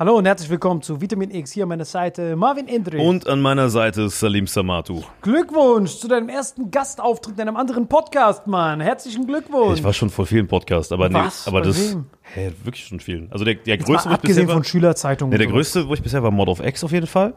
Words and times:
Hallo 0.00 0.16
und 0.16 0.24
herzlich 0.24 0.48
willkommen 0.48 0.80
zu 0.80 1.02
Vitamin 1.02 1.30
X. 1.30 1.52
Hier 1.52 1.64
an 1.64 1.68
meiner 1.68 1.84
Seite 1.84 2.34
Marvin 2.34 2.68
Indri. 2.68 2.96
Und 3.06 3.28
an 3.28 3.38
meiner 3.42 3.68
Seite 3.68 4.08
Salim 4.08 4.46
Samatu. 4.46 5.02
Glückwunsch 5.20 5.98
zu 5.98 6.08
deinem 6.08 6.30
ersten 6.30 6.70
Gastauftritt 6.70 7.34
in 7.34 7.42
einem 7.42 7.56
anderen 7.58 7.86
Podcast, 7.86 8.46
Mann. 8.46 8.80
Herzlichen 8.80 9.26
Glückwunsch. 9.26 9.80
Ich 9.80 9.84
war 9.84 9.92
schon 9.92 10.08
vor 10.08 10.24
vielen 10.24 10.48
Podcasts, 10.48 10.90
aber 10.90 11.12
Was? 11.12 11.44
nee, 11.44 11.50
aber 11.50 11.60
Bei 11.60 11.66
das. 11.66 11.92
wem? 11.92 12.06
Hä, 12.32 12.50
wirklich 12.64 12.86
schon 12.86 12.98
vielen. 12.98 13.30
Also 13.30 13.44
der, 13.44 13.56
der 13.56 13.74
Jetzt 13.74 13.84
größte, 13.84 14.08
mal 14.08 14.14
abgesehen 14.14 14.48
war, 14.48 14.54
von 14.54 14.64
Schülerzeitungen. 14.64 15.32
nee, 15.32 15.36
der 15.36 15.48
größte, 15.48 15.86
wo 15.86 15.92
ich 15.92 16.00
bisher 16.02 16.22
war, 16.22 16.30
Mod 16.30 16.48
of 16.48 16.64
X 16.64 16.82
auf 16.82 16.92
jeden 16.92 17.06
Fall. 17.06 17.34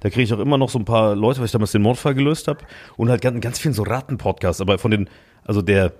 Da 0.00 0.08
kriege 0.08 0.22
ich 0.22 0.32
auch 0.32 0.38
immer 0.38 0.56
noch 0.56 0.70
so 0.70 0.78
ein 0.78 0.86
paar 0.86 1.14
Leute, 1.14 1.40
weil 1.40 1.44
ich 1.44 1.52
damals 1.52 1.72
den 1.72 1.82
Mordfall 1.82 2.14
gelöst 2.14 2.48
habe. 2.48 2.60
Und 2.96 3.10
halt 3.10 3.20
ganz, 3.20 3.38
ganz 3.42 3.58
vielen 3.58 3.74
so 3.74 3.82
Ratten-Podcasts. 3.82 4.62
Aber 4.62 4.78
von 4.78 4.90
den, 4.90 5.10
also 5.44 5.60
der 5.60 5.92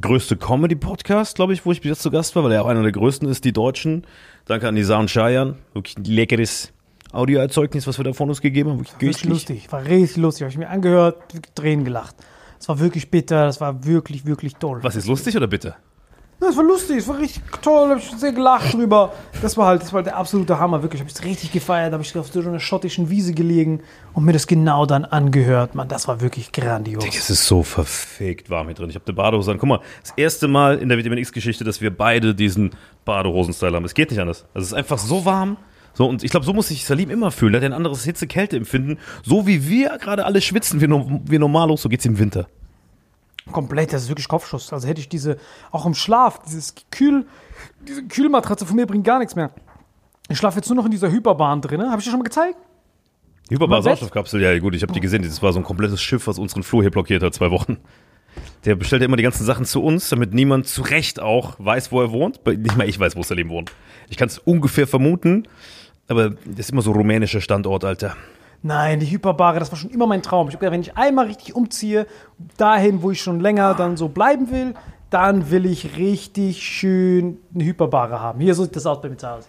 größte 0.00 0.36
Comedy-Podcast, 0.36 1.36
glaube 1.36 1.52
ich, 1.52 1.64
wo 1.64 1.72
ich 1.72 1.80
bis 1.80 1.90
jetzt 1.90 2.02
zu 2.02 2.10
Gast 2.10 2.36
war, 2.36 2.44
weil 2.44 2.52
er 2.52 2.62
auch 2.62 2.68
einer 2.68 2.82
der 2.82 2.92
größten 2.92 3.28
ist, 3.28 3.44
die 3.44 3.52
Deutschen. 3.52 4.06
Danke 4.44 4.68
an 4.68 4.74
Nisa 4.74 4.98
und 4.98 5.10
Shayan. 5.10 5.56
Wirklich 5.72 5.96
ein 5.96 6.04
leckeres, 6.04 6.72
Audioerzeugnis, 7.12 7.86
was 7.86 7.98
wir 7.98 8.04
da 8.04 8.12
von 8.12 8.28
uns 8.28 8.40
gegeben 8.40 8.70
haben? 8.70 8.78
Wirklich 8.80 9.10
Richtig 9.10 9.30
lustig, 9.30 9.72
war 9.72 9.84
richtig 9.84 10.18
lustig. 10.18 10.42
Habe 10.42 10.52
ich 10.52 10.58
mir 10.58 10.68
angehört, 10.68 11.32
wirklich 11.32 11.54
Tränen 11.54 11.84
gelacht. 11.84 12.16
Es 12.58 12.68
war 12.68 12.78
wirklich 12.78 13.10
bitter, 13.10 13.46
das 13.46 13.60
war 13.60 13.84
wirklich, 13.84 14.26
wirklich 14.26 14.54
toll. 14.56 14.78
Was 14.82 14.96
ist 14.96 15.06
lustig 15.06 15.36
oder 15.36 15.46
bitte? 15.46 15.76
Das 16.38 16.54
war 16.54 16.64
lustig, 16.64 16.98
es 16.98 17.08
war 17.08 17.18
richtig 17.18 17.42
toll, 17.62 17.88
habe 17.88 17.98
ich 17.98 18.10
sehr 18.10 18.32
gelacht 18.32 18.74
drüber. 18.74 19.14
Das 19.40 19.56
war 19.56 19.68
halt, 19.68 19.80
das 19.80 19.94
war 19.94 20.02
der 20.02 20.16
absolute 20.16 20.58
Hammer, 20.58 20.82
wirklich. 20.82 21.00
Habe 21.00 21.10
ich 21.10 21.24
richtig 21.24 21.50
gefeiert, 21.50 21.94
habe 21.94 22.02
ich 22.02 22.16
auf 22.16 22.26
so 22.30 22.40
einer 22.40 22.60
schottischen 22.60 23.08
Wiese 23.08 23.32
gelegen 23.32 23.80
und 24.12 24.24
mir 24.24 24.34
das 24.34 24.46
genau 24.46 24.84
dann 24.84 25.06
angehört. 25.06 25.74
Man, 25.74 25.88
das 25.88 26.06
war 26.08 26.20
wirklich 26.20 26.52
grandios. 26.52 27.02
Digga, 27.02 27.16
es 27.16 27.30
ist 27.30 27.46
so 27.46 27.62
verfickt 27.62 28.50
warm 28.50 28.66
hier 28.66 28.74
drin. 28.74 28.90
Ich 28.90 28.96
habe 28.96 29.06
eine 29.06 29.14
Badehose 29.14 29.50
an. 29.50 29.58
Guck 29.58 29.68
mal, 29.68 29.80
das 30.02 30.12
erste 30.18 30.46
Mal 30.46 30.78
in 30.78 30.90
der 30.90 30.98
Vitamin 30.98 31.18
X-Geschichte, 31.18 31.64
dass 31.64 31.80
wir 31.80 31.96
beide 31.96 32.34
diesen 32.34 32.72
Badehosen-Style 33.06 33.74
haben. 33.74 33.86
Es 33.86 33.94
geht 33.94 34.10
nicht 34.10 34.20
anders. 34.20 34.44
Also 34.52 34.64
es 34.64 34.72
ist 34.72 34.74
einfach 34.74 34.98
so 34.98 35.24
warm. 35.24 35.56
So, 35.94 36.06
und 36.06 36.22
ich 36.22 36.30
glaube, 36.30 36.44
so 36.44 36.52
muss 36.52 36.68
sich 36.68 36.84
Salim 36.84 37.08
immer 37.08 37.30
fühlen. 37.30 37.54
Er 37.54 37.60
hat 37.60 37.64
ein 37.64 37.72
anderes 37.72 38.04
Hitze-Kälte-Empfinden. 38.04 38.98
So 39.24 39.46
wie 39.46 39.66
wir 39.66 39.96
gerade 39.96 40.26
alle 40.26 40.42
schwitzen, 40.42 40.82
wie, 40.82 40.86
no 40.86 41.22
wie 41.24 41.38
normalos, 41.38 41.80
so 41.80 41.88
geht's 41.88 42.04
im 42.04 42.18
Winter. 42.18 42.46
Komplett, 43.52 43.92
das 43.92 44.02
ist 44.02 44.08
wirklich 44.08 44.28
Kopfschuss. 44.28 44.72
Also 44.72 44.88
hätte 44.88 45.00
ich 45.00 45.08
diese, 45.08 45.38
auch 45.70 45.86
im 45.86 45.94
Schlaf, 45.94 46.40
dieses 46.42 46.74
Kühl, 46.90 47.26
diese 47.86 48.04
Kühlmatratze 48.04 48.66
von 48.66 48.76
mir 48.76 48.86
bringt 48.86 49.04
gar 49.04 49.18
nichts 49.18 49.36
mehr. 49.36 49.50
Ich 50.28 50.38
schlafe 50.38 50.56
jetzt 50.56 50.68
nur 50.68 50.76
noch 50.76 50.84
in 50.84 50.90
dieser 50.90 51.10
Hyperbahn 51.10 51.60
drin. 51.60 51.82
Habe 51.82 51.98
ich 51.98 52.04
dir 52.04 52.10
schon 52.10 52.18
mal 52.18 52.24
gezeigt? 52.24 52.56
Hyperbar 53.48 53.78
Bett? 53.78 53.84
Sauerstoffkapsel, 53.84 54.42
ja 54.42 54.58
gut, 54.58 54.74
ich 54.74 54.82
habe 54.82 54.92
die 54.92 55.00
gesehen. 55.00 55.22
Das 55.22 55.42
war 55.42 55.52
so 55.52 55.60
ein 55.60 55.64
komplettes 55.64 56.02
Schiff, 56.02 56.26
was 56.26 56.38
unseren 56.38 56.64
Flur 56.64 56.82
hier 56.82 56.90
blockiert 56.90 57.22
hat, 57.22 57.32
zwei 57.34 57.50
Wochen. 57.52 57.78
Der 58.64 58.74
bestellt 58.74 59.02
ja 59.02 59.06
immer 59.06 59.16
die 59.16 59.22
ganzen 59.22 59.44
Sachen 59.44 59.64
zu 59.64 59.82
uns, 59.82 60.08
damit 60.08 60.34
niemand 60.34 60.66
zu 60.66 60.82
Recht 60.82 61.20
auch 61.20 61.54
weiß, 61.58 61.92
wo 61.92 62.02
er 62.02 62.10
wohnt. 62.10 62.44
Nicht 62.44 62.76
mal 62.76 62.88
ich 62.88 62.98
weiß, 62.98 63.16
wo 63.16 63.22
Salim 63.22 63.48
wohnt. 63.48 63.72
Ich 64.08 64.16
kann 64.16 64.28
es 64.28 64.38
ungefähr 64.38 64.86
vermuten, 64.86 65.46
aber 66.08 66.30
das 66.30 66.58
ist 66.58 66.70
immer 66.70 66.82
so 66.82 66.92
rumänischer 66.92 67.40
Standort, 67.40 67.84
Alter. 67.84 68.16
Nein, 68.62 69.00
die 69.00 69.06
Hyperbare, 69.06 69.58
das 69.60 69.70
war 69.70 69.78
schon 69.78 69.90
immer 69.90 70.06
mein 70.06 70.22
Traum. 70.22 70.48
Ich 70.48 70.54
habe 70.54 70.60
gedacht, 70.60 70.72
wenn 70.74 70.80
ich 70.80 70.96
einmal 70.96 71.26
richtig 71.26 71.54
umziehe, 71.54 72.06
dahin, 72.56 73.02
wo 73.02 73.10
ich 73.10 73.20
schon 73.20 73.40
länger 73.40 73.74
dann 73.74 73.96
so 73.96 74.08
bleiben 74.08 74.50
will, 74.50 74.74
dann 75.10 75.50
will 75.50 75.66
ich 75.66 75.96
richtig 75.96 76.62
schön 76.62 77.38
eine 77.54 77.64
Hyperbare 77.64 78.20
haben. 78.20 78.40
Hier, 78.40 78.54
so 78.54 78.64
sieht 78.64 78.74
das 78.76 78.86
aus 78.86 79.00
bei 79.00 79.08
mir 79.08 79.16
zu 79.16 79.28
Hause. 79.28 79.48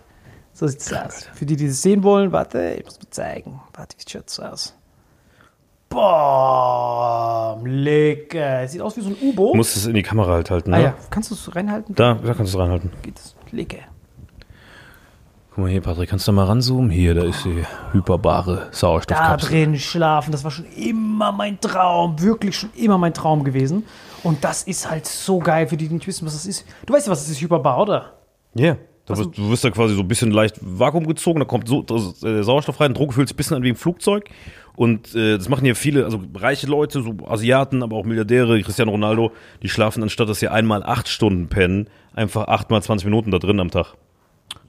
So 0.53 0.67
sieht 0.67 0.81
es 0.81 0.93
aus. 0.93 1.27
Für 1.33 1.45
die, 1.45 1.55
die 1.55 1.67
das 1.67 1.81
sehen 1.81 2.03
wollen, 2.03 2.31
warte, 2.31 2.75
ich 2.79 2.85
muss 2.85 2.99
mir 2.99 3.09
zeigen. 3.09 3.59
Warte, 3.73 3.95
wie 3.97 4.09
schaut 4.11 4.27
es 4.27 4.39
aus? 4.39 4.73
Boah, 5.89 7.59
lecker. 7.63 8.67
Sieht 8.67 8.81
aus 8.81 8.97
wie 8.97 9.01
so 9.01 9.09
ein 9.09 9.15
Du 9.19 9.29
U-Boot. 9.29 9.55
musst 9.55 9.77
es 9.77 9.85
in 9.85 9.93
die 9.93 10.03
Kamera 10.03 10.33
halt 10.33 10.51
halten, 10.51 10.71
ne? 10.71 10.77
Ah 10.77 10.79
ja, 10.81 10.93
kannst 11.09 11.31
du 11.31 11.35
es 11.35 11.55
reinhalten? 11.55 11.95
Da, 11.95 12.15
da 12.15 12.33
kannst 12.33 12.53
du 12.53 12.57
es 12.57 12.63
reinhalten. 12.63 12.91
Geht 13.01 13.17
es. 13.17 13.35
Lecker. 13.51 13.77
Guck 15.57 15.63
mal 15.63 15.71
hier, 15.71 15.81
Patrick, 15.81 16.07
kannst 16.07 16.27
du 16.27 16.31
mal 16.33 16.43
ranzoomen? 16.43 16.91
Hier, 16.91 17.15
da 17.15 17.23
ist 17.23 17.43
die 17.43 17.63
hyperbare 17.91 18.67
Da 18.69 18.73
Sauerstoffkapsel. 18.73 19.49
drin 19.49 19.79
schlafen, 19.79 20.31
das 20.31 20.43
war 20.43 20.51
schon 20.51 20.65
immer 20.65 21.31
mein 21.31 21.59
Traum, 21.59 22.21
wirklich 22.21 22.55
schon 22.55 22.69
immer 22.75 22.99
mein 22.99 23.11
Traum 23.11 23.43
gewesen. 23.43 23.83
Und 24.21 24.43
das 24.43 24.61
ist 24.61 24.87
halt 24.87 25.07
so 25.07 25.39
geil 25.39 25.67
für 25.67 25.75
die, 25.75 25.87
die 25.87 25.95
nicht 25.95 26.05
wissen, 26.05 26.27
was 26.27 26.33
das 26.33 26.45
ist. 26.45 26.63
Du 26.85 26.93
weißt 26.93 27.07
ja, 27.07 27.11
was 27.11 27.21
das 27.21 27.31
ist, 27.31 27.41
Hyperbar, 27.41 27.81
oder? 27.81 28.13
Ja. 28.53 28.77
Da 29.07 29.17
wirst, 29.17 29.35
du 29.35 29.49
wirst 29.49 29.63
da 29.63 29.71
quasi 29.71 29.95
so 29.95 30.01
ein 30.01 30.07
bisschen 30.07 30.29
leicht 30.29 30.59
Vakuum 30.61 31.07
gezogen, 31.07 31.39
da 31.39 31.45
kommt 31.45 31.67
so 31.67 31.81
das, 31.81 32.21
äh, 32.21 32.43
Sauerstoff 32.43 32.79
rein, 32.79 32.93
Druck 32.93 33.15
fühlt 33.15 33.27
sich 33.27 33.33
ein 33.33 33.37
bisschen 33.37 33.57
an 33.57 33.63
wie 33.63 33.69
im 33.69 33.75
Flugzeug. 33.75 34.29
Und 34.75 35.15
äh, 35.15 35.39
das 35.39 35.49
machen 35.49 35.65
hier 35.65 35.75
viele, 35.75 36.05
also 36.05 36.21
reiche 36.35 36.67
Leute, 36.67 37.01
so 37.01 37.15
Asiaten, 37.25 37.81
aber 37.81 37.95
auch 37.95 38.05
Milliardäre, 38.05 38.61
Cristiano 38.61 38.91
Ronaldo, 38.91 39.31
die 39.63 39.69
schlafen 39.69 40.03
anstatt 40.03 40.29
dass 40.29 40.39
sie 40.39 40.49
einmal 40.49 40.83
acht 40.83 41.07
Stunden 41.07 41.47
pennen, 41.47 41.89
einfach 42.13 42.47
achtmal 42.47 42.83
20 42.83 43.05
Minuten 43.05 43.31
da 43.31 43.39
drin 43.39 43.59
am 43.59 43.71
Tag. 43.71 43.95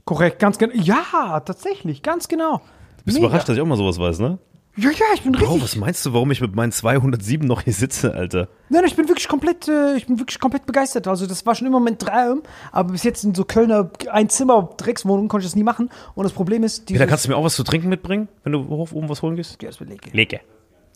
Korrekt, 0.08 0.38
ganz 0.38 0.56
genau. 0.56 0.72
Ja, 0.75 1.38
tatsächlich, 1.40 2.02
ganz 2.02 2.28
genau. 2.28 2.62
Bist 3.05 3.19
Mega. 3.19 3.26
überrascht, 3.28 3.46
dass 3.46 3.56
ich 3.56 3.60
auch 3.60 3.66
mal 3.66 3.76
sowas 3.76 3.99
weiß, 3.99 4.20
ne? 4.20 4.38
Ja, 4.75 4.88
ja, 4.88 5.05
ich 5.12 5.20
bin 5.20 5.32
Bro, 5.32 5.44
richtig. 5.44 5.62
was 5.62 5.76
meinst 5.76 6.06
du, 6.06 6.14
warum 6.14 6.31
ich 6.31 6.40
mit 6.40 6.56
meinen 6.56 6.72
207 6.72 7.46
noch 7.46 7.60
hier 7.60 7.75
sitze, 7.75 8.14
Alter? 8.14 8.49
Nein, 8.70 8.84
ich 8.87 8.96
bin 8.96 9.06
wirklich 9.06 9.28
komplett, 9.28 9.69
äh, 9.69 9.96
ich 9.96 10.06
bin 10.06 10.19
wirklich 10.19 10.40
komplett 10.40 10.64
begeistert. 10.64 11.08
Also 11.08 11.26
das 11.26 11.44
war 11.44 11.55
schon 11.55 11.66
immer 11.66 11.78
mein 11.78 11.99
Traum, 11.99 12.43
aber 12.72 12.93
bis 12.93 13.02
jetzt 13.02 13.22
in 13.22 13.34
so 13.34 13.44
Kölner 13.44 13.90
Einzimmer 14.10 14.70
Dreckswohnungen 14.78 15.28
konnte 15.28 15.44
ich 15.44 15.50
das 15.50 15.56
nie 15.56 15.62
machen. 15.62 15.90
Und 16.14 16.25
das 16.25 16.32
Problem 16.32 16.64
ist, 16.64 16.87
Peter, 16.87 17.00
dieses, 17.00 17.08
kannst 17.10 17.25
du 17.26 17.28
mir 17.28 17.37
auch 17.37 17.44
was 17.44 17.56
zu 17.56 17.62
trinken 17.62 17.90
mitbringen, 17.90 18.28
wenn 18.44 18.52
du 18.52 18.66
hoch 18.66 18.93
oben 18.93 19.10
was 19.10 19.20
holen 19.20 19.37
gehst? 19.37 19.60
Ja, 19.60 19.69
das 19.69 19.78
wird 19.78 19.90
lecker. 19.90 20.08
Lecker. 20.14 20.40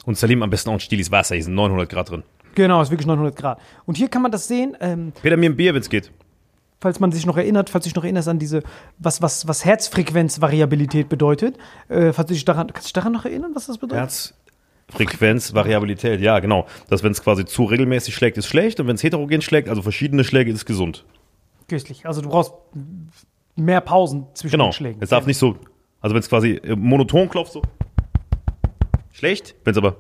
Und 0.07 0.17
Salim 0.17 0.43
am 0.43 0.49
besten 0.49 0.71
auch 0.71 0.75
ein 0.75 0.81
Stilis 0.81 1.11
Wasser, 1.11 1.35
hier 1.35 1.45
sind 1.45 1.55
900 1.55 1.87
Grad 1.87 2.09
drin. 2.09 2.23
Genau, 2.55 2.81
ist 2.81 2.91
wirklich 2.91 3.07
900 3.07 3.37
Grad. 3.37 3.61
Und 3.85 3.99
hier 3.99 4.09
kann 4.09 4.23
man 4.23 4.33
das 4.33 4.49
sehen. 4.49 4.75
Ähm, 4.81 5.13
Peter, 5.21 5.37
mir 5.37 5.51
ein 5.51 5.57
Bier, 5.57 5.75
wenn's 5.75 5.91
geht. 5.91 6.11
Falls 6.83 6.99
man 7.01 7.13
sich 7.13 7.25
noch 7.25 7.37
erinnert, 7.37 7.71
falls 7.71 7.85
du 7.85 7.89
dich 7.89 7.95
noch 7.95 8.03
erinnerst 8.05 8.29
an 8.29 8.39
diese, 8.41 8.63
was, 8.99 9.23
was, 9.23 9.47
was 9.47 9.65
Herzfrequenzvariabilität 9.65 11.09
bedeutet. 11.09 11.57
Äh, 11.89 12.13
falls 12.13 12.27
du 12.29 12.35
dich 12.35 12.45
daran, 12.45 12.67
kannst 12.67 12.83
du 12.83 12.89
dich 12.89 12.93
daran 12.93 13.13
noch 13.13 13.25
erinnern, 13.25 13.53
was 13.55 13.67
das 13.67 13.79
bedeutet? 13.79 14.35
Herzfrequenz, 14.89 15.55
Variabilität, 15.55 16.21
ja, 16.21 16.41
genau. 16.41 16.67
Dass 16.91 17.03
wenn 17.05 17.13
es 17.13 17.23
quasi 17.23 17.45
zu 17.45 17.65
regelmäßig 17.65 18.15
schlägt, 18.15 18.37
ist 18.37 18.47
schlecht 18.47 18.81
und 18.81 18.89
wenn 18.89 18.97
es 18.97 19.03
heterogen 19.03 19.41
schlägt, 19.43 19.69
also 19.69 19.81
verschiedene 19.81 20.25
Schläge, 20.25 20.51
ist 20.51 20.67
gesund. 20.67 21.05
Köstlich. 21.69 22.05
Also 22.05 22.21
du 22.21 22.29
brauchst 22.29 22.53
mehr 23.55 23.81
Pausen 23.81 24.27
zwischen 24.35 24.53
Genau. 24.53 24.67
den 24.67 24.73
Schlägen. 24.73 25.01
Es 25.03 25.11
darf 25.11 25.25
nicht 25.27 25.39
so, 25.39 25.57
also 26.01 26.15
wenn 26.15 26.21
es 26.21 26.29
quasi 26.29 26.55
äh, 26.65 26.75
monoton 26.75 27.29
klopft, 27.29 27.53
so 27.53 27.63
schlecht, 29.13 29.55
wenn 29.65 29.71
es 29.71 29.79
aber, 29.79 29.97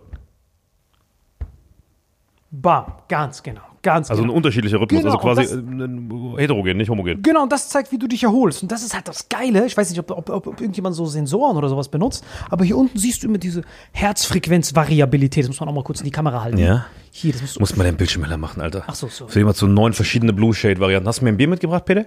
Bam, 2.50 2.92
ganz 3.08 3.42
genau. 3.42 3.62
Ganz 3.82 4.10
also 4.10 4.22
ein 4.22 4.26
genau. 4.26 4.36
unterschiedlicher 4.36 4.80
Rhythmus, 4.80 5.02
Genau, 5.02 5.14
also 5.14 5.18
quasi 5.18 5.54
äh, 5.54 6.40
heterogen, 6.40 6.76
nicht 6.76 6.88
homogen. 6.88 7.20
Genau, 7.20 7.42
und 7.42 7.50
das 7.50 7.68
zeigt, 7.68 7.90
wie 7.90 7.98
du 7.98 8.06
dich 8.06 8.22
erholst. 8.22 8.62
Und 8.62 8.70
das 8.70 8.84
ist 8.84 8.94
halt 8.94 9.08
das 9.08 9.28
Geile. 9.28 9.66
Ich 9.66 9.76
weiß 9.76 9.90
nicht, 9.90 9.98
ob, 9.98 10.10
ob, 10.12 10.30
ob, 10.30 10.60
irgendjemand 10.60 10.94
so 10.94 11.04
Sensoren 11.06 11.56
oder 11.56 11.68
sowas 11.68 11.88
benutzt, 11.88 12.24
aber 12.48 12.64
hier 12.64 12.76
unten 12.76 12.96
siehst 12.96 13.22
du 13.22 13.28
immer 13.28 13.38
diese 13.38 13.62
Herzfrequenzvariabilität. 13.90 15.44
Das 15.44 15.48
muss 15.48 15.58
man 15.58 15.68
auch 15.68 15.74
mal 15.74 15.82
kurz 15.82 16.00
in 16.00 16.04
die 16.04 16.12
Kamera 16.12 16.42
halten. 16.42 16.58
Ja. 16.58 16.86
Hier, 17.10 17.32
das 17.32 17.42
musst 17.42 17.56
du. 17.56 17.60
Muss 17.60 17.76
mal 17.76 17.84
den 17.84 17.96
Bildschirm 17.96 18.22
heller 18.22 18.36
machen, 18.36 18.62
Alter. 18.62 18.84
Ach 18.86 18.94
so, 18.94 19.08
so. 19.08 19.26
Für 19.26 19.40
jemand 19.40 19.56
so 19.56 19.66
neun 19.66 19.92
verschiedene 19.92 20.32
Blue 20.32 20.54
Shade 20.54 20.78
Varianten. 20.78 21.08
Hast 21.08 21.20
du 21.20 21.24
mir 21.24 21.32
ein 21.32 21.36
Bier 21.36 21.48
mitgebracht, 21.48 21.84
Peter? 21.84 22.06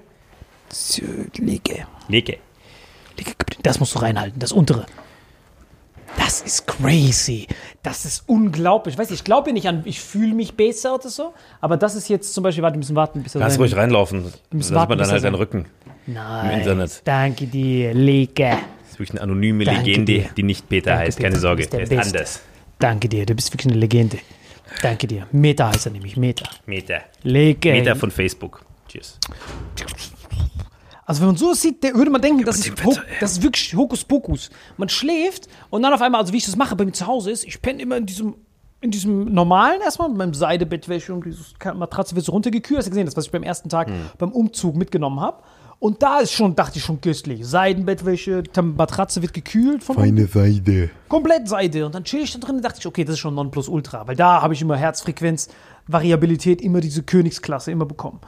So, 0.70 1.02
Lege. 1.38 1.86
Leke. 2.08 2.38
Lege. 3.18 3.34
Das 3.64 3.80
musst 3.80 3.96
du 3.96 4.00
reinhalten, 4.00 4.40
das 4.40 4.52
untere. 4.52 4.86
Das 6.18 6.42
ist 6.42 6.66
crazy. 6.68 7.48
Das 7.84 8.06
ist 8.06 8.24
unglaublich. 8.28 8.96
Ich 8.96 9.00
weiß 9.00 9.10
nicht, 9.10 9.20
ich 9.20 9.24
glaube 9.24 9.52
nicht 9.54 9.68
an, 9.68 9.82
ich 9.86 10.00
fühle 10.00 10.34
mich 10.34 10.56
besser 10.56 10.96
oder 10.96 11.10
so, 11.10 11.34
aber 11.62 11.78
das 11.78 11.96
ist 11.96 12.10
jetzt 12.10 12.34
zum 12.34 12.44
Beispiel, 12.44 12.64
warte, 12.64 12.76
wir 12.76 12.80
müssen 12.80 12.96
warten, 12.96 13.22
bis 13.24 13.36
er 13.36 13.42
Kannst 13.42 13.56
sein- 13.56 13.62
ruhig 13.64 13.76
reinlaufen. 13.76 14.26
Sieht 14.52 14.74
warten, 14.74 14.90
man 14.90 14.98
dann 14.98 15.10
halt 15.12 15.24
deinen 15.24 15.36
Rücken. 15.36 15.66
Nein. 16.08 16.52
im 16.52 16.58
Internet. 16.60 17.02
Danke 17.06 17.48
dir, 17.48 17.94
Lege. 17.94 18.50
Das 18.84 18.92
ist 18.92 19.00
wirklich 19.00 19.12
eine 19.12 19.22
anonyme 19.22 19.66
Danke 19.66 19.82
Legende, 19.82 20.14
dir. 20.14 20.30
die 20.38 20.44
nicht 20.44 20.70
Peter 20.70 20.92
Danke, 20.92 21.06
heißt. 21.08 21.18
Peter. 21.18 21.28
Keine 21.30 21.36
Du 21.36 21.42
Sorge, 21.42 21.68
der 21.68 21.80
er 21.80 21.92
ist 21.92 22.08
anders. 22.14 22.42
Danke 22.80 23.10
dir, 23.10 23.26
du 23.26 23.34
bist 23.36 23.52
wirklich 23.54 23.72
eine 23.72 23.80
Legende. 23.80 24.18
Danke 24.82 25.08
dir. 25.08 25.28
Meta 25.32 25.70
heißt 25.70 25.86
er 25.88 25.92
nämlich, 25.92 26.16
Meta. 26.18 26.46
Meter. 26.66 27.02
Lege. 27.24 27.72
Meter 27.72 27.96
von 27.96 28.12
Facebook. 28.12 28.64
Cheers. 28.88 29.18
Also 31.06 31.22
wenn 31.22 31.28
man 31.28 31.38
so 31.38 31.54
sieht, 31.54 31.84
der, 31.84 31.94
würde 31.96 32.10
man 32.10 32.22
denken, 32.22 32.44
das 32.46 32.62
dem 32.62 32.74
ist, 32.74 32.86
Wetter, 32.86 33.04
das 33.20 33.34
ist 33.34 33.44
wirklich 33.44 33.76
Hokuspokus. 33.76 34.50
Man 34.78 34.90
schläft 34.90 35.48
und 35.70 35.84
dann 35.84 35.94
auf 35.94 36.02
einmal, 36.02 36.22
also 36.22 36.34
wie 36.34 36.38
ich 36.38 36.46
das 36.46 36.56
mache 36.56 36.76
bei 36.76 36.86
mir 36.86 36.94
zu 36.94 37.06
Hause 37.06 37.32
ist, 37.32 37.44
ich 37.46 37.62
penne 37.62 37.82
immer 37.82 37.98
in 37.98 38.06
diesem, 38.08 38.36
in 38.82 38.92
diesem 38.92 39.34
normalen 39.34 39.82
erstmal, 39.82 40.10
mit 40.10 40.18
meinem 40.18 40.34
Seidebettwäsche 40.34 41.14
und 41.14 41.26
dieses 41.26 41.54
Matratze 41.76 42.16
wird 42.16 42.26
so 42.26 42.32
runtergekühlt. 42.32 42.80
Hast 42.80 42.88
du 42.88 42.92
gesehen, 42.92 43.06
das, 43.06 43.16
was 43.16 43.26
ich 43.26 43.32
beim 43.32 43.44
ersten 43.44 43.70
Tag 43.70 43.88
Hm. 43.88 43.96
beim 44.18 44.32
Umzug 44.32 44.76
mitgenommen 44.76 45.20
habe. 45.20 45.44
Und 45.78 46.02
da 46.02 46.20
ist 46.20 46.32
schon, 46.32 46.56
dachte 46.56 46.80
ich 46.80 46.86
schon 46.86 47.02
köstlich. 47.02 47.46
Seidenbettwäsche, 47.46 48.44
die 48.44 48.62
Matratze 48.62 49.22
wird 49.22 49.34
gekühlt 49.34 49.84
von 49.84 49.98
unten. 49.98 50.28
Seide. 50.28 50.90
komplett 51.10 51.50
Seide. 51.50 51.86
Und 51.86 51.94
dann 51.94 52.04
chill 52.06 52.22
ich 52.24 52.32
da 52.32 52.40
drin 52.40 52.56
und 52.56 52.62
dachte 52.64 52.80
ich, 52.80 52.88
okay, 52.88 53.04
das 53.04 53.14
ist 53.14 53.20
schon 53.20 53.36
Nonplusultra. 53.36 54.08
Weil 54.08 54.16
da 54.16 54.42
habe 54.42 54.54
ich 54.54 54.62
immer 54.62 54.78
Herzfrequenz, 54.78 55.50
Variabilität, 55.88 56.62
immer 56.62 56.80
diese 56.80 57.04
Königsklasse 57.04 57.72
immer 57.72 57.86
bekommen. 57.86 58.22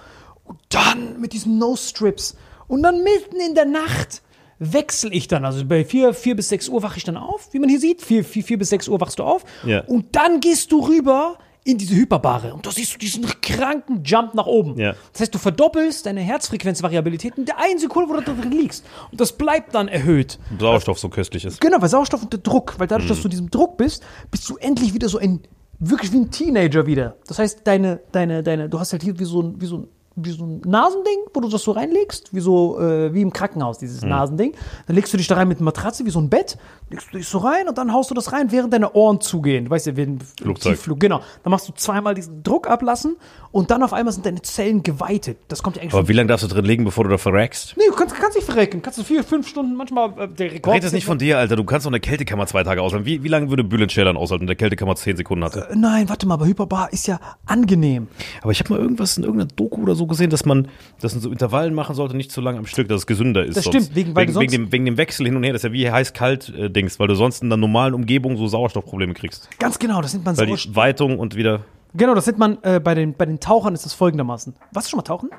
Und 0.43 0.59
dann 0.69 1.19
mit 1.19 1.33
diesen 1.33 1.57
No-Strips. 1.57 2.35
Und 2.67 2.83
dann 2.83 3.03
mitten 3.03 3.39
in 3.39 3.55
der 3.55 3.65
Nacht 3.65 4.21
wechsle 4.59 5.11
ich 5.11 5.27
dann. 5.27 5.45
Also 5.45 5.65
bei 5.65 5.85
4, 5.85 6.13
4 6.13 6.35
bis 6.35 6.49
6 6.49 6.69
Uhr 6.69 6.83
wache 6.83 6.97
ich 6.97 7.03
dann 7.03 7.17
auf, 7.17 7.53
wie 7.53 7.59
man 7.59 7.69
hier 7.69 7.79
sieht. 7.79 8.01
4, 8.01 8.23
4, 8.23 8.43
4 8.43 8.57
bis 8.57 8.69
6 8.69 8.87
Uhr 8.87 8.99
wachst 8.99 9.19
du 9.19 9.23
auf. 9.23 9.43
Ja. 9.65 9.81
Und 9.81 10.15
dann 10.15 10.39
gehst 10.39 10.71
du 10.71 10.85
rüber 10.85 11.37
in 11.67 11.77
diese 11.77 11.95
Hyperbare. 11.95 12.53
Und 12.53 12.65
da 12.65 12.71
siehst 12.71 12.93
du 12.93 12.97
diesen 12.97 13.25
kranken 13.41 14.01
Jump 14.03 14.33
nach 14.33 14.45
oben. 14.45 14.79
Ja. 14.79 14.95
Das 15.11 15.21
heißt, 15.21 15.35
du 15.35 15.37
verdoppelst 15.37 16.05
deine 16.05 16.21
Herzfrequenzvariabilität 16.21 17.37
in 17.37 17.45
der 17.45 17.59
einen 17.59 17.77
Sekunde, 17.77 18.09
wo 18.09 18.13
du 18.13 18.21
da 18.21 18.33
drin 18.33 18.51
liegst. 18.51 18.85
Und 19.11 19.19
das 19.19 19.33
bleibt 19.33 19.75
dann 19.75 19.89
erhöht. 19.89 20.39
Sauerstoff 20.57 20.97
so 20.97 21.09
köstlich 21.09 21.43
ist. 21.43 21.59
Genau, 21.59 21.81
weil 21.81 21.89
Sauerstoff 21.89 22.23
unter 22.23 22.37
Druck, 22.37 22.75
weil 22.77 22.87
dadurch, 22.87 23.09
dass 23.09 23.17
du 23.19 23.25
in 23.25 23.31
diesem 23.31 23.51
Druck 23.51 23.75
bist, 23.77 24.01
bist 24.31 24.49
du 24.49 24.55
endlich 24.55 24.93
wieder 24.93 25.09
so 25.09 25.17
ein, 25.17 25.41
wirklich 25.77 26.13
wie 26.13 26.17
ein 26.17 26.31
Teenager 26.31 26.87
wieder. 26.87 27.17
Das 27.27 27.37
heißt, 27.37 27.61
deine, 27.65 27.99
deine, 28.13 28.43
deine, 28.43 28.69
du 28.69 28.79
hast 28.79 28.93
halt 28.93 29.03
hier 29.03 29.19
wie 29.19 29.25
so 29.25 29.41
ein, 29.41 29.59
wie 29.59 29.65
so 29.65 29.79
ein, 29.79 29.87
wie 30.17 30.31
so 30.31 30.45
ein 30.45 30.61
Nasending, 30.65 31.19
wo 31.33 31.41
du 31.41 31.47
das 31.47 31.61
so 31.61 31.71
reinlegst, 31.71 32.33
wie 32.33 32.39
so, 32.39 32.79
äh, 32.79 33.13
wie 33.13 33.21
im 33.21 33.31
Krankenhaus, 33.31 33.77
dieses 33.77 34.01
Nasending. 34.03 34.53
Dann 34.87 34.95
legst 34.95 35.13
du 35.13 35.17
dich 35.17 35.27
da 35.27 35.35
rein 35.35 35.47
mit 35.47 35.59
einer 35.59 35.65
Matratze, 35.65 36.05
wie 36.05 36.09
so 36.09 36.19
ein 36.19 36.29
Bett, 36.29 36.57
legst 36.89 37.13
du 37.13 37.17
dich 37.17 37.27
so 37.27 37.37
rein 37.37 37.67
und 37.67 37.77
dann 37.77 37.93
haust 37.93 38.09
du 38.09 38.15
das 38.15 38.31
rein, 38.33 38.51
während 38.51 38.73
deine 38.73 38.93
Ohren 38.93 39.21
zugehen. 39.21 39.65
Du 39.65 39.71
weißt 39.71 39.85
ja, 39.85 39.95
wenn 39.95 40.19
Flugzeug. 40.19 40.73
Tiefflug, 40.73 40.99
genau. 40.99 41.21
Dann 41.43 41.51
machst 41.51 41.69
du 41.69 41.73
zweimal 41.73 42.15
diesen 42.15 42.41
Druck 42.41 42.67
ablassen 42.67 43.15
und 43.51 43.69
dann 43.69 43.83
auf 43.83 43.93
einmal 43.93 44.11
sind 44.11 44.25
deine 44.25 44.41
Zellen 44.41 44.81
geweitet. 44.81 45.37
Das 45.49 45.61
kommt 45.61 45.75
ja 45.75 45.83
eigentlich 45.83 45.93
Aber 45.93 46.07
wie 46.07 46.13
lange 46.13 46.27
darfst 46.29 46.43
du 46.43 46.47
drin 46.47 46.65
liegen, 46.65 46.83
bevor 46.83 47.03
du 47.03 47.11
da 47.11 47.17
verreckst? 47.17 47.75
Nee, 47.77 47.83
du 47.87 47.95
kannst, 47.95 48.15
kannst 48.15 48.35
nicht 48.35 48.45
verrecken. 48.45 48.81
Kannst 48.81 48.97
du 48.97 49.03
vier, 49.03 49.23
fünf 49.23 49.47
Stunden, 49.47 49.75
manchmal 49.75 50.13
äh, 50.17 50.27
der 50.27 50.51
Rekord. 50.51 50.75
Red 50.75 50.83
das 50.83 50.93
nicht 50.93 51.05
von 51.05 51.19
dir, 51.19 51.37
Alter. 51.37 51.55
Du 51.55 51.63
kannst 51.63 51.85
doch 51.85 51.91
eine 51.91 51.99
Kältekammer 51.99 52.47
zwei 52.47 52.63
Tage 52.63 52.81
aushalten. 52.81 53.05
Wie, 53.05 53.23
wie 53.23 53.27
lange 53.27 53.49
würde 53.49 53.63
Bülent 53.63 53.91
Schälern 53.91 54.17
aushalten, 54.17 54.41
wenn 54.41 54.47
der 54.47 54.55
Kältekammer 54.55 54.95
zehn 54.95 55.15
Sekunden 55.15 55.43
hatte? 55.43 55.67
Äh, 55.69 55.75
Nein, 55.75 56.09
warte 56.09 56.25
mal, 56.27 56.35
aber 56.35 56.47
Hyperbar 56.47 56.91
ist 56.91 57.07
ja 57.07 57.19
angenehm. 57.45 58.07
Aber 58.41 58.51
ich 58.51 58.59
habe 58.59 58.73
mal 58.73 58.79
irgendwas 58.79 59.17
in 59.17 59.23
irgendeiner 59.23 59.49
Doku 59.55 59.83
oder 59.83 59.95
so 59.95 60.06
gesehen, 60.07 60.29
dass 60.29 60.45
man 60.45 60.67
das 61.01 61.13
in 61.13 61.19
so 61.21 61.29
Intervallen 61.31 61.73
machen 61.73 61.95
sollte, 61.95 62.15
nicht 62.17 62.31
zu 62.31 62.41
lange 62.41 62.57
am 62.59 62.65
Stück, 62.65 62.87
dass 62.87 63.01
es 63.01 63.07
gesünder 63.07 63.43
ist. 63.45 63.57
Das 63.57 63.63
sonst. 63.65 63.75
stimmt, 63.85 63.95
wegen- 63.95 64.15
wegen, 64.15 64.35
wegen, 64.39 64.51
dem, 64.51 64.71
wegen 64.71 64.85
dem 64.85 64.97
Wechsel 64.97 65.25
hin 65.25 65.35
und 65.35 65.43
her. 65.43 65.53
Das 65.53 65.59
ist 65.63 65.69
ja 65.69 65.73
wie 65.73 65.89
heiß-kalt-Dings, 65.91 66.99
weil 66.99 67.07
du 67.07 67.15
sonst 67.15 67.41
in 67.43 67.49
der 67.49 67.57
normalen 67.57 67.93
Umgebung 67.93 68.37
so 68.37 68.47
Sauerstoffprobleme 68.47 69.13
kriegst. 69.13 69.49
Ganz 69.59 69.79
genau, 69.79 70.01
das 70.01 70.13
nennt 70.13 70.25
man 70.25 70.37
Weil 70.37 70.47
Sauerstoff. 70.47 70.71
die 70.71 70.75
Weitung 70.75 71.19
und 71.19 71.35
wieder. 71.35 71.61
Genau, 71.93 72.15
das 72.15 72.25
nennt 72.27 72.37
man 72.37 72.57
äh, 72.63 72.79
bei, 72.79 72.95
den, 72.95 73.13
bei 73.13 73.25
den 73.25 73.39
Tauchern 73.39 73.73
ist 73.73 73.85
das 73.85 73.93
folgendermaßen. 73.93 74.53
Warst 74.71 74.87
du 74.87 74.89
schon 74.91 74.97
mal 74.97 75.03
tauchen? 75.03 75.29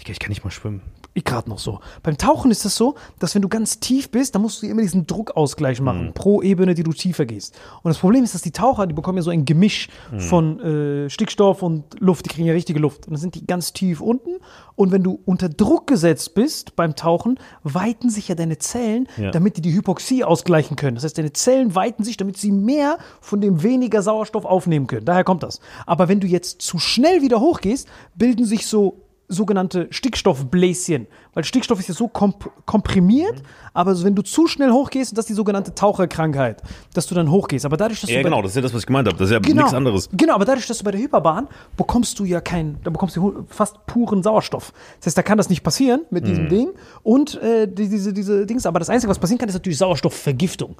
Digga, 0.00 0.10
ich 0.12 0.18
kann 0.18 0.30
nicht 0.30 0.44
mal 0.44 0.50
schwimmen. 0.50 0.80
Ich 1.16 1.24
gerade 1.24 1.48
noch 1.48 1.58
so. 1.58 1.80
Beim 2.02 2.18
Tauchen 2.18 2.50
ist 2.50 2.58
es 2.58 2.62
das 2.64 2.76
so, 2.76 2.94
dass 3.18 3.34
wenn 3.34 3.40
du 3.40 3.48
ganz 3.48 3.80
tief 3.80 4.10
bist, 4.10 4.34
dann 4.34 4.42
musst 4.42 4.62
du 4.62 4.66
immer 4.66 4.82
diesen 4.82 5.06
Druckausgleich 5.06 5.80
machen 5.80 6.12
pro 6.12 6.42
Ebene, 6.42 6.74
die 6.74 6.82
du 6.82 6.92
tiefer 6.92 7.24
gehst. 7.24 7.58
Und 7.82 7.88
das 7.88 7.96
Problem 7.96 8.22
ist, 8.22 8.34
dass 8.34 8.42
die 8.42 8.50
Taucher, 8.50 8.86
die 8.86 8.92
bekommen 8.92 9.16
ja 9.16 9.22
so 9.22 9.30
ein 9.30 9.46
Gemisch 9.46 9.88
von 10.18 10.60
äh, 10.60 11.08
Stickstoff 11.08 11.62
und 11.62 11.84
Luft, 12.00 12.26
die 12.26 12.28
kriegen 12.28 12.46
ja 12.46 12.52
richtige 12.52 12.78
Luft. 12.78 13.06
Und 13.06 13.14
dann 13.14 13.20
sind 13.20 13.34
die 13.34 13.46
ganz 13.46 13.72
tief 13.72 14.02
unten. 14.02 14.28
Und 14.74 14.92
wenn 14.92 15.02
du 15.02 15.18
unter 15.24 15.48
Druck 15.48 15.86
gesetzt 15.86 16.34
bist 16.34 16.76
beim 16.76 16.94
Tauchen, 16.96 17.38
weiten 17.62 18.10
sich 18.10 18.28
ja 18.28 18.34
deine 18.34 18.58
Zellen, 18.58 19.08
Ja. 19.16 19.30
damit 19.30 19.56
die 19.56 19.62
die 19.62 19.72
Hypoxie 19.72 20.22
ausgleichen 20.22 20.76
können. 20.76 20.96
Das 20.96 21.04
heißt, 21.04 21.16
deine 21.16 21.32
Zellen 21.32 21.74
weiten 21.74 22.04
sich, 22.04 22.18
damit 22.18 22.36
sie 22.36 22.52
mehr 22.52 22.98
von 23.22 23.40
dem 23.40 23.62
weniger 23.62 24.02
Sauerstoff 24.02 24.44
aufnehmen 24.44 24.86
können. 24.86 25.06
Daher 25.06 25.24
kommt 25.24 25.42
das. 25.42 25.60
Aber 25.86 26.08
wenn 26.08 26.20
du 26.20 26.26
jetzt 26.26 26.60
zu 26.60 26.78
schnell 26.78 27.22
wieder 27.22 27.40
hochgehst, 27.40 27.88
bilden 28.16 28.44
sich 28.44 28.66
so 28.66 29.05
sogenannte 29.28 29.88
Stickstoffbläschen. 29.90 31.06
Weil 31.34 31.44
Stickstoff 31.44 31.78
ist 31.80 31.88
ja 31.88 31.94
so 31.94 32.08
komp 32.08 32.48
komprimiert, 32.64 33.42
aber 33.74 33.94
so, 33.94 34.04
wenn 34.04 34.14
du 34.14 34.22
zu 34.22 34.46
schnell 34.46 34.70
hochgehst, 34.70 35.12
das 35.12 35.24
ist 35.24 35.28
die 35.28 35.34
sogenannte 35.34 35.74
Taucherkrankheit, 35.74 36.62
dass 36.94 37.06
du 37.06 37.14
dann 37.14 37.30
hochgehst. 37.30 37.64
Aber 37.66 37.76
dadurch, 37.76 38.00
dass 38.00 38.10
Ja, 38.10 38.18
du 38.18 38.24
genau, 38.24 38.40
das 38.42 38.52
ist 38.52 38.56
ja 38.56 38.62
das, 38.62 38.72
was 38.72 38.80
ich 38.82 38.86
gemeint 38.86 39.08
habe. 39.08 39.18
Das 39.18 39.26
ist 39.28 39.32
ja 39.32 39.38
Genau. 39.38 39.62
nichts 39.62 39.74
anderes. 39.74 40.08
Genau, 40.12 40.34
aber 40.34 40.44
dadurch, 40.44 40.66
dass 40.66 40.78
du 40.78 40.84
bei 40.84 40.92
der 40.92 41.00
Hyperbahn 41.00 41.48
bekommst 41.76 42.18
du 42.18 42.24
ja 42.24 42.40
kein, 42.40 42.78
da 42.84 42.90
bekommst 42.90 43.16
du 43.16 43.44
fast 43.48 43.84
puren 43.86 44.22
Sauerstoff. 44.22 44.72
Das 44.98 45.06
heißt, 45.06 45.18
da 45.18 45.22
kann 45.22 45.38
das 45.38 45.48
nicht 45.50 45.62
passieren 45.62 46.02
mit 46.10 46.24
Mhm. 46.24 46.28
diesem 46.28 46.48
Ding 46.48 46.68
und 47.02 47.40
äh, 47.42 47.66
die, 47.66 47.88
diese, 47.88 48.12
diese 48.12 48.46
Dings. 48.46 48.64
Aber 48.66 48.78
das 48.78 48.88
Einzige, 48.90 49.10
was 49.10 49.18
passieren 49.18 49.38
kann, 49.38 49.48
ist 49.48 49.54
natürlich 49.54 49.78
Sauerstoffvergiftung. 49.78 50.76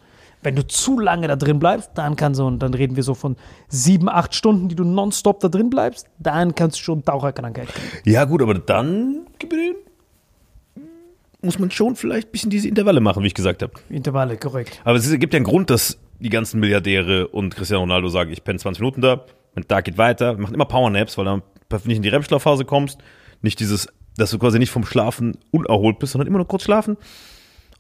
Wenn 0.47 0.55
du 0.55 0.65
zu 0.65 1.01
lange 1.01 1.27
da 1.27 1.35
drin 1.35 1.59
bleibst, 1.59 1.91
dann 1.97 2.15
kann 2.15 2.37
so, 2.37 2.47
und 2.47 2.61
dann 2.61 2.73
reden 2.73 2.95
wir 2.95 3.03
so 3.03 3.15
von 3.15 3.35
sieben, 3.67 4.09
acht 4.09 4.33
Stunden, 4.33 4.69
die 4.69 4.77
du 4.77 4.85
nonstop 4.85 5.41
da 5.41 5.49
drin 5.49 5.71
bleibst, 5.71 6.07
dann 6.21 6.55
kannst 6.55 6.79
du 6.79 6.85
schon 6.85 7.05
Taucherkrankheit 7.05 7.67
kriegen. 7.67 7.89
Ja, 8.05 8.27
gut, 8.27 8.43
aber 8.43 8.55
dann 8.55 9.27
muss 11.43 11.59
man 11.59 11.73
schon 11.73 11.97
vielleicht 11.97 12.29
ein 12.29 12.31
bisschen 12.31 12.51
diese 12.51 12.69
Intervalle 12.69 13.01
machen, 13.01 13.25
wie 13.25 13.27
ich 13.27 13.35
gesagt 13.35 13.61
habe. 13.61 13.73
Intervalle, 13.91 14.37
korrekt. 14.37 14.81
Aber 14.85 14.97
es 14.97 15.11
gibt 15.19 15.33
ja 15.33 15.39
einen 15.39 15.47
Grund, 15.47 15.69
dass 15.69 15.99
die 16.21 16.31
ganzen 16.31 16.61
Milliardäre 16.61 17.27
und 17.27 17.57
Cristiano 17.57 17.81
Ronaldo 17.81 18.07
sagen, 18.07 18.31
ich 18.31 18.45
penne 18.45 18.61
20 18.61 18.81
Minuten 18.81 19.01
da, 19.01 19.25
mein 19.57 19.67
Tag 19.67 19.87
geht 19.87 19.99
weiter, 19.99 20.37
wir 20.37 20.43
machen 20.43 20.55
immer 20.55 20.67
Powernaps, 20.67 21.19
weil 21.19 21.25
dann 21.25 21.43
nicht 21.87 21.97
in 21.97 22.03
die 22.03 22.09
REM-Schlafphase 22.09 22.65
kommst, 22.65 23.01
nicht 23.43 23.59
dieses, 23.59 23.89
dass 24.17 24.31
du 24.31 24.39
quasi 24.39 24.61
nicht 24.61 24.71
vom 24.71 24.87
Schlafen 24.87 25.39
unerholt 25.51 25.99
bist, 25.99 26.13
sondern 26.13 26.29
immer 26.29 26.39
nur 26.39 26.47
kurz 26.47 26.63
schlafen 26.63 26.97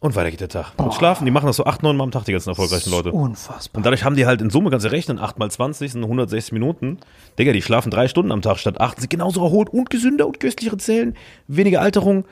und 0.06 0.16
weiter 0.16 0.30
geht 0.30 0.40
der 0.40 0.48
Tag. 0.48 0.76
Kurz 0.76 0.96
schlafen, 0.96 1.24
die 1.24 1.30
machen 1.30 1.46
das 1.46 1.56
so 1.56 1.64
8, 1.64 1.82
9 1.82 1.96
Mal 1.96 2.04
am 2.04 2.10
Tag, 2.10 2.24
die 2.24 2.32
ganzen 2.32 2.50
erfolgreichen 2.50 2.90
Leute. 2.90 3.12
Unfassbar. 3.12 3.78
Und 3.78 3.86
dadurch 3.86 4.04
haben 4.04 4.16
die 4.16 4.26
halt 4.26 4.40
in 4.40 4.50
Summe, 4.50 4.70
kannst 4.70 4.86
du 4.86 4.90
rechnen, 4.90 5.18
8 5.18 5.38
mal 5.38 5.50
20 5.50 5.92
sind 5.92 6.02
160 6.02 6.52
Minuten. 6.52 6.98
Digga, 7.38 7.52
die 7.52 7.62
schlafen 7.62 7.90
drei 7.90 8.08
Stunden 8.08 8.32
am 8.32 8.42
Tag 8.42 8.58
statt 8.58 8.80
8, 8.80 9.00
sind 9.00 9.10
genauso 9.10 9.42
erholt 9.42 9.68
und 9.70 9.90
gesünder 9.90 10.26
und 10.26 10.40
köstlichere 10.40 10.78
Zellen, 10.78 11.14
weniger 11.48 11.80
Alterung. 11.80 12.24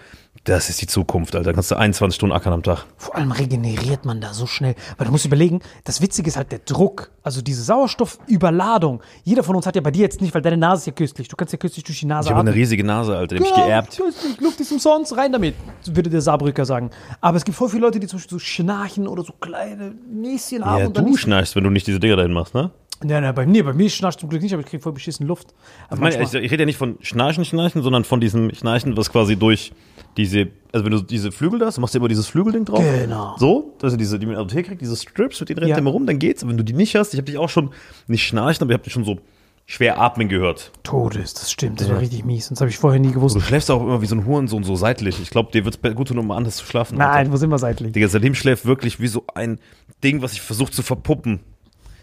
Das 0.43 0.69
ist 0.69 0.83
die 0.83 0.87
Zukunft, 0.87 1.35
Alter. 1.37 1.51
Da 1.51 1.53
kannst 1.55 1.71
du 1.71 1.77
21 1.77 2.17
Stunden 2.17 2.35
ackern 2.35 2.53
am 2.53 2.63
Tag. 2.63 2.85
Vor 2.97 3.15
allem 3.17 3.33
regeneriert 3.33 4.05
man 4.05 4.21
da 4.21 4.35
so 4.35 4.47
schnell. 4.47 4.75
Weil 4.99 5.07
du 5.07 5.13
musst 5.13 5.25
überlegen, 5.25 5.61
das 5.85 6.03
Witzige 6.03 6.29
ist 6.29 6.37
halt 6.37 6.51
der 6.53 6.59
Druck. 6.59 7.11
Also 7.23 7.41
diese 7.41 7.63
Sauerstoffüberladung. 7.63 9.01
Jeder 9.23 9.43
von 9.43 9.57
uns 9.57 9.67
hat 9.67 9.77
ja 9.77 9.81
bei 9.81 9.91
dir 9.91 10.03
jetzt 10.03 10.21
nicht, 10.21 10.35
weil 10.35 10.43
deine 10.43 10.59
Nase 10.59 10.81
ist 10.83 10.87
ja 10.87 10.93
köstlich. 10.93 11.29
Du 11.29 11.37
kannst 11.37 11.53
ja 11.53 11.59
köstlich 11.59 11.85
durch 11.85 12.01
die 12.01 12.07
Nase 12.07 12.29
Ich 12.29 12.31
habe 12.35 12.41
eine 12.41 12.55
riesige 12.55 12.85
Nase, 12.85 13.17
Alter, 13.17 13.37
die 13.37 13.41
hab 13.43 13.49
ich 13.49 13.55
Genau, 13.55 13.67
geerbt. 13.67 13.97
Köstlich, 13.97 14.41
Luft 14.41 14.61
ist 14.61 14.73
umsonst, 14.73 15.17
rein 15.17 15.33
damit, 15.33 15.55
würde 15.87 16.11
der 16.11 16.21
Saarbrücker 16.21 16.67
sagen. 16.67 16.91
Aber 17.21 17.39
es 17.39 17.45
gibt 17.45 17.57
voll 17.57 17.71
viele 17.71 17.83
Leute, 17.83 18.01
die 18.01 18.07
zum 18.07 18.19
Beispiel 18.19 18.39
so 18.39 18.45
schnarchen 18.45 19.09
oder 19.09 19.23
so 19.23 19.33
kleine 19.33 19.95
Näschen 20.11 20.65
haben. 20.65 20.83
Ja, 20.83 20.89
du 20.89 21.17
schnarchst, 21.17 21.57
wenn 21.57 21.65
du 21.65 21.71
nicht 21.71 21.87
diese 21.87 22.01
Dinger 22.01 22.17
dahin 22.17 22.33
machst, 22.33 22.55
ne? 22.55 22.71
Nein, 23.03 23.23
nein, 23.23 23.35
bei 23.35 23.47
mir, 23.47 23.65
bei 23.65 23.73
mir 23.73 23.91
schnarcht 23.91 24.21
zum 24.21 24.29
Glück 24.29 24.41
nicht, 24.43 24.53
aber 24.53 24.63
ich 24.63 24.69
kriege 24.69 24.83
voll 24.83 24.93
beschissen 24.93 25.27
Luft. 25.27 25.49
Aber 25.89 26.09
Ich, 26.09 26.17
meine, 26.17 26.25
ich, 26.25 26.33
ich 26.33 26.51
rede 26.51 26.63
ja 26.63 26.67
nicht 26.67 26.79
von 26.79 26.97
Schnarchen, 27.01 27.45
Schnarchen, 27.45 27.83
sondern 27.83 28.05
von 28.05 28.21
diesem 28.21 28.55
Schnarchen, 28.55 28.97
was 28.97 29.11
quasi 29.11 29.37
durch 29.37 29.73
diese, 30.17 30.49
also 30.73 30.85
wenn 30.85 30.93
du 30.93 31.03
diese 31.03 31.33
Flügel 31.33 31.59
da 31.59 31.67
hast, 31.67 31.77
du 31.77 31.81
machst 31.81 31.95
dir 31.95 31.99
immer 31.99 32.09
dieses 32.09 32.29
Flügelding 32.29 32.65
drauf. 32.65 32.83
Genau. 32.83 33.35
So, 33.39 33.75
dass 33.81 33.93
du 33.93 33.99
diese, 33.99 34.19
die 34.19 34.27
man 34.27 34.35
in 34.35 34.37
der 34.37 34.43
Apotheke 34.45 34.69
kriegt, 34.69 34.81
diese 34.81 34.97
Strips, 34.97 35.41
mit 35.41 35.49
denen 35.49 35.59
rennt 35.59 35.71
Ja. 35.71 35.77
ja. 35.77 35.81
immer 35.81 35.91
rum, 35.91 36.07
dann 36.07 36.19
geht's. 36.19 36.43
Und 36.43 36.51
wenn 36.51 36.57
du 36.57 36.65
die 36.65 36.73
nicht 36.73 36.95
hast, 36.95 37.13
ich 37.15 37.19
habe 37.19 37.27
dich 37.27 37.37
auch 37.37 37.49
schon 37.49 37.71
nicht 38.07 38.27
schnarchen, 38.27 38.63
aber 38.63 38.71
ich 38.71 38.75
habe 38.75 38.85
dich 38.85 38.93
schon 38.93 39.05
so 39.05 39.19
schwer 39.67 40.01
atmen 40.01 40.29
gehört. 40.29 40.73
Todes, 40.83 41.35
das 41.35 41.51
stimmt, 41.51 41.81
das 41.81 41.89
war 41.89 41.99
richtig 41.99 42.25
mies. 42.25 42.49
Das 42.51 42.61
habe 42.61 42.71
ich 42.71 42.77
vorher 42.79 43.01
nie 43.01 43.13
gewusst. 43.13 43.35
Du 43.35 43.41
schläfst 43.41 43.71
auch 43.71 43.81
immer 43.83 44.03
wie 44.03 44.07
so 44.07 44.15
ein 44.15 44.27
Hurensohn 44.27 44.63
so 44.63 44.77
seitlich. 44.77 45.21
Ich 45.21 45.31
glaube, 45.31 45.51
dir 45.53 45.65
wird's 45.65 45.79
gut 45.95 46.09
tun, 46.09 46.19
um 46.19 46.31
anders 46.31 46.57
zu 46.57 46.67
schlafen. 46.67 47.01
Alter. 47.01 47.15
Nein, 47.15 47.33
wo 47.33 47.37
sind 47.37 47.51
wir 47.51 47.59
seitlich? 47.59 47.93
Digga, 47.93 48.09
Salim 48.09 48.35
schläft 48.35 48.67
wirklich 48.67 49.01
wie 49.01 49.09
so 49.09 49.25
ein 49.35 49.59
Ding, 50.03 50.23
was 50.23 50.35
ich 50.35 50.43
versuche 50.43 50.71
zu 50.71 50.83
verpuppen. 50.83 51.41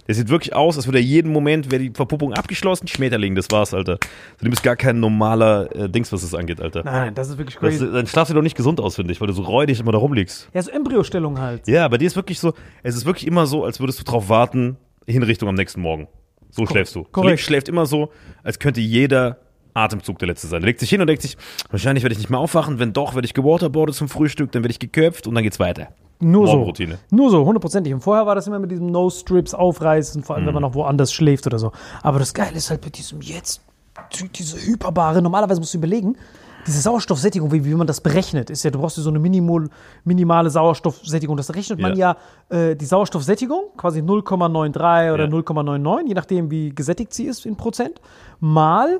Der 0.07 0.15
sieht 0.15 0.29
wirklich 0.29 0.55
aus, 0.55 0.77
als 0.77 0.87
würde 0.87 0.97
er 0.99 1.03
jeden 1.03 1.31
Moment, 1.31 1.71
wäre 1.71 1.81
die 1.83 1.91
Verpuppung 1.93 2.33
abgeschlossen, 2.33 2.87
Schmetterling, 2.87 3.35
das 3.35 3.47
war's, 3.51 3.73
Alter. 3.73 3.97
Salim 4.37 4.51
ist 4.53 4.63
gar 4.63 4.75
kein 4.75 4.99
normaler 4.99 5.73
äh, 5.75 5.89
Dings, 5.89 6.11
was 6.11 6.21
das 6.21 6.33
angeht, 6.33 6.59
Alter. 6.59 6.83
Nein, 6.83 7.13
das 7.13 7.29
ist 7.29 7.37
wirklich 7.37 7.55
Das, 7.55 7.61
crazy. 7.79 7.91
dann 7.91 8.07
schlafst 8.07 8.31
du 8.31 8.35
doch 8.35 8.41
nicht 8.41 8.57
gesund 8.57 8.79
aus, 8.81 8.95
finde 8.95 9.13
ich, 9.13 9.21
weil 9.21 9.27
du 9.27 9.33
so 9.33 9.43
räudig 9.43 9.79
immer 9.79 9.91
da 9.91 9.99
rumliegst. 9.99 10.49
Ja, 10.53 10.61
so 10.61 10.71
Embryostellung 10.71 11.39
halt. 11.39 11.67
Ja, 11.67 11.87
bei 11.87 11.97
dir 11.97 12.07
ist 12.07 12.15
wirklich 12.15 12.39
so, 12.39 12.53
es 12.83 12.95
ist 12.95 13.05
wirklich 13.05 13.27
immer 13.27 13.45
so, 13.45 13.63
als 13.63 13.79
würdest 13.79 13.99
du 13.99 14.03
drauf 14.03 14.27
warten, 14.27 14.77
Hinrichtung 15.07 15.47
am 15.49 15.55
nächsten 15.55 15.81
Morgen. 15.81 16.07
So 16.49 16.65
schläfst 16.65 16.95
du. 16.95 17.03
korrekt. 17.03 17.15
Salim 17.15 17.37
schläft 17.37 17.69
immer 17.69 17.85
so, 17.85 18.11
als 18.43 18.59
könnte 18.59 18.81
jeder 18.81 19.37
Atemzug 19.73 20.19
der 20.19 20.27
letzte 20.27 20.47
sein. 20.47 20.61
Er 20.63 20.65
legt 20.65 20.81
sich 20.81 20.89
hin 20.89 20.99
und 20.99 21.07
denkt 21.07 21.21
sich, 21.21 21.37
wahrscheinlich 21.69 22.03
werde 22.03 22.11
ich 22.13 22.19
nicht 22.19 22.29
mehr 22.29 22.39
aufwachen, 22.39 22.77
wenn 22.79 22.91
doch, 22.91 23.15
werde 23.15 23.25
ich 23.25 23.33
gewaterboardet 23.33 23.95
zum 23.95 24.09
Frühstück, 24.09 24.51
dann 24.51 24.63
werde 24.63 24.71
ich 24.71 24.79
geköpft 24.79 25.27
und 25.27 25.35
dann 25.35 25.43
geht's 25.43 25.59
weiter. 25.59 25.89
Nur 26.21 26.47
so. 26.47 26.71
Nur 27.09 27.29
so, 27.31 27.45
hundertprozentig. 27.45 27.93
Und 27.93 28.01
vorher 28.01 28.25
war 28.25 28.35
das 28.35 28.47
immer 28.47 28.59
mit 28.59 28.71
diesem 28.71 28.87
No-Strips 28.87 29.53
aufreißen, 29.53 30.23
vor 30.23 30.35
allem 30.35 30.43
Mhm. 30.43 30.47
wenn 30.47 30.53
man 30.55 30.63
noch 30.63 30.73
woanders 30.75 31.11
schläft 31.11 31.45
oder 31.47 31.59
so. 31.59 31.71
Aber 32.03 32.19
das 32.19 32.33
Geile 32.33 32.55
ist 32.57 32.69
halt 32.69 32.85
mit 32.85 32.97
diesem 32.97 33.21
jetzt, 33.21 33.61
die- 34.19 34.29
diese 34.29 34.57
hyperbare, 34.57 35.21
normalerweise 35.21 35.59
musst 35.59 35.73
du 35.73 35.77
überlegen, 35.79 36.15
diese 36.67 36.79
Sauerstoffsättigung, 36.79 37.51
wie, 37.51 37.65
wie 37.65 37.73
man 37.73 37.87
das 37.87 38.01
berechnet, 38.01 38.51
ist 38.51 38.61
ja, 38.61 38.69
du 38.69 38.77
brauchst 38.77 38.95
ja 38.95 39.01
so 39.01 39.09
eine 39.09 39.17
minimal, 39.17 39.67
minimale 40.03 40.51
Sauerstoffsättigung. 40.51 41.35
Das 41.35 41.55
rechnet 41.55 41.79
man 41.79 41.95
ja, 41.97 42.15
äh, 42.49 42.75
die 42.75 42.85
Sauerstoffsättigung, 42.85 43.63
quasi 43.77 44.03
0,93 44.03 45.11
oder 45.11 45.23
Ja. 45.23 45.29
0,99, 45.29 46.07
je 46.07 46.13
nachdem, 46.13 46.51
wie 46.51 46.69
gesättigt 46.69 47.13
sie 47.15 47.23
ist 47.25 47.47
in 47.47 47.55
Prozent, 47.55 47.99
mal 48.39 48.99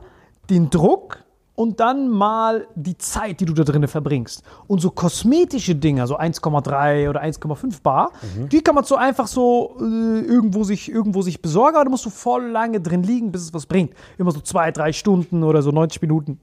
den 0.50 0.72
Druck 0.72 1.20
und 1.62 1.80
dann 1.80 2.10
mal 2.10 2.66
die 2.74 2.98
Zeit, 2.98 3.40
die 3.40 3.46
du 3.46 3.54
da 3.54 3.64
drinnen 3.64 3.88
verbringst. 3.88 4.42
Und 4.66 4.82
so 4.82 4.90
kosmetische 4.90 5.76
Dinge, 5.76 6.08
so 6.08 6.18
1,3 6.18 7.08
oder 7.08 7.22
1,5 7.22 7.84
Bar, 7.84 8.14
die 8.52 8.62
kann 8.62 8.74
man 8.74 8.84
so 8.84 8.96
einfach 8.96 9.28
so 9.28 9.78
äh, 9.80 9.84
irgendwo, 10.22 10.64
sich, 10.64 10.92
irgendwo 10.92 11.22
sich 11.22 11.40
besorgen, 11.40 11.76
aber 11.76 11.86
da 11.86 11.92
musst 11.92 12.04
du 12.04 12.10
voll 12.10 12.48
lange 12.48 12.82
drin 12.82 13.04
liegen, 13.04 13.32
bis 13.32 13.44
es 13.44 13.54
was 13.54 13.68
bringt. 13.68 13.94
Immer 14.18 14.32
so 14.32 14.40
zwei, 14.40 14.72
drei 14.72 14.92
Stunden 14.92 15.44
oder 15.44 15.62
so 15.62 15.70
90 15.70 16.02
Minuten 16.02 16.40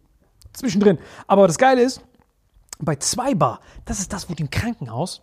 zwischendrin. 0.52 0.98
Aber 1.26 1.48
das 1.48 1.58
Geile 1.58 1.82
ist, 1.82 2.00
bei 2.78 2.94
2 2.94 3.34
Bar, 3.34 3.58
das 3.86 3.98
ist 3.98 4.12
das, 4.12 4.30
wo 4.30 4.34
die 4.34 4.42
im 4.42 4.50
Krankenhaus 4.50 5.20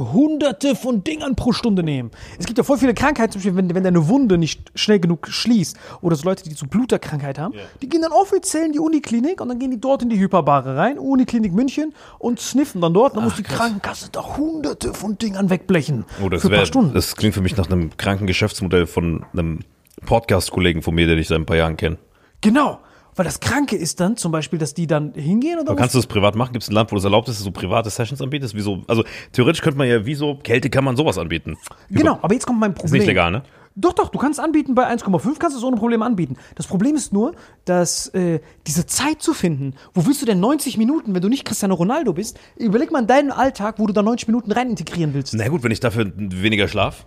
hunderte 0.00 0.74
von 0.74 1.04
Dingern 1.04 1.36
pro 1.36 1.52
Stunde 1.52 1.82
nehmen. 1.82 2.10
Es 2.38 2.46
gibt 2.46 2.58
ja 2.58 2.64
voll 2.64 2.78
viele 2.78 2.94
Krankheiten, 2.94 3.32
zum 3.32 3.40
Beispiel, 3.40 3.56
wenn, 3.56 3.74
wenn 3.74 3.84
deine 3.84 4.08
Wunde 4.08 4.38
nicht 4.38 4.72
schnell 4.74 4.98
genug 4.98 5.28
schließt 5.28 5.76
oder 6.00 6.16
so 6.16 6.24
Leute, 6.24 6.44
die 6.44 6.54
so 6.54 6.66
Bluterkrankheit 6.66 7.38
haben, 7.38 7.54
die 7.82 7.88
gehen 7.88 8.02
dann 8.02 8.12
offiziell 8.12 8.66
in 8.66 8.72
die 8.72 8.78
Uniklinik 8.78 9.40
und 9.40 9.48
dann 9.48 9.58
gehen 9.58 9.70
die 9.70 9.80
dort 9.80 10.02
in 10.02 10.08
die 10.08 10.18
Hyperbare 10.18 10.76
rein, 10.76 10.98
Uniklinik 10.98 11.52
München 11.52 11.94
und 12.18 12.40
sniffen 12.40 12.80
dann 12.80 12.94
dort. 12.94 13.16
Dann 13.16 13.24
muss 13.24 13.36
die 13.36 13.42
Krankenkasse 13.42 14.08
da 14.10 14.36
hunderte 14.36 14.94
von 14.94 15.18
Dingern 15.18 15.50
wegblechen. 15.50 16.04
Oh, 16.24 16.28
das, 16.28 16.42
für 16.42 16.48
ein 16.48 16.52
wär, 16.52 16.58
paar 16.58 16.66
Stunden. 16.66 16.94
das 16.94 17.16
klingt 17.16 17.34
für 17.34 17.42
mich 17.42 17.56
nach 17.56 17.70
einem 17.70 17.96
kranken 17.96 18.26
Geschäftsmodell 18.26 18.86
von 18.86 19.24
einem 19.32 19.60
Podcast-Kollegen 20.06 20.82
von 20.82 20.94
mir, 20.94 21.06
den 21.06 21.18
ich 21.18 21.28
seit 21.28 21.38
ein 21.38 21.46
paar 21.46 21.56
Jahren 21.56 21.76
kenne. 21.76 21.98
genau. 22.40 22.80
Weil 23.20 23.26
das 23.26 23.38
Kranke 23.38 23.76
ist 23.76 24.00
dann 24.00 24.16
zum 24.16 24.32
Beispiel, 24.32 24.58
dass 24.58 24.72
die 24.72 24.86
dann 24.86 25.12
hingehen 25.12 25.58
Aber 25.58 25.76
kannst 25.76 25.94
du 25.94 25.98
das 25.98 26.06
privat 26.06 26.36
machen? 26.36 26.54
Gibt 26.54 26.62
es 26.62 26.70
ein 26.70 26.72
Land, 26.72 26.90
wo 26.90 26.94
das 26.94 27.04
erlaubt 27.04 27.28
ist, 27.28 27.38
dass 27.38 27.44
du 27.44 27.50
private 27.50 27.90
Sessions 27.90 28.22
anbietest? 28.22 28.54
Wie 28.54 28.62
so, 28.62 28.82
also 28.88 29.04
theoretisch 29.32 29.60
könnte 29.60 29.76
man 29.76 29.86
ja 29.88 30.06
wie 30.06 30.14
so 30.14 30.36
Kälte 30.36 30.70
kann 30.70 30.84
man 30.84 30.96
sowas 30.96 31.18
anbieten. 31.18 31.58
Genau, 31.90 32.18
aber 32.22 32.32
jetzt 32.32 32.46
kommt 32.46 32.60
mein 32.60 32.72
Problem. 32.72 32.94
Ist 32.94 33.00
nicht 33.00 33.08
legal, 33.08 33.30
ne? 33.30 33.42
Doch, 33.76 33.92
doch, 33.92 34.08
du 34.08 34.18
kannst 34.18 34.40
anbieten 34.40 34.74
bei 34.74 34.90
1,5, 34.90 35.36
kannst 35.38 35.54
du 35.54 35.58
es 35.58 35.64
ohne 35.64 35.76
Problem 35.76 36.00
anbieten. 36.00 36.38
Das 36.54 36.66
Problem 36.66 36.96
ist 36.96 37.12
nur, 37.12 37.34
dass 37.66 38.06
äh, 38.14 38.40
diese 38.66 38.86
Zeit 38.86 39.20
zu 39.20 39.34
finden, 39.34 39.74
wo 39.92 40.06
willst 40.06 40.22
du 40.22 40.24
denn 40.24 40.40
90 40.40 40.78
Minuten, 40.78 41.14
wenn 41.14 41.20
du 41.20 41.28
nicht 41.28 41.44
Cristiano 41.44 41.74
Ronaldo 41.74 42.14
bist, 42.14 42.40
überleg 42.56 42.90
mal 42.90 43.00
in 43.00 43.06
deinen 43.06 43.32
Alltag, 43.32 43.74
wo 43.76 43.86
du 43.86 43.92
da 43.92 44.02
90 44.02 44.28
Minuten 44.28 44.50
rein 44.50 44.70
integrieren 44.70 45.12
willst. 45.12 45.34
Na 45.34 45.46
gut, 45.48 45.62
wenn 45.62 45.72
ich 45.72 45.80
dafür 45.80 46.10
weniger 46.16 46.68
schlaf. 46.68 47.06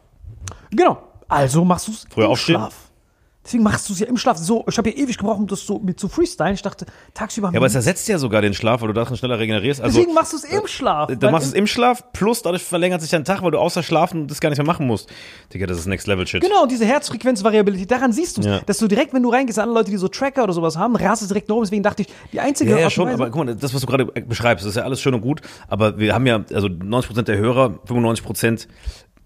Genau. 0.70 1.02
Also 1.28 1.66
machst 1.66 1.88
du 1.88 1.92
es 1.94 2.06
Früher 2.08 2.26
im 2.26 2.32
aufstehen? 2.34 2.58
Schlaf. 2.58 2.93
Deswegen 3.46 3.64
machst 3.64 3.90
du 3.90 3.94
es 3.94 4.00
ja 4.00 4.08
im 4.08 4.16
Schlaf. 4.18 4.38
So, 4.38 4.64
ich 4.70 4.78
habe 4.78 4.90
ja 4.90 4.96
ewig 4.96 5.18
gebraucht, 5.18 5.40
um 5.40 5.48
das 5.48 5.66
so 5.66 5.80
mit 5.80 6.00
zu 6.00 6.08
freestylen. 6.08 6.54
Ich 6.54 6.62
dachte, 6.62 6.86
tagsüber 7.14 7.50
Ja, 7.52 7.58
aber 7.58 7.66
es 7.66 7.76
ersetzt 7.76 8.08
ja 8.08 8.18
sogar 8.18 8.42
den 8.42 8.54
Schlaf, 8.54 8.82
weil 8.82 8.88
du 8.88 8.94
daran 8.94 9.18
schneller 9.18 9.38
regenerierst. 9.38 9.82
Also, 9.82 9.98
Deswegen 9.98 10.14
machst 10.14 10.32
du 10.32 10.38
es 10.38 10.46
im 10.46 10.66
Schlaf. 10.68 11.10
Du 11.18 11.30
machst 11.30 11.48
es 11.48 11.54
im 11.54 11.68
Schlaf, 11.68 12.14
plus 12.14 12.42
dadurch 12.42 12.64
verlängert 12.64 13.02
sich 13.02 13.10
dein 13.10 13.26
Tag, 13.26 13.42
weil 13.42 13.52
du 13.52 13.60
außer 13.60 13.84
Schlafen 13.84 14.28
das 14.28 14.40
gar 14.40 14.50
nicht 14.50 14.60
mehr 14.60 14.66
machen 14.66 14.88
musst. 14.88 15.10
Digga, 15.54 15.66
das 15.66 15.78
ist 15.78 15.88
Next 15.88 16.08
Level 16.08 16.26
Shit. 16.26 16.42
Genau, 16.42 16.64
und 16.64 16.72
diese 16.72 16.86
Herzfrequenzvariabilität, 16.86 17.92
daran 17.92 18.14
siehst 18.14 18.38
du 18.38 18.42
es. 18.42 18.48
Ja. 18.48 18.60
Dass 18.66 18.78
du 18.78 18.88
direkt, 18.88 19.14
wenn 19.14 19.24
du 19.24 19.30
reingehst, 19.30 19.60
andere 19.60 19.80
Leute, 19.80 19.92
die 19.92 19.98
so 19.98 20.08
Tracker 20.08 20.44
oder 20.44 20.54
sowas 20.54 20.78
haben, 20.78 20.96
rast 20.96 21.22
es 21.22 21.28
direkt 21.28 21.50
nach 21.50 21.56
oben. 21.56 21.66
Deswegen 21.66 21.84
dachte 21.84 22.04
ich, 22.04 22.08
die 22.32 22.40
einzige 22.40 22.72
Ja, 22.72 22.80
ja, 22.80 22.90
schon, 22.90 23.10
aber 23.10 23.30
guck 23.30 23.46
mal, 23.46 23.56
das, 23.56 23.74
was 23.74 23.82
du 23.82 23.88
gerade 23.88 24.06
beschreibst, 24.06 24.66
ist 24.66 24.76
ja 24.76 24.84
alles 24.84 25.02
schön 25.02 25.14
und 25.14 25.22
gut, 25.22 25.42
aber 25.68 25.98
wir 25.98 26.14
haben 26.14 26.26
ja, 26.26 26.44
also 26.54 26.68
90% 26.68 27.24
der 27.24 27.38
Hörer, 27.38 27.80
95% 27.88 28.54
äh, 28.54 28.68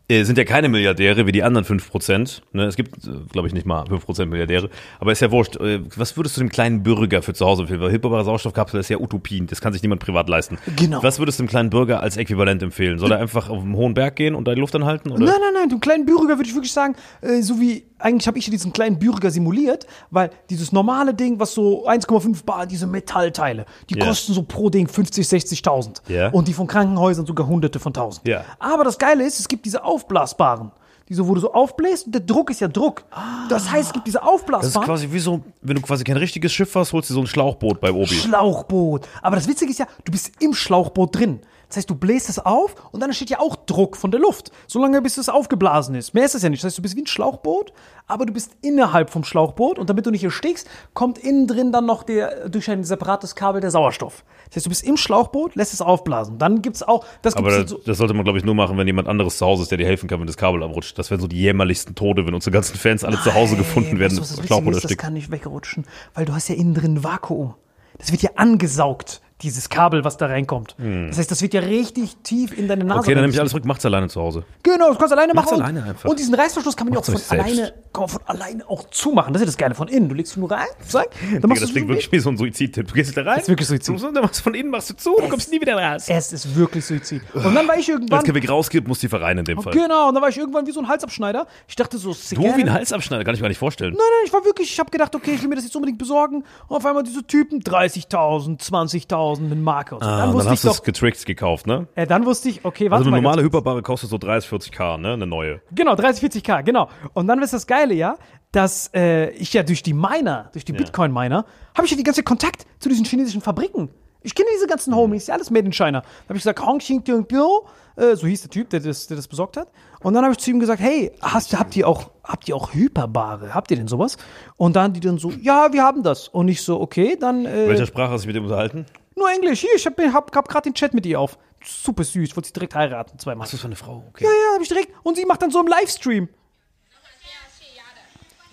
sind 0.09 0.37
ja 0.37 0.45
keine 0.45 0.69
Milliardäre 0.69 1.25
wie 1.27 1.33
die 1.33 1.43
anderen 1.43 1.65
5%. 1.65 2.41
Ne? 2.53 2.63
Es 2.63 2.77
gibt, 2.77 2.95
glaube 3.31 3.47
ich, 3.47 3.53
nicht 3.53 3.65
mal 3.65 3.83
5% 3.83 4.25
Milliardäre. 4.25 4.69
Aber 4.99 5.11
ist 5.11 5.21
ja 5.21 5.31
wurscht. 5.31 5.57
Äh, 5.57 5.81
Was 5.97 6.15
würdest 6.15 6.37
du 6.37 6.41
dem 6.41 6.49
kleinen 6.49 6.81
Bürger 6.81 7.21
für 7.21 7.33
zu 7.33 7.45
Hause 7.45 7.63
empfehlen? 7.63 7.81
Weil 7.81 7.91
hyperbare 7.91 8.23
Sauerstoffkapsel 8.23 8.79
ist 8.79 8.89
ja 8.89 8.99
Utopien. 8.99 9.47
Das 9.47 9.59
kann 9.59 9.73
sich 9.73 9.81
niemand 9.81 10.01
privat 10.01 10.29
leisten. 10.29 10.57
Genau. 10.77 11.03
Was 11.03 11.19
würdest 11.19 11.39
du 11.39 11.43
dem 11.43 11.49
kleinen 11.49 11.69
Bürger 11.69 12.01
als 12.01 12.15
Äquivalent 12.15 12.63
empfehlen? 12.63 12.99
Soll 12.99 13.11
er 13.11 13.19
einfach 13.19 13.49
auf 13.49 13.61
einen 13.63 13.75
hohen 13.75 13.93
Berg 13.93 14.15
gehen 14.15 14.33
und 14.33 14.47
da 14.47 14.55
die 14.55 14.61
Luft 14.61 14.75
anhalten? 14.75 15.11
Oder? 15.11 15.25
Nein, 15.25 15.35
nein, 15.41 15.53
nein, 15.53 15.69
du 15.69 15.77
kleinen 15.77 16.05
Bürger 16.05 16.37
würde 16.37 16.47
ich 16.47 16.55
wirklich 16.55 16.71
sagen, 16.71 16.95
äh, 17.21 17.41
so 17.41 17.59
wie, 17.59 17.83
eigentlich 17.99 18.27
habe 18.27 18.37
ich 18.37 18.47
ja 18.47 18.51
diesen 18.51 18.73
kleinen 18.73 18.99
Bürger 18.99 19.31
simuliert, 19.31 19.87
weil 20.11 20.29
dieses 20.49 20.71
normale 20.71 21.13
Ding, 21.13 21.39
was 21.39 21.53
so 21.53 21.87
1,5 21.87 22.43
Bar, 22.45 22.65
diese 22.67 22.87
Metallteile, 22.87 23.65
die 23.89 23.97
Ja. 23.97 24.05
kosten 24.05 24.33
so 24.33 24.43
pro 24.43 24.69
Ding 24.69 24.87
50, 24.87 25.25
60.000. 25.27 26.01
Ja. 26.07 26.29
Und 26.29 26.47
die 26.47 26.53
von 26.53 26.67
Krankenhäusern 26.67 27.25
sogar 27.25 27.47
hunderte 27.47 27.79
von 27.79 27.93
tausend. 27.93 28.27
Ja. 28.27 28.43
Aber 28.59 28.83
das 28.83 28.97
Geile 28.97 29.23
ist, 29.25 29.39
es 29.39 29.47
gibt 29.47 29.65
diese 29.65 29.83
aufblasbaren. 29.83 30.71
Diese, 31.09 31.25
wo 31.25 31.33
du 31.35 31.39
so 31.39 31.53
aufbläst 31.53 32.07
und 32.07 32.11
der 32.15 32.21
Druck 32.21 32.49
ist 32.49 32.59
ja 32.59 32.67
Druck. 32.67 33.05
Das 33.47 33.71
heißt, 33.71 33.87
es 33.87 33.93
gibt 33.93 34.07
diese 34.07 34.17
Das 34.19 34.25
ist 34.27 34.33
aufblasbaren. 34.33 34.85
quasi 34.85 35.07
wie 35.09 35.19
so, 35.19 35.39
wenn 35.61 35.77
du 35.77 35.81
quasi 35.81 36.03
kein 36.03 36.17
richtiges 36.17 36.51
Schiff 36.51 36.75
hast, 36.75 36.91
holst 36.91 37.09
du 37.09 37.13
so 37.13 37.21
ein 37.21 37.27
Schlauchboot 37.27 37.79
bei 37.79 37.91
Obi. 37.93 38.07
Schlauchboot. 38.13 39.07
Aber 39.21 39.37
das 39.37 39.47
Witzige 39.47 39.71
ist 39.71 39.79
ja, 39.79 39.87
du 40.03 40.11
bist 40.11 40.31
im 40.41 40.53
Schlauchboot 40.53 41.15
drin. 41.15 41.39
Das 41.67 41.77
heißt, 41.77 41.89
du 41.89 41.95
bläst 41.95 42.29
es 42.29 42.39
auf 42.39 42.75
und 42.91 43.01
dann 43.01 43.09
entsteht 43.09 43.29
ja 43.29 43.39
auch 43.39 43.55
Druck 43.55 43.97
von 43.97 44.11
der 44.11 44.19
Luft. 44.19 44.51
Solange 44.67 45.01
bis 45.01 45.17
es 45.17 45.27
aufgeblasen 45.27 45.95
ist. 45.95 46.13
Mehr 46.13 46.25
ist 46.25 46.35
es 46.35 46.43
ja 46.43 46.49
nicht. 46.49 46.63
Das 46.63 46.69
heißt, 46.69 46.77
du 46.77 46.81
bist 46.81 46.95
wie 46.95 47.01
ein 47.01 47.07
Schlauchboot, 47.07 47.73
aber 48.07 48.25
du 48.25 48.31
bist 48.31 48.51
innerhalb 48.61 49.09
vom 49.09 49.25
Schlauchboot 49.25 49.77
und 49.77 49.89
damit 49.89 50.05
du 50.05 50.11
nicht 50.11 50.23
erstickst, 50.23 50.69
kommt 50.93 51.17
innen 51.17 51.45
drin 51.45 51.71
dann 51.73 51.85
noch 51.85 52.03
der, 52.03 52.47
durch 52.47 52.69
ein 52.69 52.85
separates 52.85 53.35
Kabel 53.35 53.59
der 53.59 53.71
Sauerstoff. 53.71 54.23
Das 54.47 54.57
heißt, 54.57 54.65
du 54.65 54.69
bist 54.69 54.83
im 54.83 54.95
Schlauchboot, 54.95 55.55
lässt 55.55 55.73
es 55.73 55.81
aufblasen. 55.81 56.37
Dann 56.37 56.61
gibt's 56.61 56.83
auch, 56.83 57.05
das 57.21 57.35
Aber 57.35 57.51
das, 57.51 57.69
so, 57.69 57.79
das 57.85 57.97
sollte 57.97 58.13
man, 58.13 58.23
glaube 58.23 58.39
ich, 58.39 58.45
nur 58.45 58.55
machen, 58.55 58.77
wenn 58.77 58.87
jemand 58.87 59.09
anderes 59.09 59.37
zu 59.37 59.45
Hause 59.45 59.63
ist, 59.63 59.71
der 59.71 59.77
dir 59.77 59.85
helfen 59.85 60.07
kann, 60.07 60.21
wenn 60.21 60.27
das 60.27 60.37
Kabel 60.37 60.63
abrutscht. 60.63 60.97
Das 60.97 61.11
wären 61.11 61.19
so 61.19 61.27
die 61.27 61.39
jämmerlichsten 61.39 61.95
Tode, 61.95 62.25
wenn 62.25 62.33
unsere 62.33 62.51
ganzen 62.51 62.77
Fans 62.77 63.03
alle 63.03 63.19
zu 63.21 63.33
Hause 63.33 63.57
gefunden 63.57 63.99
werden. 63.99 64.15
du, 64.15 64.21
was 64.21 64.35
das 64.35 64.45
Schlauchboot 64.45 64.75
ist, 64.75 64.85
das 64.85 64.97
kann 64.97 65.13
nicht 65.13 65.31
wegrutschen, 65.31 65.85
weil 66.13 66.23
du 66.23 66.33
hast 66.33 66.47
ja 66.47 66.55
innen 66.55 66.73
drin 66.73 66.95
ein 66.95 67.03
Vakuum. 67.03 67.55
Das 67.97 68.11
wird 68.11 68.21
ja 68.21 68.31
angesaugt, 68.35 69.21
dieses 69.41 69.69
Kabel, 69.69 70.03
was 70.03 70.17
da 70.17 70.25
reinkommt. 70.25 70.75
Das 70.79 71.17
heißt, 71.17 71.29
das 71.29 71.41
wird 71.41 71.53
ja 71.53 71.61
richtig 71.61 72.17
tief 72.23 72.57
in 72.57 72.67
deine 72.67 72.83
Nase 72.83 72.97
Hm. 72.97 72.99
Okay, 73.01 73.13
dann 73.13 73.21
nehme 73.23 73.33
ich 73.33 73.39
alles 73.39 73.51
zurück, 73.51 73.65
macht's 73.65 73.85
alleine 73.85 74.07
zu 74.09 74.19
Hause. 74.19 74.43
Genau, 74.63 74.89
das 74.89 74.97
kannst 74.97 75.11
du 75.11 75.15
alleine 75.15 75.33
Mach's 75.35 75.51
machen. 75.51 75.61
alleine 75.61 75.81
und, 75.81 75.89
einfach. 75.89 76.09
und 76.09 76.17
diesen 76.19 76.33
Reißverschluss 76.33 76.75
kann 76.75 76.87
man 76.87 76.95
ja 76.95 76.99
auch 77.01 77.05
von 77.05 77.21
alleine, 77.29 77.73
kann 77.93 78.01
man 78.01 78.09
von 78.09 78.21
alleine 78.25 78.67
auch 78.69 78.89
zumachen. 78.89 79.33
Das 79.33 79.41
ist 79.41 79.45
ja 79.45 79.51
das 79.51 79.57
Geile 79.57 79.75
von 79.75 79.87
innen. 79.89 80.09
Du 80.09 80.15
legst 80.15 80.35
ihn 80.35 80.39
nur 80.39 80.51
rein, 80.51 80.65
zack, 80.87 81.09
dann 81.11 81.33
Digga, 81.33 81.47
machst 81.47 81.63
das 81.63 81.71
klingt 81.71 81.87
wirklich 81.87 82.11
wie 82.11 82.19
so 82.19 82.29
ein 82.29 82.37
Suizidtipp. 82.37 82.87
Du 82.87 82.93
gehst 82.95 83.15
da 83.15 83.21
rein. 83.21 83.35
Das 83.35 83.43
ist 83.43 83.49
wirklich 83.49 83.67
Suizid. 83.67 83.95
Du, 84.01 84.11
dann 84.11 84.23
machst 84.23 84.39
du 84.39 84.43
von 84.43 84.55
innen 84.55 84.71
machst 84.71 84.89
du 84.89 84.95
zu, 84.95 85.15
du 85.19 85.27
kommst 85.29 85.51
nie 85.51 85.61
wieder 85.61 85.75
raus. 85.75 86.05
Es 86.07 86.33
ist 86.33 86.55
wirklich 86.55 86.83
Suizid. 86.85 87.21
Und 87.33 87.53
dann 87.53 87.67
war 87.67 87.77
ich 87.77 87.87
Wenn 87.87 87.95
irgendwann. 87.95 88.19
es 88.19 88.25
kein 88.25 88.35
Weg 88.35 88.49
rausgibt, 88.49 88.87
muss 88.87 88.99
die 88.99 89.07
vereinen 89.07 89.39
in 89.39 89.45
dem 89.45 89.61
Fall. 89.61 89.73
Genau, 89.73 90.07
und 90.07 90.15
dann 90.15 90.21
war 90.23 90.29
ich 90.29 90.37
irgendwann 90.37 90.65
wie 90.65 90.71
so 90.71 90.79
ein 90.79 90.87
Halsabschneider. 90.87 91.45
Ich 91.67 91.75
dachte 91.75 91.99
so, 91.99 92.15
Du 92.31 92.41
wie 92.41 92.47
ein 92.63 92.73
Halsabschneider, 92.73 93.23
kann 93.23 93.35
ich 93.35 93.39
mir 93.41 93.45
gar 93.45 93.49
nicht 93.49 93.59
vorstellen. 93.59 93.91
Nein, 93.91 93.99
nein, 93.99 94.25
ich 94.25 94.33
war 94.33 94.43
wirklich, 94.43 94.71
ich 94.71 94.79
habe 94.79 94.89
gedacht, 94.89 95.13
okay, 95.13 95.33
ich 95.35 95.41
will 95.43 95.49
mir 95.49 95.55
das 95.55 95.63
jetzt 95.65 95.75
unbedingt 95.75 95.99
besorgen. 95.99 96.43
Und 96.67 96.75
auf 96.75 96.85
einmal 96.85 97.03
diese 97.03 97.23
Typen, 97.25 97.61
30.000, 97.61 98.59
20.000 98.59 99.26
mit 99.35 99.59
Marke 99.59 99.95
und 99.95 100.03
so. 100.03 100.09
Ah, 100.09 100.17
dann 100.19 100.29
und 100.31 100.37
dann 100.39 100.49
hast 100.49 100.63
du 100.63 100.69
es 100.69 100.77
doch, 100.77 100.83
getrickt 100.83 101.25
gekauft, 101.25 101.67
ne? 101.67 101.87
äh, 101.95 102.07
dann 102.07 102.25
wusste 102.25 102.49
ich, 102.49 102.63
okay, 102.65 102.85
warte 102.91 102.99
Also 103.01 103.09
eine 103.09 103.17
mal. 103.17 103.21
normale. 103.21 103.43
Hyperbare 103.43 103.81
kostet 103.81 104.09
so 104.09 104.17
30, 104.17 104.49
40k, 104.49 104.97
ne? 104.97 105.13
Eine 105.13 105.27
neue. 105.27 105.61
Genau, 105.71 105.95
30, 105.95 106.23
40k, 106.31 106.63
genau. 106.63 106.89
Und 107.13 107.27
dann 107.27 107.41
ist 107.41 107.53
das 107.53 107.67
Geile, 107.67 107.93
ja, 107.93 108.15
dass 108.51 108.89
äh, 108.93 109.29
ich 109.31 109.53
ja 109.53 109.63
durch 109.63 109.83
die 109.83 109.93
Miner, 109.93 110.49
durch 110.53 110.65
die 110.65 110.73
Bitcoin-Miner, 110.73 111.45
habe 111.75 111.85
ich 111.85 111.91
ja 111.91 111.97
die 111.97 112.03
ganze 112.03 112.23
Kontakt 112.23 112.65
zu 112.79 112.89
diesen 112.89 113.05
chinesischen 113.05 113.41
Fabriken. 113.41 113.89
Ich 114.21 114.33
kenne 114.35 114.49
diese 114.55 114.67
ganzen 114.67 114.91
Mhm. 114.91 114.97
Homies, 114.97 115.27
ja, 115.27 115.35
alles 115.35 115.51
made 115.51 115.65
in 115.65 115.71
China. 115.73 116.01
Da 116.01 116.07
habe 116.29 116.37
ich 116.37 116.43
gesagt, 116.43 116.65
Hong 116.65 116.79
Xing 116.79 117.03
Tiong 117.03 117.25
Bio, 117.27 117.67
äh, 117.95 118.15
so 118.15 118.25
hieß 118.27 118.41
der 118.41 118.49
Typ, 118.49 118.69
der 118.71 118.79
das, 118.81 119.07
der 119.07 119.15
das 119.15 119.27
besorgt 119.27 119.57
hat. 119.57 119.69
Und 120.01 120.13
dann 120.15 120.23
habe 120.23 120.33
ich 120.33 120.39
zu 120.39 120.49
ihm 120.51 120.59
gesagt, 120.59 120.81
hey, 120.81 121.11
hast, 121.21 121.57
habt 121.57 121.75
ihr 121.75 121.87
auch, 121.87 122.11
habt 122.23 122.47
ihr 122.49 122.55
auch 122.55 122.73
Hyperbare? 122.73 123.53
Habt 123.53 123.71
ihr 123.71 123.77
denn 123.77 123.87
sowas? 123.87 124.17
Und 124.57 124.75
dann 124.75 124.91
die 124.93 124.99
dann 124.99 125.17
so, 125.17 125.31
ja, 125.31 125.71
wir 125.71 125.83
haben 125.83 126.03
das. 126.03 126.27
Und 126.27 126.47
ich 126.49 126.61
so, 126.61 126.79
okay, 126.81 127.15
dann 127.19 127.45
äh, 127.45 127.67
Welcher 127.69 127.85
Sprache 127.85 128.11
hast 128.11 128.23
du 128.23 128.27
mit 128.27 128.35
dem 128.35 128.43
unterhalten? 128.43 128.85
Nur 129.17 129.31
Englisch. 129.31 129.61
Hier, 129.61 129.71
ich 129.75 129.85
hab, 129.85 129.99
hab, 129.99 130.35
hab 130.35 130.47
gerade 130.47 130.69
den 130.69 130.75
Chat 130.75 130.93
mit 130.93 131.05
ihr 131.05 131.19
auf. 131.19 131.39
Super 131.65 132.03
süß. 132.03 132.35
Wollte 132.35 132.47
sie 132.47 132.53
direkt 132.53 132.75
heiraten, 132.75 133.17
zweimal. 133.17 133.47
Ach, 133.47 133.51
das 133.51 133.59
war 133.61 133.65
eine 133.65 133.75
Frau, 133.75 134.03
okay. 134.09 134.23
Ja, 134.23 134.29
ja, 134.29 134.53
hab 134.53 134.61
ich 134.61 134.67
direkt. 134.67 134.93
Und 135.03 135.17
sie 135.17 135.25
macht 135.25 135.41
dann 135.41 135.49
so 135.49 135.59
im 135.59 135.67
Livestream. 135.67 136.29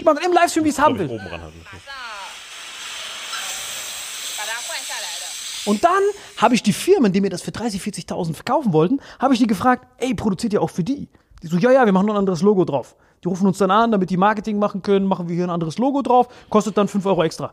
Die 0.01 0.05
macht 0.05 0.17
dann 0.17 0.25
im 0.25 0.33
Livestream, 0.33 0.65
wie 0.65 0.71
es 0.71 0.79
haben 0.79 0.99
will. 0.99 1.09
Oben 1.09 1.27
ran 1.27 1.43
halten. 1.43 1.61
Und 5.67 5.85
dann 5.85 6.03
habe 6.39 6.55
ich 6.55 6.63
die 6.63 6.73
Firmen, 6.73 7.13
die 7.13 7.21
mir 7.21 7.31
das 7.31 7.43
für 7.43 7.51
30.000, 7.51 8.09
40.000 8.09 8.35
verkaufen 8.35 8.73
wollten, 8.73 9.01
habe 9.19 9.35
ich 9.35 9.41
die 9.41 9.47
gefragt, 9.47 9.87
ey, 9.99 10.15
produziert 10.15 10.53
ihr 10.53 10.61
auch 10.61 10.71
für 10.71 10.85
die? 10.85 11.09
Die 11.43 11.47
so, 11.47 11.57
ja, 11.57 11.73
ja, 11.73 11.85
wir 11.85 11.93
machen 11.93 12.07
noch 12.07 12.15
ein 12.15 12.19
anderes 12.19 12.43
Logo 12.43 12.65
drauf. 12.65 12.97
Die 13.25 13.29
rufen 13.29 13.47
uns 13.47 13.57
dann 13.57 13.71
an, 13.71 13.91
damit 13.91 14.11
die 14.11 14.19
Marketing 14.19 14.59
machen 14.59 14.83
können, 14.83 15.07
machen 15.07 15.29
wir 15.29 15.35
hier 15.35 15.45
ein 15.45 15.51
anderes 15.51 15.79
Logo 15.79 16.03
drauf, 16.03 16.29
kostet 16.51 16.77
dann 16.77 16.89
5 16.89 17.07
Euro 17.07 17.25
extra. 17.25 17.53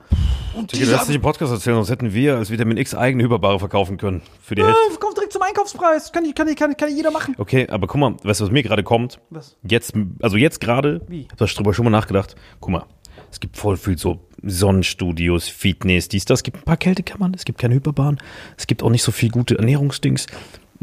Und 0.53 0.73
die 0.73 0.79
Digga, 0.79 0.91
sagen, 0.91 1.07
nicht 1.07 1.15
im 1.15 1.21
Podcast 1.21 1.53
erzählen, 1.53 1.77
sonst 1.77 1.89
hätten 1.89 2.13
wir 2.13 2.35
als 2.35 2.49
Vitamin 2.51 2.75
X 2.75 2.93
eigene 2.93 3.23
Hyperbare 3.23 3.57
verkaufen 3.57 3.95
können. 3.97 4.21
Für 4.41 4.55
die 4.55 4.63
Hälfte. 4.65 4.99
kommt 4.99 5.15
direkt 5.15 5.31
zum 5.31 5.41
Einkaufspreis. 5.41 6.11
Kann, 6.11 6.25
ich- 6.25 6.35
kann, 6.35 6.47
ich- 6.49 6.57
kann, 6.57 6.75
kann 6.75 6.93
jeder 6.93 7.09
machen. 7.11 7.35
Okay, 7.37 7.67
aber 7.69 7.87
guck 7.87 8.01
mal, 8.01 8.15
weißt 8.21 8.41
du, 8.41 8.45
was 8.45 8.51
mir 8.51 8.63
gerade 8.63 8.83
kommt? 8.83 9.19
Was? 9.29 9.55
Jetzt, 9.63 9.93
also 10.21 10.35
jetzt 10.35 10.59
gerade, 10.59 11.01
Wie? 11.07 11.21
ich 11.21 11.29
hab 11.29 11.37
da 11.37 11.45
drüber 11.45 11.73
schon 11.73 11.85
mal 11.85 11.91
nachgedacht. 11.91 12.35
Guck 12.59 12.71
mal, 12.71 12.83
es 13.31 13.39
gibt 13.39 13.55
voll 13.55 13.77
viel 13.77 13.97
so 13.97 14.19
Sonnenstudios, 14.43 15.47
Fitness, 15.47 16.09
dies, 16.09 16.25
das. 16.25 16.39
Es 16.39 16.43
gibt 16.43 16.57
ein 16.57 16.63
paar 16.63 16.77
Kältekammern, 16.77 17.33
es 17.33 17.45
gibt 17.45 17.59
keine 17.59 17.75
Hyperbahn, 17.75 18.17
es 18.57 18.67
gibt 18.67 18.83
auch 18.83 18.89
nicht 18.89 19.03
so 19.03 19.11
viel 19.11 19.29
gute 19.29 19.57
Ernährungsdings. 19.57 20.27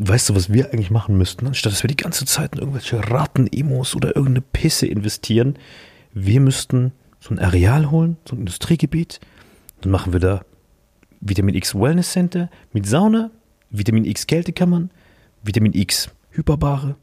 Weißt 0.01 0.29
du, 0.29 0.37
was 0.37 0.53
wir 0.53 0.73
eigentlich 0.73 0.93
machen 0.93 1.19
müssten? 1.19 1.49
Anstatt 1.49 1.73
dass 1.73 1.83
wir 1.83 1.89
die 1.89 1.97
ganze 1.97 2.25
Zeit 2.25 2.55
in 2.55 2.61
irgendwelche 2.61 3.11
Ratten-Emos 3.11 3.97
oder 3.97 4.15
irgendeine 4.15 4.43
Pisse 4.43 4.87
investieren, 4.87 5.59
wir 6.15 6.41
müssten 6.41 6.93
so 7.19 7.35
ein 7.35 7.41
Areal 7.41 7.91
holen, 7.91 8.17
so 8.25 8.37
ein 8.37 8.41
Industriegebiet. 8.41 9.19
Dann 9.81 9.91
machen 9.91 10.13
wir 10.13 10.21
da 10.21 10.43
Vitamin 11.21 11.57
X 11.57 11.75
Wellness 11.75 12.13
Center 12.13 12.49
mit 12.73 12.87
Sauna, 12.87 13.33
Vitamin 13.71 14.05
X 14.05 14.29
Kältekammern, 14.29 14.93
Vitamin 15.43 15.73
X 15.73 16.11
Hyperbare, 16.31 16.95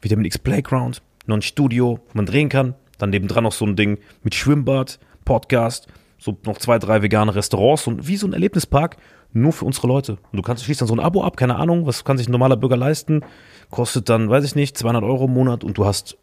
Vitamin 0.00 0.24
X 0.26 0.38
Playground, 0.38 1.02
noch 1.26 1.38
ein 1.38 1.42
Studio, 1.42 1.98
wo 2.06 2.12
man 2.12 2.26
drehen 2.26 2.48
kann. 2.48 2.76
Dann 2.98 3.10
nebendran 3.10 3.42
noch 3.42 3.52
so 3.52 3.66
ein 3.66 3.74
Ding 3.74 3.98
mit 4.22 4.36
Schwimmbad, 4.36 5.00
Podcast, 5.24 5.88
so 6.16 6.38
noch 6.46 6.58
zwei, 6.58 6.78
drei 6.78 7.02
vegane 7.02 7.34
Restaurants 7.34 7.88
und 7.88 8.06
wie 8.06 8.16
so 8.16 8.28
ein 8.28 8.32
Erlebnispark, 8.34 8.98
nur 9.36 9.52
für 9.52 9.64
unsere 9.64 9.86
Leute. 9.86 10.12
Und 10.32 10.36
du 10.36 10.42
kannst 10.42 10.64
schließt 10.64 10.80
dann 10.80 10.88
so 10.88 10.94
ein 10.94 11.00
Abo 11.00 11.22
ab, 11.22 11.36
keine 11.36 11.56
Ahnung, 11.56 11.86
was 11.86 12.04
kann 12.04 12.18
sich 12.18 12.28
ein 12.28 12.32
normaler 12.32 12.56
Bürger 12.56 12.76
leisten, 12.76 13.22
kostet 13.70 14.08
dann, 14.08 14.28
weiß 14.30 14.44
ich 14.44 14.54
nicht, 14.54 14.76
200 14.76 15.04
Euro 15.04 15.26
im 15.26 15.34
Monat 15.34 15.64
und 15.64 15.78
du 15.78 15.84
hast 15.84 16.16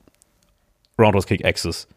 Roundhouse 0.99 1.26
Kick 1.26 1.45
Access. 1.45 1.88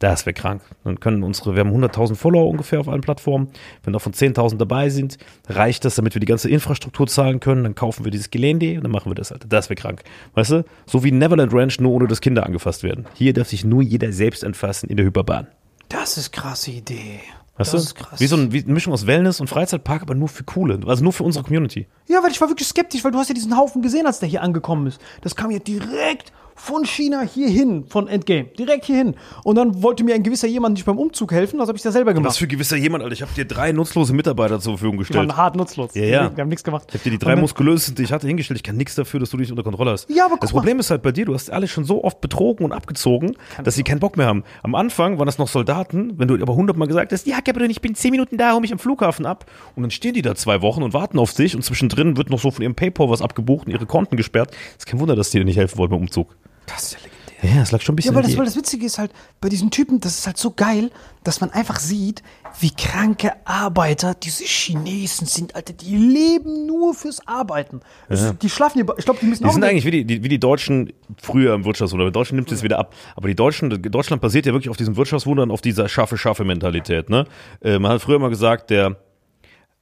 Das 0.00 0.26
wäre 0.26 0.34
krank. 0.34 0.62
Dann 0.82 0.98
können 0.98 1.22
unsere, 1.22 1.54
wir 1.54 1.60
haben 1.60 1.70
100.000 1.70 2.16
Follower 2.16 2.48
ungefähr 2.48 2.80
auf 2.80 2.88
allen 2.88 3.00
Plattformen. 3.00 3.48
Wenn 3.84 3.92
davon 3.92 4.12
10.000 4.12 4.56
dabei 4.56 4.90
sind, 4.90 5.18
reicht 5.48 5.84
das, 5.84 5.94
damit 5.94 6.14
wir 6.14 6.20
die 6.20 6.26
ganze 6.26 6.50
Infrastruktur 6.50 7.06
zahlen 7.06 7.40
können. 7.40 7.62
Dann 7.62 7.74
kaufen 7.74 8.04
wir 8.04 8.10
dieses 8.10 8.30
Gelände 8.30 8.76
und 8.76 8.82
dann 8.82 8.90
machen 8.90 9.10
wir 9.10 9.14
das, 9.14 9.30
Alter. 9.30 9.48
Das 9.48 9.70
wäre 9.70 9.80
krank. 9.80 10.02
Weißt 10.34 10.50
du? 10.50 10.64
So 10.84 11.04
wie 11.04 11.12
Neverland 11.12 11.54
Ranch, 11.54 11.78
nur 11.80 11.92
ohne 11.92 12.08
dass 12.08 12.20
Kinder 12.20 12.44
angefasst 12.44 12.82
werden. 12.82 13.06
Hier 13.14 13.32
darf 13.32 13.48
sich 13.48 13.64
nur 13.64 13.82
jeder 13.82 14.12
selbst 14.12 14.44
anfassen 14.44 14.90
in 14.90 14.96
der 14.96 15.06
Hyperbahn. 15.06 15.46
Das 15.88 16.18
ist 16.18 16.32
krasse 16.32 16.72
Idee. 16.72 17.20
Weißt 17.56 17.72
das 17.72 17.82
du? 17.82 17.86
ist 17.86 17.94
krass. 17.94 18.20
Wie 18.20 18.26
so 18.26 18.36
ein, 18.36 18.52
wie 18.52 18.62
eine 18.62 18.72
Mischung 18.72 18.92
aus 18.92 19.06
Wellness 19.06 19.40
und 19.40 19.48
Freizeitpark, 19.48 20.02
aber 20.02 20.14
nur 20.14 20.28
für 20.28 20.44
Coole. 20.44 20.80
Also 20.86 21.04
nur 21.04 21.12
für 21.12 21.22
unsere 21.22 21.44
Community. 21.44 21.86
Ja, 22.06 22.22
weil 22.22 22.32
ich 22.32 22.40
war 22.40 22.48
wirklich 22.48 22.66
skeptisch, 22.68 23.04
weil 23.04 23.12
du 23.12 23.18
hast 23.18 23.28
ja 23.28 23.34
diesen 23.34 23.56
Haufen 23.56 23.80
gesehen, 23.82 24.06
als 24.06 24.18
der 24.18 24.28
hier 24.28 24.42
angekommen 24.42 24.86
ist. 24.86 25.00
Das 25.20 25.36
kam 25.36 25.50
ja 25.50 25.60
direkt 25.60 26.32
von 26.56 26.84
China 26.84 27.22
hierhin, 27.22 27.84
von 27.88 28.08
Endgame, 28.08 28.44
direkt 28.58 28.84
hierhin. 28.84 29.14
Und 29.42 29.56
dann 29.56 29.82
wollte 29.82 30.04
mir 30.04 30.14
ein 30.14 30.22
gewisser 30.22 30.46
jemand 30.48 30.74
nicht 30.74 30.84
beim 30.86 30.98
Umzug 30.98 31.32
helfen, 31.32 31.58
das 31.58 31.68
habe 31.68 31.76
ich 31.76 31.82
da 31.82 31.90
selber 31.92 32.10
Was 32.10 32.14
gemacht. 32.16 32.36
für 32.38 32.46
gewisser 32.46 32.76
jemand, 32.76 33.02
Alter. 33.02 33.12
Ich 33.14 33.22
habe 33.22 33.32
dir 33.34 33.44
drei 33.44 33.72
nutzlose 33.72 34.12
Mitarbeiter 34.14 34.60
zur 34.60 34.74
Verfügung 34.74 34.94
Die 34.96 34.98
gestellt. 34.98 35.28
waren 35.28 35.36
hart 35.36 35.56
nutzlos. 35.56 35.94
Ja, 35.94 36.04
ja. 36.04 36.28
Die 36.28 36.40
haben 36.40 36.48
nichts 36.48 36.64
gemacht. 36.64 36.84
Ich 36.88 36.94
habe 36.94 37.04
dir 37.04 37.10
die 37.10 37.18
drei 37.18 37.36
muskulösen, 37.36 37.94
die 37.94 38.02
ich 38.04 38.12
hatte, 38.12 38.26
hingestellt. 38.26 38.58
Ich 38.58 38.62
kann 38.62 38.76
nichts 38.76 38.94
dafür, 38.94 39.20
dass 39.20 39.30
du 39.30 39.36
dich 39.36 39.50
unter 39.50 39.62
Kontrolle 39.62 39.90
hast. 39.92 40.08
Ja, 40.10 40.26
aber 40.26 40.36
das 40.40 40.52
Problem 40.52 40.78
ist 40.78 40.90
halt 40.90 41.02
bei 41.02 41.12
dir, 41.12 41.24
du 41.24 41.34
hast 41.34 41.50
alle 41.50 41.66
schon 41.68 41.84
so 41.84 42.04
oft 42.04 42.20
betrogen 42.20 42.64
und 42.64 42.72
abgezogen, 42.72 43.36
dass 43.62 43.74
sie 43.74 43.82
keinen 43.82 44.00
Bock 44.00 44.16
mehr 44.16 44.26
haben. 44.26 44.44
Am 44.62 44.74
Anfang 44.74 45.18
waren 45.18 45.26
das 45.26 45.38
noch 45.38 45.48
Soldaten, 45.48 46.18
wenn 46.18 46.28
du 46.28 46.34
aber 46.40 46.54
hundertmal 46.54 46.88
gesagt 46.88 47.12
hast, 47.12 47.26
ja, 47.26 47.40
Gabriel, 47.40 47.70
ich 47.70 47.80
bin 47.80 47.94
zehn 47.94 48.10
Minuten 48.10 48.36
da, 48.36 48.52
hol 48.52 48.60
mich 48.60 48.72
am 48.72 48.78
Flughafen 48.78 49.26
ab. 49.26 49.46
Und 49.76 49.82
dann 49.82 49.90
stehen 49.90 50.14
die 50.14 50.22
da 50.22 50.34
zwei 50.34 50.62
Wochen 50.62 50.82
und 50.82 50.92
warten 50.94 51.18
auf 51.18 51.32
dich 51.34 51.54
und 51.56 51.62
zwischendrin 51.62 52.16
wird 52.16 52.30
noch 52.30 52.38
so 52.40 52.50
von 52.50 52.62
ihrem 52.62 52.74
Paypal 52.74 53.10
was 53.10 53.22
abgebucht 53.22 53.66
und 53.66 53.72
ihre 53.72 53.86
Konten 53.86 54.16
gesperrt. 54.16 54.50
ist 54.78 54.86
kein 54.86 55.00
Wunder, 55.00 55.16
dass 55.16 55.30
die 55.30 55.38
dir 55.38 55.44
nicht 55.44 55.56
helfen 55.56 55.78
wollten 55.78 55.92
beim 55.92 56.00
Umzug. 56.02 56.34
Das 56.66 56.82
ist 56.84 56.92
ja 56.94 56.98
legendär. 57.00 57.54
Ja, 57.54 57.60
das 57.60 57.72
lag 57.72 57.80
schon 57.82 57.94
ein 57.94 57.96
Ja, 57.96 57.96
bisschen 57.96 58.14
weil 58.14 58.24
in 58.24 58.30
das, 58.30 58.38
weil 58.38 58.44
das 58.46 58.56
Witzige 58.56 58.86
ist 58.86 58.98
halt, 58.98 59.12
bei 59.40 59.48
diesen 59.50 59.70
Typen, 59.70 60.00
das 60.00 60.18
ist 60.18 60.26
halt 60.26 60.38
so 60.38 60.50
geil, 60.52 60.90
dass 61.24 61.40
man 61.42 61.50
einfach 61.50 61.78
sieht, 61.78 62.22
wie 62.60 62.70
kranke 62.70 63.32
Arbeiter 63.44 64.14
diese 64.14 64.44
Chinesen 64.44 65.26
sind, 65.26 65.54
Alter. 65.54 65.72
Die 65.74 65.96
leben 65.96 66.66
nur 66.66 66.94
fürs 66.94 67.26
Arbeiten. 67.26 67.80
Das, 68.08 68.38
Die 68.38 68.48
schlafen 68.48 68.82
hier, 68.82 68.94
ich 68.96 69.04
glaube, 69.04 69.20
die 69.20 69.26
müssen 69.26 69.42
Die 69.42 69.48
auch 69.48 69.52
sind 69.52 69.62
in- 69.62 69.68
eigentlich 69.68 69.84
wie 69.84 69.90
die, 69.90 70.04
die, 70.06 70.22
wie 70.24 70.28
die 70.28 70.38
Deutschen 70.40 70.92
früher 71.20 71.52
im 71.54 71.64
Wirtschaftswunder. 71.64 72.10
Deutschland 72.10 72.36
nimmt 72.36 72.52
es 72.52 72.62
wieder 72.62 72.78
ab. 72.78 72.94
Aber 73.16 73.28
die 73.28 73.34
Deutschen, 73.34 73.68
Deutschland 73.82 74.22
basiert 74.22 74.46
ja 74.46 74.52
wirklich 74.52 74.70
auf 74.70 74.76
diesem 74.78 74.96
Wirtschaftswunder 74.96 75.42
und 75.42 75.50
auf 75.50 75.60
dieser 75.60 75.88
Schaffe-Schaffe-Mentalität. 75.88 77.10
Ne? 77.10 77.26
Äh, 77.62 77.78
man 77.78 77.92
hat 77.92 78.00
früher 78.02 78.18
mal 78.20 78.30
gesagt, 78.30 78.70
der, 78.70 78.96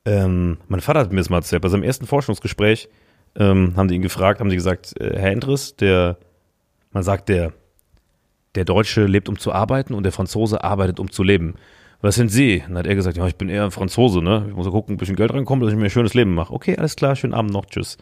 ähm, 0.04 0.58
mein 0.68 0.80
Vater 0.80 1.00
hat 1.00 1.12
mir 1.12 1.18
das 1.20 1.30
mal 1.30 1.36
erzählt, 1.38 1.62
bei 1.62 1.68
seinem 1.68 1.84
ersten 1.84 2.06
Forschungsgespräch 2.06 2.88
ähm, 3.36 3.74
haben 3.76 3.88
die 3.88 3.94
ihn 3.94 4.02
gefragt, 4.02 4.40
haben 4.40 4.50
die 4.50 4.56
gesagt, 4.56 4.98
äh, 5.00 5.16
Herr 5.18 5.30
Endres, 5.30 5.76
der, 5.76 6.18
man 6.92 7.02
sagt, 7.02 7.28
der, 7.28 7.52
der 8.54 8.64
Deutsche 8.64 9.06
lebt, 9.06 9.28
um 9.28 9.38
zu 9.38 9.52
arbeiten 9.52 9.94
und 9.94 10.02
der 10.02 10.12
Franzose 10.12 10.62
arbeitet, 10.62 11.00
um 11.00 11.10
zu 11.10 11.22
leben. 11.22 11.54
Was 12.00 12.16
sind 12.16 12.30
Sie? 12.30 12.62
Dann 12.66 12.78
hat 12.78 12.86
er 12.86 12.94
gesagt, 12.94 13.16
ja, 13.16 13.26
ich 13.26 13.36
bin 13.36 13.48
eher 13.48 13.64
ein 13.64 13.70
Franzose, 13.70 14.20
ne? 14.22 14.46
Ich 14.48 14.54
muss 14.54 14.66
ja 14.66 14.72
gucken, 14.72 14.94
ein 14.94 14.98
bisschen 14.98 15.16
Geld 15.16 15.32
reinkommt, 15.32 15.62
dass 15.62 15.70
ich 15.70 15.78
mir 15.78 15.84
ein 15.84 15.90
schönes 15.90 16.14
Leben 16.14 16.34
mache. 16.34 16.52
Okay, 16.52 16.76
alles 16.76 16.96
klar, 16.96 17.14
schönen 17.14 17.34
Abend 17.34 17.52
noch, 17.52 17.66
tschüss. 17.66 17.96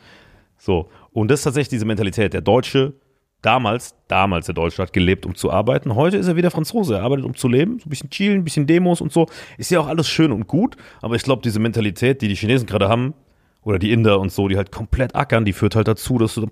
So. 0.57 0.89
Und 1.13 1.31
das 1.31 1.41
ist 1.41 1.45
tatsächlich 1.45 1.69
diese 1.69 1.85
Mentalität. 1.85 2.33
Der 2.33 2.41
Deutsche, 2.41 2.95
damals, 3.43 3.95
damals 4.09 4.47
der 4.47 4.55
Deutsche 4.55 4.83
hat 4.83 4.93
gelebt, 4.93 5.27
um 5.27 5.35
zu 5.35 5.51
arbeiten. 5.51 5.95
Heute 5.95 6.17
ist 6.17 6.29
er 6.29 6.37
wieder 6.37 6.51
Franzose. 6.51 6.95
Er 6.95 7.03
arbeitet, 7.03 7.27
um 7.27 7.35
zu 7.35 7.47
leben. 7.49 7.79
So 7.79 7.87
ein 7.87 7.91
bisschen 7.91 8.11
chillen, 8.11 8.39
ein 8.39 8.45
bisschen 8.45 8.67
Demos 8.67 9.03
und 9.03 9.13
so. 9.13 9.27
Ist 9.59 9.71
ja 9.71 9.81
auch 9.81 9.87
alles 9.87 10.09
schön 10.09 10.33
und 10.33 10.47
gut. 10.47 10.77
Aber 11.03 11.15
ich 11.15 11.23
glaube, 11.23 11.43
diese 11.43 11.61
Mentalität, 11.61 12.23
die 12.23 12.29
die 12.29 12.37
Chinesen 12.37 12.67
gerade 12.67 12.89
haben, 12.89 13.15
oder 13.63 13.79
die 13.79 13.93
Inder 13.93 14.21
und 14.21 14.33
so, 14.33 14.49
die 14.49 14.57
halt 14.57 14.73
komplett 14.73 15.15
ackern, 15.15 15.45
die 15.45 15.53
führt 15.53 15.77
halt 15.77 15.89
dazu, 15.89 16.19
dass 16.19 16.35
du 16.35 16.47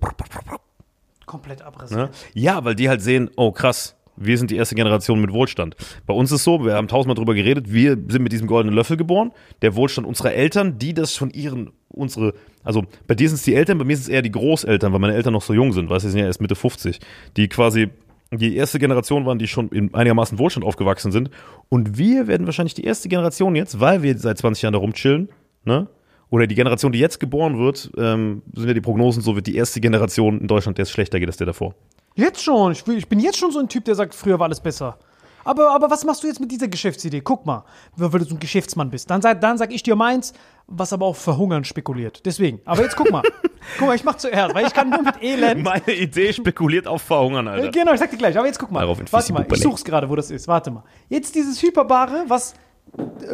komplett 1.29 1.63
abrasiert. 1.63 2.01
Ne? 2.01 2.11
Ja, 2.35 2.65
weil 2.65 2.75
die 2.75 2.89
halt 2.89 3.01
sehen, 3.01 3.31
oh 3.37 3.53
krass, 3.53 3.95
wir 4.17 4.37
sind 4.37 4.51
die 4.51 4.57
erste 4.57 4.75
Generation 4.75 5.21
mit 5.21 5.33
Wohlstand. 5.33 5.77
Bei 6.07 6.15
uns 6.15 6.33
ist 6.33 6.43
so, 6.43 6.65
wir 6.65 6.75
haben 6.75 6.89
tausendmal 6.89 7.15
drüber 7.15 7.35
geredet, 7.35 7.73
wir 7.73 7.91
sind 8.09 8.23
mit 8.23 8.33
diesem 8.33 8.49
goldenen 8.49 8.75
Löffel 8.75 8.97
geboren. 8.97 9.31
Der 9.63 9.77
Wohlstand 9.77 10.07
unserer 10.07 10.33
Eltern, 10.33 10.79
die 10.79 10.93
das 10.93 11.15
von 11.15 11.31
ihren, 11.31 11.71
unsere, 11.89 12.35
also 12.65 12.85
bei 13.07 13.15
dir 13.15 13.29
sind 13.29 13.37
es 13.37 13.43
die 13.43 13.55
Eltern, 13.55 13.79
bei 13.79 13.85
mir 13.85 13.97
sind 13.97 14.05
es 14.05 14.09
eher 14.09 14.23
die 14.23 14.33
Großeltern, 14.33 14.93
weil 14.93 14.99
meine 14.99 15.15
Eltern 15.15 15.33
noch 15.33 15.43
so 15.43 15.55
jung 15.55 15.73
sind, 15.73 15.89
weißt 15.89 16.05
du, 16.05 16.09
die 16.09 16.13
sind 16.13 16.21
ja 16.21 16.27
erst 16.27 16.41
Mitte 16.41 16.57
50, 16.57 16.99
die 17.37 17.49
quasi 17.49 17.91
die 18.31 18.57
erste 18.57 18.79
Generation 18.79 19.25
waren, 19.25 19.39
die 19.39 19.47
schon 19.47 19.69
in 19.71 19.95
einigermaßen 19.95 20.39
Wohlstand 20.39 20.67
aufgewachsen 20.67 21.13
sind. 21.13 21.31
Und 21.71 21.97
wir 21.97 22.27
werden 22.27 22.47
wahrscheinlich 22.47 22.75
die 22.75 22.85
erste 22.85 23.09
Generation 23.09 23.55
jetzt, 23.57 23.81
weil 23.81 24.03
wir 24.03 24.19
seit 24.19 24.37
20 24.37 24.63
Jahren 24.63 24.75
da 24.75 24.79
rumchillen, 24.79 25.31
ne? 25.65 25.89
Oder 26.31 26.47
die 26.47 26.55
Generation, 26.55 26.93
die 26.93 26.99
jetzt 26.99 27.21
geboren 27.21 27.59
wird, 27.59 27.91
ähm, 27.97 28.43
sind 28.55 28.69
ja 28.69 28.75
die 28.75 28.81
Prognosen, 28.81 29.23
so 29.23 29.35
wird 29.35 29.47
die 29.47 29.57
erste 29.57 29.81
Generation 29.81 30.41
in 30.41 30.47
Deutschland, 30.47 30.77
der 30.79 30.83
es 30.83 30.91
schlechter 30.91 31.19
geht 31.19 31.29
als 31.29 31.39
der 31.39 31.47
davor. 31.47 31.75
Jetzt 32.15 32.43
schon. 32.43 32.73
Ich, 32.73 32.87
ich 32.87 33.09
bin 33.09 33.21
jetzt 33.21 33.39
schon 33.39 33.51
so 33.51 33.61
ein 33.61 33.69
Typ, 33.69 33.85
der 33.85 33.95
sagt, 33.95 34.15
früher 34.15 34.39
war 34.39 34.47
alles 34.47 34.61
besser. 34.61 34.99
Aber, 35.45 35.71
aber 35.71 35.89
was 35.91 36.05
machst 36.05 36.23
du 36.23 36.27
jetzt 36.27 36.41
mit 36.41 36.51
dieser 36.51 36.69
Geschäftsidee? 36.69 37.23
Guck 37.23 37.47
mal, 37.47 37.65
weil 37.97 38.21
du 38.21 38.27
so 38.27 38.35
ein 38.35 38.39
Geschäftsmann 38.41 38.91
bist. 38.91 39.09
Dann, 39.09 39.23
sag- 39.23 39.41
dann 39.41 39.57
sag 39.57 39.73
ich 39.73 39.83
dir 39.83 39.97
meins, 39.97 40.35
was 40.67 40.93
aber 40.93 41.07
auch 41.07 41.17
verhungern 41.17 41.65
spekuliert. 41.65 42.27
Deswegen. 42.27 42.61
Aber 42.67 42.83
jetzt 42.83 42.97
guck 42.97 43.11
mal. 43.11 43.23
guck 43.79 43.87
mal, 43.89 43.95
ich 43.97 44.05
mach 44.05 44.17
zuerst, 44.17 44.55
weil 44.55 44.67
ich 44.67 44.75
kann 44.75 44.91
nur 44.91 45.01
mit 45.03 45.23
Elend. 45.23 45.63
Meine 45.63 45.91
Idee 45.95 46.35
spekuliert 46.35 46.87
auf 46.87 47.01
Verhungern, 47.01 47.49
Alter. 47.49 47.71
Genau, 47.71 47.95
ich 47.95 48.01
sag 48.01 48.11
dir 48.11 48.19
gleich. 48.19 48.37
Aber 48.37 48.47
jetzt 48.47 48.59
guck 48.59 48.71
mal. 48.71 48.87
Warte 48.87 49.33
mal, 49.33 49.47
ich 49.51 49.61
such's 49.63 49.83
gerade, 49.85 50.11
wo 50.11 50.17
das 50.17 50.31
ist. 50.31 50.47
Warte 50.49 50.71
mal. 50.71 50.83
Jetzt 51.09 51.35
dieses 51.35 51.63
Hyperbare, 51.63 52.25
was 52.29 52.53
äh, 52.53 52.57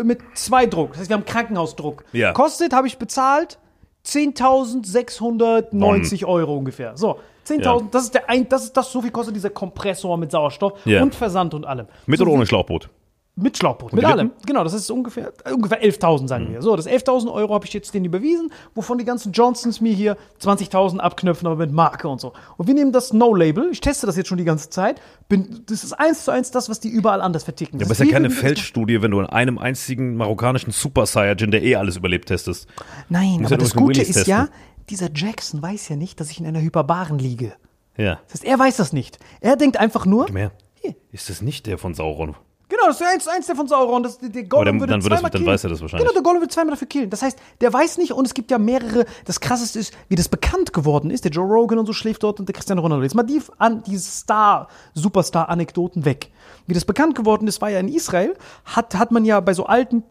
mit 0.02 0.20
zwei 0.34 0.66
Druck, 0.66 0.90
das 0.92 1.00
heißt, 1.00 1.10
wir 1.10 1.16
haben 1.16 1.24
Krankenhausdruck. 1.24 2.04
Ja. 2.12 2.32
Kostet, 2.32 2.72
habe 2.72 2.86
ich 2.86 2.98
bezahlt, 2.98 3.58
10.690 4.06 6.24
Euro 6.26 6.56
ungefähr. 6.56 6.96
So, 6.96 7.18
10.000, 7.46 7.62
Ja. 7.64 7.78
das 7.90 8.04
ist 8.04 8.14
der 8.14 8.28
ein, 8.30 8.48
das 8.48 8.64
ist 8.64 8.76
das, 8.76 8.90
so 8.92 9.02
viel 9.02 9.10
kostet 9.10 9.34
dieser 9.36 9.50
Kompressor 9.50 10.16
mit 10.16 10.30
Sauerstoff 10.30 10.74
Ja. 10.84 11.02
und 11.02 11.14
Versand 11.14 11.52
und 11.54 11.64
allem. 11.66 11.86
Mit 12.06 12.20
oder 12.20 12.30
ohne 12.30 12.46
Schlauchboot? 12.46 12.88
Mit 13.36 13.58
Schlauchboot, 13.58 13.92
mit 13.92 14.04
allem. 14.04 14.30
Genau, 14.46 14.62
das 14.62 14.74
ist 14.74 14.90
ungefähr, 14.90 15.32
äh, 15.44 15.52
ungefähr 15.52 15.82
11.000, 15.82 16.28
sagen 16.28 16.48
Mhm. 16.48 16.52
wir. 16.52 16.62
So, 16.62 16.76
das 16.76 16.86
11.000 16.86 17.32
Euro 17.32 17.52
habe 17.54 17.66
ich 17.66 17.72
jetzt 17.72 17.92
denen 17.92 18.04
überwiesen, 18.04 18.52
wovon 18.74 18.96
die 18.98 19.04
ganzen 19.04 19.32
Johnsons 19.32 19.80
mir 19.80 19.92
hier 19.92 20.16
20.000 20.38 21.00
abknöpfen, 21.00 21.46
aber 21.48 21.56
mit 21.56 21.72
Marke 21.72 22.06
und 22.08 22.20
so. 22.20 22.32
Und 22.56 22.66
wir 22.68 22.74
nehmen 22.74 22.92
das 22.92 23.12
No-Label, 23.12 23.70
ich 23.72 23.80
teste 23.80 24.06
das 24.06 24.16
jetzt 24.16 24.28
schon 24.28 24.38
die 24.38 24.44
ganze 24.44 24.70
Zeit, 24.70 25.00
bin, 25.28 25.62
das 25.66 25.82
ist 25.82 25.92
eins 25.94 26.24
zu 26.24 26.30
eins 26.30 26.52
das, 26.52 26.68
was 26.68 26.78
die 26.78 26.88
überall 26.90 27.20
anders 27.20 27.42
verticken. 27.44 27.78
Ja, 27.78 27.86
Das 27.86 27.88
aber 27.98 28.04
ist 28.04 28.10
ja 28.10 28.12
keine 28.12 28.30
Feldstudie, 28.30 29.02
wenn 29.02 29.10
du 29.10 29.18
in 29.20 29.26
einem 29.26 29.58
einzigen 29.58 30.16
marokkanischen 30.16 30.70
Super 30.72 31.06
Saiyajin, 31.06 31.50
der 31.50 31.62
eh 31.64 31.74
alles 31.76 31.96
überlebt, 31.96 32.28
testest. 32.28 32.68
Nein, 33.08 33.40
aber 33.40 33.50
ja 33.50 33.56
das 33.56 33.74
Gute 33.74 34.00
ist 34.00 34.26
ja, 34.28 34.42
testen. 34.46 34.54
dieser 34.90 35.08
Jackson 35.12 35.60
weiß 35.60 35.88
ja 35.88 35.96
nicht, 35.96 36.20
dass 36.20 36.30
ich 36.30 36.38
in 36.38 36.46
einer 36.46 36.60
Hyperbaren 36.60 37.18
liege. 37.18 37.52
Ja. 37.96 38.20
Das 38.26 38.34
heißt, 38.34 38.44
er 38.44 38.58
weiß 38.58 38.76
das 38.76 38.92
nicht. 38.92 39.18
Er 39.40 39.56
denkt 39.56 39.76
einfach 39.76 40.06
nur, 40.06 40.30
Mehr. 40.30 40.52
Hier. 40.74 40.94
Ist 41.12 41.30
das 41.30 41.42
nicht 41.42 41.66
der 41.66 41.78
von 41.78 41.94
Sauron? 41.94 42.34
Genau, 42.68 42.86
das 42.86 43.00
ist 43.00 43.06
eins, 43.06 43.28
eins 43.28 43.46
der 43.46 43.56
von 43.56 43.68
Sauron. 43.68 44.02
Das, 44.02 44.18
der 44.18 44.30
Gollum 44.44 44.52
Aber 44.52 44.64
dann- 44.64 44.80
würde 44.80 44.90
dann 44.92 45.02
wird 45.02 45.12
das- 45.12 45.18
zweimal 45.18 45.30
dann 45.30 45.40
killen. 45.42 45.52
weiß 45.52 45.64
er 45.64 45.70
das 45.70 45.80
wahrscheinlich. 45.82 46.06
Genau, 46.08 46.14
der 46.14 46.22
Gollum 46.22 46.40
wird 46.40 46.50
zweimal 46.52 46.70
dafür 46.72 46.88
killen. 46.88 47.10
Das 47.10 47.22
heißt, 47.22 47.38
der 47.60 47.72
weiß 47.72 47.98
nicht 47.98 48.12
und 48.12 48.26
es 48.26 48.32
gibt 48.34 48.50
ja 48.50 48.58
mehrere. 48.58 49.04
Das 49.26 49.40
krasseste 49.40 49.78
ist, 49.78 49.92
wie 50.08 50.14
das 50.16 50.28
bekannt 50.28 50.72
geworden 50.72 51.10
ist. 51.10 51.24
Der 51.24 51.30
Joe 51.32 51.46
Rogan 51.46 51.78
und 51.78 51.86
so 51.86 51.92
schläft 51.92 52.22
dort 52.22 52.40
und 52.40 52.48
der 52.48 52.54
Cristiano 52.54 52.80
Ronaldo. 52.80 53.02
Jetzt 53.02 53.14
mal 53.14 53.22
die, 53.22 53.40
an, 53.58 53.82
die 53.82 53.98
Star, 53.98 54.68
Superstar-Anekdoten 54.94 56.04
weg. 56.04 56.30
Wie 56.66 56.74
das 56.74 56.84
bekannt 56.84 57.14
geworden 57.14 57.46
ist, 57.48 57.60
war 57.60 57.68
ja 57.70 57.78
in 57.80 57.88
Israel, 57.88 58.34
hat, 58.64 58.94
hat 58.96 59.10
man 59.12 59.24
ja 59.24 59.40
bei 59.40 59.52
so 59.54 59.66
alten 59.66 60.02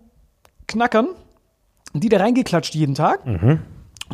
Knackern, 0.67 1.07
die 1.93 2.09
da 2.09 2.17
reingeklatscht 2.17 2.75
jeden 2.75 2.95
Tag. 2.95 3.25
Mhm. 3.25 3.59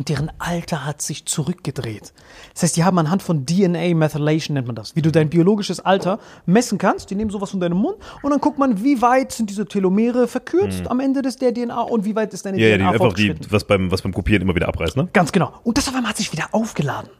Und 0.00 0.08
deren 0.08 0.32
Alter 0.38 0.86
hat 0.86 1.02
sich 1.02 1.26
zurückgedreht. 1.26 2.14
Das 2.54 2.62
heißt, 2.62 2.76
die 2.78 2.84
haben 2.84 2.96
anhand 2.96 3.22
von 3.22 3.44
DNA 3.44 3.94
Methylation 3.94 4.54
nennt 4.54 4.66
man 4.66 4.74
das, 4.74 4.96
wie 4.96 5.02
du 5.02 5.12
dein 5.12 5.28
biologisches 5.28 5.78
Alter 5.78 6.18
messen 6.46 6.78
kannst. 6.78 7.10
Die 7.10 7.14
nehmen 7.14 7.30
sowas 7.30 7.50
von 7.50 7.60
deinem 7.60 7.76
Mund 7.76 7.98
und 8.22 8.30
dann 8.30 8.40
guckt 8.40 8.58
man, 8.58 8.82
wie 8.82 9.02
weit 9.02 9.30
sind 9.30 9.50
diese 9.50 9.66
Telomere 9.66 10.26
verkürzt 10.26 10.88
am 10.88 11.00
Ende 11.00 11.20
des 11.20 11.36
der 11.36 11.52
DNA 11.52 11.82
und 11.82 12.06
wie 12.06 12.16
weit 12.16 12.32
ist 12.32 12.46
deine 12.46 12.56
Mhm. 12.56 12.62
Ja, 12.62 12.68
ja, 12.70 12.78
die, 12.78 12.82
DNA 12.82 12.90
einfach 12.92 13.12
die, 13.12 13.34
was 13.50 13.64
beim, 13.64 13.90
was 13.90 14.00
beim 14.00 14.14
Kopieren 14.14 14.40
immer 14.40 14.54
wieder 14.54 14.68
abreißt, 14.68 14.96
ne? 14.96 15.06
Ganz 15.12 15.32
genau. 15.32 15.52
Und 15.64 15.76
das 15.76 15.86
auf 15.86 15.94
einmal 15.94 16.08
hat 16.08 16.16
sich 16.16 16.32
wieder 16.32 16.46
aufgeladen. 16.52 17.10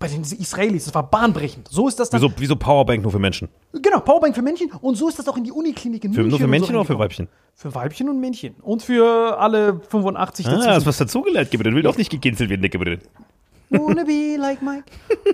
Bei 0.00 0.06
den 0.06 0.20
Israelis, 0.22 0.84
das 0.84 0.94
war 0.94 1.10
bahnbrechend. 1.10 1.66
So 1.68 1.88
ist 1.88 1.98
das 1.98 2.08
dann. 2.10 2.20
Wieso, 2.22 2.32
wieso 2.36 2.54
Powerbank 2.54 3.02
nur 3.02 3.10
für 3.10 3.18
Menschen? 3.18 3.48
Genau, 3.72 3.98
Powerbank 3.98 4.34
für 4.36 4.42
Männchen. 4.42 4.70
Und 4.80 4.94
so 4.96 5.08
ist 5.08 5.18
das 5.18 5.26
auch 5.26 5.36
in 5.36 5.42
die 5.42 5.50
Uniklinik 5.50 6.04
in 6.04 6.12
Für, 6.12 6.20
München. 6.20 6.30
nur 6.30 6.38
für 6.38 6.46
Männchen 6.46 6.72
so 6.74 6.78
oder 6.80 6.84
für. 6.84 6.98
Weibchen? 7.00 7.26
Für 7.54 7.74
Weibchen 7.74 8.08
und 8.08 8.20
Männchen. 8.20 8.54
Und 8.62 8.82
für 8.82 9.36
alle 9.40 9.80
85 9.88 10.46
Ah, 10.46 10.50
dazwischen. 10.50 10.70
hast 10.70 10.86
was 10.86 10.98
dazugelernt, 10.98 11.50
Gabriel. 11.50 11.74
Will 11.74 11.82
doch 11.82 11.96
nicht 11.96 12.10
gekitzelt 12.10 12.48
werden, 12.48 12.62
der. 12.62 13.00
Wanna 13.70 14.04
be 14.04 14.36
like 14.38 14.62
Mike. 14.62 14.84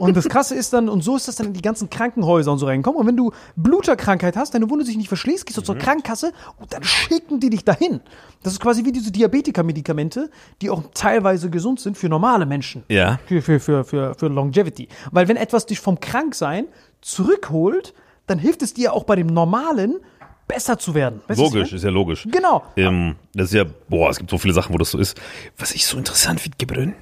Und 0.00 0.16
das 0.16 0.28
Krasse 0.28 0.54
ist 0.54 0.72
dann, 0.72 0.88
und 0.88 1.02
so 1.02 1.16
ist 1.16 1.28
das 1.28 1.36
dann 1.36 1.48
in 1.48 1.52
die 1.52 1.62
ganzen 1.62 1.88
Krankenhäuser 1.88 2.50
und 2.50 2.58
so 2.58 2.66
reingekommen. 2.66 3.00
Und 3.00 3.06
wenn 3.06 3.16
du 3.16 3.30
Bluterkrankheit 3.54 4.36
hast, 4.36 4.54
deine 4.54 4.68
Wunde 4.70 4.84
sich 4.84 4.96
nicht 4.96 5.08
verschließt, 5.08 5.46
gehst 5.46 5.56
du 5.56 5.62
Mhm. 5.62 5.66
zur 5.66 5.78
Krankenkasse 5.78 6.32
und 6.58 6.72
dann 6.72 6.82
schicken 6.82 7.38
die 7.40 7.50
dich 7.50 7.64
dahin. 7.64 8.00
Das 8.42 8.52
ist 8.52 8.60
quasi 8.60 8.84
wie 8.84 8.92
diese 8.92 9.12
Diabetiker-Medikamente, 9.12 10.30
die 10.62 10.70
auch 10.70 10.82
teilweise 10.94 11.48
gesund 11.48 11.80
sind 11.80 11.96
für 11.96 12.08
normale 12.08 12.44
Menschen. 12.44 12.82
Ja. 12.88 13.18
Für, 13.26 13.40
für, 13.40 13.60
für, 13.60 13.84
für, 13.84 14.14
für 14.14 14.26
Longevity. 14.28 14.88
Weil 15.12 15.28
wenn 15.28 15.36
etwas 15.36 15.66
dich 15.66 15.78
vom 15.80 16.00
Kranksein 16.00 16.66
zurückholt, 17.00 17.94
dann 18.26 18.38
hilft 18.38 18.62
es 18.62 18.74
dir 18.74 18.92
auch 18.92 19.04
bei 19.04 19.16
dem 19.16 19.28
Normalen 19.28 20.00
besser 20.48 20.78
zu 20.78 20.94
werden. 20.94 21.20
Weißt 21.28 21.40
Logisch, 21.40 21.72
ist 21.72 21.84
ja 21.84 21.90
logisch. 21.90 22.26
Genau. 22.30 22.62
Ähm, 22.76 23.16
das 23.34 23.46
ist 23.46 23.54
ja, 23.54 23.64
boah, 23.88 24.10
es 24.10 24.18
gibt 24.18 24.30
so 24.30 24.38
viele 24.38 24.52
Sachen, 24.54 24.74
wo 24.74 24.78
das 24.78 24.90
so 24.90 24.98
ist. 24.98 25.18
Was 25.56 25.72
ich 25.72 25.86
so 25.86 25.96
interessant 25.96 26.40
finde, 26.40 26.56
Gabriel, 26.58 26.94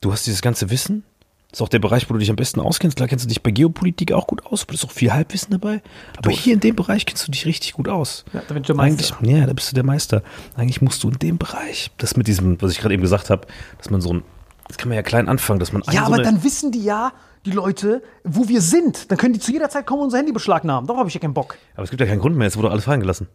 du 0.00 0.12
hast 0.12 0.26
dieses 0.26 0.42
ganze 0.42 0.70
Wissen. 0.70 1.04
Das 1.50 1.60
ist 1.60 1.62
auch 1.62 1.70
der 1.70 1.78
Bereich, 1.78 2.08
wo 2.10 2.12
du 2.12 2.18
dich 2.18 2.28
am 2.28 2.36
besten 2.36 2.60
auskennst. 2.60 2.96
Klar 2.96 3.08
kennst 3.08 3.24
du 3.24 3.28
dich 3.28 3.42
bei 3.42 3.50
Geopolitik 3.50 4.12
auch 4.12 4.26
gut 4.26 4.44
aus, 4.44 4.62
aber 4.64 4.72
da 4.72 4.74
ist 4.74 4.84
auch 4.84 4.90
viel 4.90 5.12
Halbwissen 5.14 5.50
dabei. 5.50 5.80
Aber 6.18 6.30
hier 6.30 6.52
in 6.52 6.60
dem 6.60 6.76
Bereich 6.76 7.06
kennst 7.06 7.26
du 7.26 7.32
dich 7.32 7.46
richtig 7.46 7.72
gut 7.72 7.88
aus. 7.88 8.26
Ja, 8.34 8.42
da 8.46 8.52
bin 8.52 8.62
ich 8.62 8.66
der 8.66 8.76
Meister. 8.76 9.16
Eigentlich, 9.18 9.34
ja, 9.34 9.46
da 9.46 9.52
bist 9.54 9.70
du 9.70 9.74
der 9.74 9.84
Meister. 9.84 10.22
Eigentlich 10.56 10.82
musst 10.82 11.02
du 11.02 11.08
in 11.08 11.18
dem 11.18 11.38
Bereich, 11.38 11.90
das 11.96 12.18
mit 12.18 12.26
diesem, 12.26 12.60
was 12.60 12.72
ich 12.72 12.80
gerade 12.80 12.92
eben 12.92 13.02
gesagt 13.02 13.30
habe, 13.30 13.46
dass 13.78 13.88
man 13.88 14.02
so 14.02 14.12
ein, 14.12 14.24
das 14.68 14.76
kann 14.76 14.90
man 14.90 14.96
ja 14.96 15.02
klein 15.02 15.26
anfangen, 15.26 15.58
dass 15.58 15.72
man 15.72 15.82
Ja, 15.86 15.92
so 16.00 16.06
aber 16.06 16.16
eine- 16.16 16.24
dann 16.24 16.44
wissen 16.44 16.70
die 16.70 16.82
ja, 16.84 17.12
die 17.46 17.52
Leute, 17.52 18.02
wo 18.24 18.46
wir 18.48 18.60
sind. 18.60 19.10
Dann 19.10 19.16
können 19.16 19.32
die 19.32 19.40
zu 19.40 19.50
jeder 19.50 19.70
Zeit 19.70 19.86
kommen 19.86 20.00
und 20.00 20.06
unser 20.06 20.18
Handy 20.18 20.32
beschlagnahmen. 20.32 20.86
Darauf 20.86 20.98
habe 20.98 21.08
ich 21.08 21.14
ja 21.14 21.20
keinen 21.20 21.32
Bock. 21.34 21.56
Aber 21.76 21.84
es 21.84 21.88
gibt 21.90 22.00
ja 22.02 22.06
keinen 22.06 22.20
Grund 22.20 22.36
mehr, 22.36 22.46
es 22.48 22.58
wurde 22.58 22.70
alles 22.70 22.84
fallen 22.84 23.00
gelassen. 23.00 23.26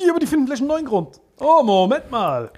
Ja, 0.00 0.08
aber 0.10 0.20
die 0.20 0.26
finden 0.26 0.46
vielleicht 0.46 0.62
einen 0.62 0.68
neuen 0.68 0.86
Grund. 0.86 1.20
Oh, 1.38 1.62
Moment 1.62 2.10
mal. 2.10 2.50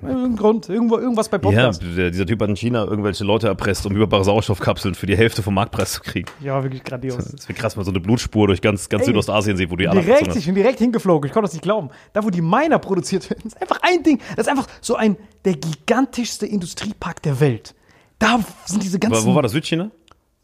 Irgendein 0.00 0.36
Grund, 0.36 0.68
irgendwo, 0.68 0.96
irgendwas 0.96 1.28
bei 1.28 1.38
Ja, 1.38 1.42
Podcast. 1.42 1.82
der, 1.82 2.10
dieser 2.10 2.24
Typ 2.24 2.40
hat 2.40 2.48
in 2.48 2.56
China 2.56 2.84
irgendwelche 2.84 3.24
Leute 3.24 3.48
erpresst, 3.48 3.84
um 3.84 3.96
überbare 3.96 4.22
Sauerstoffkapseln 4.24 4.94
für 4.94 5.06
die 5.06 5.16
Hälfte 5.16 5.42
vom 5.42 5.54
Marktpreis 5.54 5.94
zu 5.94 6.00
kriegen. 6.02 6.28
Ja, 6.40 6.62
wirklich 6.62 6.84
grandios. 6.84 7.16
Das 7.16 7.48
wäre 7.48 7.58
krass, 7.58 7.76
mal 7.76 7.84
so 7.84 7.90
eine 7.90 7.98
Blutspur 7.98 8.46
durch 8.46 8.60
ganz, 8.60 8.88
ganz 8.88 9.02
Ey, 9.02 9.06
Südostasien 9.06 9.56
sieht, 9.56 9.70
wo 9.70 9.76
die 9.76 9.88
alle 9.88 10.00
Direkt, 10.00 10.36
ich 10.36 10.46
bin 10.46 10.54
direkt 10.54 10.78
hingeflogen. 10.78 11.26
Ich 11.26 11.32
konnte 11.32 11.46
das 11.46 11.52
nicht 11.52 11.62
glauben. 11.62 11.90
Da, 12.12 12.22
wo 12.22 12.30
die 12.30 12.42
Miner 12.42 12.78
produziert 12.78 13.28
werden, 13.28 13.42
ist 13.46 13.60
einfach 13.60 13.80
ein 13.82 14.02
Ding. 14.04 14.20
Das 14.36 14.46
ist 14.46 14.50
einfach 14.50 14.68
so 14.80 14.94
ein, 14.94 15.16
der 15.44 15.54
gigantischste 15.54 16.46
Industriepark 16.46 17.20
der 17.22 17.40
Welt. 17.40 17.74
Da 18.20 18.40
sind 18.66 18.82
diese 18.82 18.98
ganzen. 18.98 19.26
Wo 19.26 19.34
war 19.34 19.42
das, 19.42 19.52
Südchina? 19.52 19.90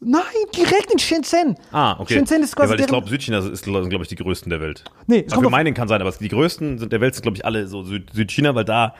Nein, 0.01 0.21
direkt 0.55 0.91
in 0.91 0.99
Shenzhen. 0.99 1.55
Ah, 1.71 1.97
okay. 1.99 2.15
Shenzhen 2.15 2.43
ist 2.43 2.51
ja, 2.51 2.57
quasi 2.57 2.73
weil 2.73 2.79
ich 2.81 2.87
glaube, 2.87 3.07
Südchina 3.07 3.39
ist, 3.39 3.63
glaube 3.63 3.87
ich, 4.01 4.07
die 4.07 4.15
größten 4.15 4.49
der 4.49 4.59
Welt. 4.59 4.83
Nee, 5.07 5.19
es 5.25 5.31
Aber 5.31 5.35
kommt 5.41 5.45
für 5.47 5.51
meinen 5.51 5.73
kann 5.73 5.87
sein, 5.87 6.01
aber 6.01 6.11
die 6.11 6.27
größten 6.27 6.77
sind 6.77 6.91
der 6.91 7.01
Welt 7.01 7.15
sind, 7.15 7.23
glaube 7.23 7.37
ich, 7.37 7.45
alle 7.45 7.67
so 7.67 7.81
Süd 7.81 8.11
Südchina, 8.13 8.53
weil 8.55 8.65
da 8.65 8.93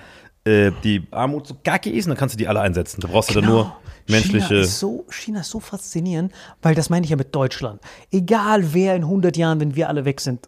äh, 0.46 0.72
die 0.84 1.04
Armut 1.12 1.48
so 1.48 1.56
kacke 1.64 1.90
ist 1.90 2.08
dann 2.08 2.16
kannst 2.16 2.36
du 2.36 2.38
die 2.38 2.48
alle 2.48 2.62
einsetzen. 2.62 3.02
Da 3.02 3.08
brauchst 3.08 3.32
du 3.32 3.42
dann 3.42 3.46
nur 3.50 3.76
menschliche. 4.08 4.48
China 4.48 4.62
ist, 4.62 4.80
so, 4.80 5.06
China 5.10 5.40
ist 5.42 5.50
so 5.50 5.60
faszinierend, 5.60 6.32
weil 6.62 6.76
das 6.76 6.90
meine 6.90 7.04
ich 7.04 7.10
ja 7.10 7.18
mit 7.18 7.34
Deutschland. 7.34 7.82
Egal 8.12 8.74
wer 8.74 8.96
in 8.96 9.04
100 9.04 9.36
Jahren, 9.38 9.60
wenn 9.60 9.76
wir 9.76 9.90
alle 9.90 10.06
weg 10.06 10.22
sind, 10.22 10.48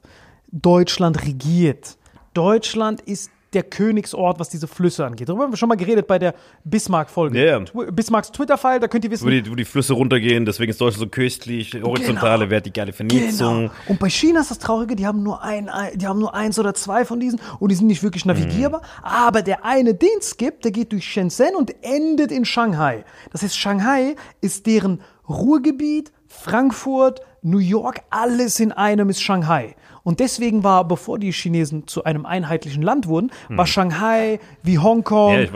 Deutschland 0.52 1.26
regiert. 1.26 1.98
Deutschland 2.34 3.02
ist 3.02 3.32
der 3.54 3.64
Königsort, 3.64 4.40
was 4.40 4.50
diese 4.50 4.68
Flüsse 4.68 5.06
angeht. 5.06 5.30
Darüber 5.30 5.44
haben 5.46 5.54
wir 5.54 5.58
schon 5.58 5.70
mal 5.70 5.76
geredet 5.76 6.06
bei 6.08 6.20
der 6.20 6.34
Bismarck-Folge. 6.66 7.38
Tw- 7.74 7.92
Bismarcks 7.92 8.32
Twitter-File, 8.32 8.80
da 8.80 8.88
könnt 8.88 9.06
ihr 9.06 9.12
wissen, 9.12 9.26
wo 9.26 9.30
die, 9.30 9.50
wo 9.50 9.56
die 9.56 9.64
Flüsse 9.66 9.94
runtergehen, 9.94 10.46
deswegen 10.46 10.70
ist 10.70 10.82
Deutschland 10.82 11.00
so 11.00 11.08
köstlich, 11.10 11.74
horizontale, 11.82 12.40
Genau. 12.46 12.52
vertikale 12.52 12.94
Vernetzung. 12.94 13.60
Genau. 13.62 13.72
Und 13.88 14.00
bei 14.00 14.10
China 14.10 14.42
ist 14.42 14.52
das 14.52 14.60
Traurige, 14.60 14.96
die 14.96 15.08
haben 15.08 15.24
nur 15.24 15.42
ein, 15.44 15.70
die 15.96 16.06
haben 16.08 16.20
nur 16.20 16.34
eins 16.36 16.60
oder 16.60 16.74
zwei 16.74 17.06
von 17.06 17.20
diesen 17.20 17.40
und 17.60 17.70
die 17.72 17.76
sind 17.76 17.88
nicht 17.88 18.04
wirklich 18.04 18.26
navigierbar. 18.26 18.82
Aber 19.02 19.42
der 19.42 19.64
eine, 19.66 19.94
den 19.94 20.10
es 20.20 20.38
gibt, 20.38 20.66
der 20.66 20.72
geht 20.72 20.92
durch 20.92 21.06
Shenzhen 21.06 21.56
und 21.58 21.74
endet 21.84 22.32
in 22.32 22.44
Shanghai. 22.46 23.06
Das 23.32 23.44
heißt, 23.44 23.58
Shanghai 23.58 24.16
ist 24.42 24.66
deren 24.68 25.02
Ruhrgebiet, 25.30 26.12
Frankfurt, 26.28 27.22
New 27.42 27.60
York, 27.60 28.02
alles 28.10 28.60
in 28.60 28.72
einem 28.72 29.10
ist 29.10 29.22
Shanghai. 29.22 29.76
Und 30.04 30.22
deswegen 30.22 30.64
war, 30.64 30.88
bevor 30.88 31.20
die 31.20 31.34
Chinesen 31.34 31.86
zu 31.86 32.06
einem 32.06 32.26
einheitlichen 32.26 32.82
Land 32.82 33.08
wurden, 33.08 33.30
war 33.50 33.68
Shanghai 33.68 34.40
wie 34.64 34.80
Hongkong, 34.80 35.34
Ja, 35.34 35.54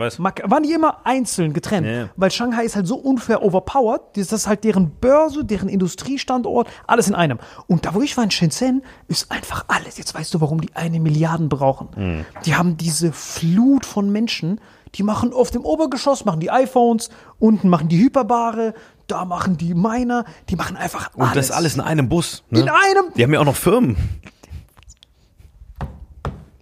waren 0.50 0.62
die 0.62 0.72
immer 0.72 1.06
einzeln 1.06 1.54
getrennt. 1.54 1.86
Ja. 1.86 2.08
Weil 2.16 2.30
Shanghai 2.30 2.64
ist 2.64 2.76
halt 2.76 2.86
so 2.86 2.96
unfair 2.96 3.42
overpowered. 3.42 4.02
Das 4.14 4.30
ist 4.30 4.46
halt 4.46 4.64
deren 4.64 4.90
Börse, 4.90 5.44
deren 5.44 5.70
Industriestandort, 5.70 6.68
alles 6.86 7.08
in 7.08 7.14
einem. 7.14 7.38
Und 7.66 7.86
da, 7.86 7.94
wo 7.94 8.02
ich 8.02 8.14
war 8.18 8.24
in 8.24 8.30
Shenzhen, 8.30 8.82
ist 9.08 9.32
einfach 9.32 9.64
alles. 9.68 9.96
Jetzt 9.96 10.14
weißt 10.14 10.34
du, 10.34 10.42
warum 10.42 10.60
die 10.60 10.74
eine 10.74 11.00
Milliarden 11.00 11.48
brauchen. 11.48 11.88
Mhm. 11.96 12.24
Die 12.44 12.54
haben 12.54 12.76
diese 12.76 13.12
Flut 13.12 13.86
von 13.86 14.10
Menschen, 14.12 14.60
die 14.94 15.02
machen 15.02 15.32
auf 15.32 15.50
dem 15.50 15.64
Obergeschoss, 15.64 16.24
machen 16.24 16.40
die 16.40 16.50
iPhones, 16.50 17.08
unten 17.38 17.68
machen 17.68 17.88
die 17.88 17.98
Hyperbare, 17.98 18.74
da 19.06 19.24
machen 19.24 19.56
die 19.56 19.74
Miner, 19.74 20.24
die 20.48 20.56
machen 20.56 20.76
einfach 20.76 21.10
alles. 21.16 21.28
Und 21.28 21.36
das 21.36 21.50
alles 21.50 21.74
in 21.74 21.80
einem 21.80 22.08
Bus. 22.08 22.44
Ne? 22.50 22.60
In 22.60 22.68
einem- 22.68 23.12
Die 23.16 23.22
haben 23.22 23.32
ja 23.34 23.40
auch 23.40 23.44
noch 23.44 23.56
Firmen. 23.56 23.96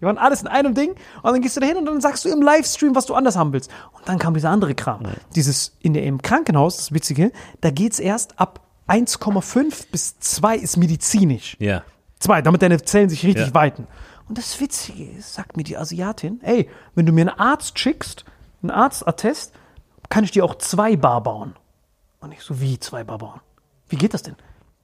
Die 0.01 0.07
waren 0.07 0.17
alles 0.17 0.41
in 0.41 0.49
einem 0.49 0.75
Ding 0.75 0.93
und 1.23 1.33
dann 1.33 1.43
gehst 1.43 1.57
du 1.57 1.61
da 1.61 1.67
hin 1.67 1.77
und 1.77 1.85
dann 1.85 2.01
sagst 2.01 2.25
du 2.25 2.31
im 2.31 2.41
Livestream, 2.41 2.95
was 2.95 3.05
du 3.05 3.15
anders 3.15 3.37
haben 3.37 3.53
willst. 3.53 3.71
Und 3.93 4.09
dann 4.09 4.19
kam 4.19 4.33
dieser 4.33 4.49
andere 4.49 4.75
Kram. 4.75 5.03
Dieses 5.35 5.77
in 5.81 5.93
der, 5.93 6.05
im 6.05 6.23
Krankenhaus, 6.23 6.79
das 6.79 6.93
Witzige, 6.93 7.33
da 7.61 7.71
geht's 7.71 7.99
erst 7.99 8.41
ab 8.41 8.61
1,5 8.89 9.91
bis 9.93 10.19
2 10.19 10.57
ist 10.57 10.79
medizinisch. 10.79 11.57
Ja. 11.61 11.83
Zwei, 12.19 12.41
damit 12.41 12.63
deine 12.63 12.83
Zellen 12.83 13.11
sich 13.11 13.25
richtig 13.25 13.49
Ja. 13.49 13.55
weiten. 13.55 13.87
Und 14.29 14.39
das 14.39 14.59
Witzige 14.59 15.05
ist, 15.05 15.35
sagt 15.35 15.57
mir 15.59 15.65
die 15.65 15.77
Asiatin, 15.77 16.41
ey, 16.43 16.69
wenn 16.95 17.05
du 17.05 17.13
mir 17.13 17.23
einen 17.23 17.39
Arzt 17.39 17.79
schickst, 17.79 18.25
einen 18.63 18.71
Arztattest, 18.71 19.53
kann 20.09 20.25
ich 20.25 20.31
dir 20.31 20.45
auch 20.45 20.57
zwei 20.57 20.97
Bar 20.97 21.23
bauen. 21.23 21.55
Und 22.21 22.33
ich 22.33 22.43
so, 22.43 22.61
wie 22.61 22.79
zwei 22.79 23.05
Bar 23.05 23.19
bauen? 23.19 23.41
Wie 23.89 23.97
geht 23.97 24.15
das 24.15 24.23
denn? 24.23 24.37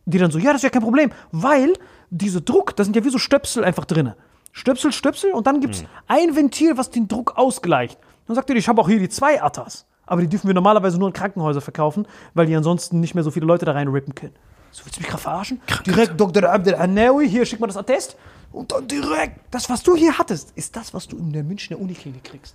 Die 0.07 0.19
dann 0.19 0.31
so, 0.31 0.39
ja, 0.39 0.53
das 0.53 0.57
ist 0.57 0.65
ja 0.65 0.71
kein 0.71 0.83
Problem, 0.83 1.11
weil 1.33 1.75
diese 2.11 2.41
Druck, 2.41 2.75
da 2.77 2.85
sind 2.85 2.97
ja 2.97 3.05
wie 3.05 3.11
so 3.11 3.19
Stöpsel 3.19 3.65
einfach 3.65 3.85
drinne. 3.85 4.17
Stöpsel, 4.53 4.93
Stöpsel 4.93 5.33
und 5.33 5.47
dann 5.47 5.61
gibt's 5.61 5.85
ein 6.07 6.35
Ventil, 6.35 6.79
was 6.79 6.91
den 6.91 7.09
Druck 7.09 7.37
ausgleicht. 7.37 7.99
Dann 8.27 8.35
sagt 8.37 8.49
er, 8.49 8.57
ich 8.57 8.69
habe 8.69 8.81
auch 8.81 8.89
hier 8.89 8.99
die 8.99 9.09
zwei 9.09 9.43
Attas. 9.43 9.85
Aber 10.07 10.21
die 10.23 10.29
dürfen 10.29 10.47
wir 10.47 10.55
normalerweise 10.55 10.99
nur 10.99 11.09
in 11.09 11.15
Krankenhäuser 11.15 11.61
verkaufen, 11.61 12.07
weil 12.35 12.47
die 12.47 12.55
ansonsten 12.55 13.01
nicht 13.01 13.15
mehr 13.15 13.25
so 13.25 13.31
viele 13.31 13.45
Leute 13.45 13.65
da 13.65 13.73
reinrippen 13.73 14.15
können. 14.15 14.35
So, 14.71 14.85
willst 14.85 14.97
du 14.97 15.01
mich 15.01 15.09
gerade 15.09 15.23
verarschen? 15.23 15.61
Direkt 15.85 16.19
Dr. 16.19 16.45
Abdel 16.45 16.79
Hanawi, 16.79 17.29
hier 17.29 17.45
schick 17.45 17.61
mal 17.61 17.67
das 17.67 17.77
Attest. 17.77 18.17
Und 18.53 18.73
dann 18.73 18.87
direkt, 18.89 19.41
das, 19.51 19.69
was 19.69 19.83
du 19.83 19.97
hier 19.97 20.17
hattest, 20.17 20.53
ist 20.55 20.77
das, 20.77 20.95
was 20.95 21.09
du 21.09 21.17
in 21.17 21.33
der 21.33 21.43
Münchner 21.43 21.79
Uniklinik 21.79 22.25
kriegst. 22.25 22.55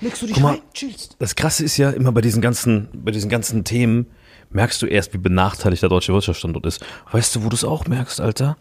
Legst 0.00 0.22
du 0.22 0.26
dich 0.26 0.38
mal. 0.40 0.54
rein, 0.54 0.62
chillst. 0.74 1.16
Das 1.18 1.34
Krasse 1.34 1.64
ist 1.64 1.76
ja 1.76 1.90
immer 1.90 2.12
bei 2.12 2.20
diesen 2.20 2.42
ganzen, 2.42 2.88
bei 2.92 3.10
diesen 3.10 3.30
ganzen 3.30 3.64
Themen, 3.64 4.06
merkst 4.50 4.80
du 4.82 4.86
erst, 4.86 5.14
wie 5.14 5.18
benachteiligt 5.18 5.82
der 5.82 5.88
deutsche 5.88 6.12
Wirtschaftsstandort 6.12 6.66
ist. 6.66 6.84
Weißt 7.10 7.34
du, 7.34 7.44
wo 7.44 7.48
du 7.48 7.54
es 7.56 7.64
auch 7.64 7.86
merkst, 7.86 8.20
Alter? 8.20 8.56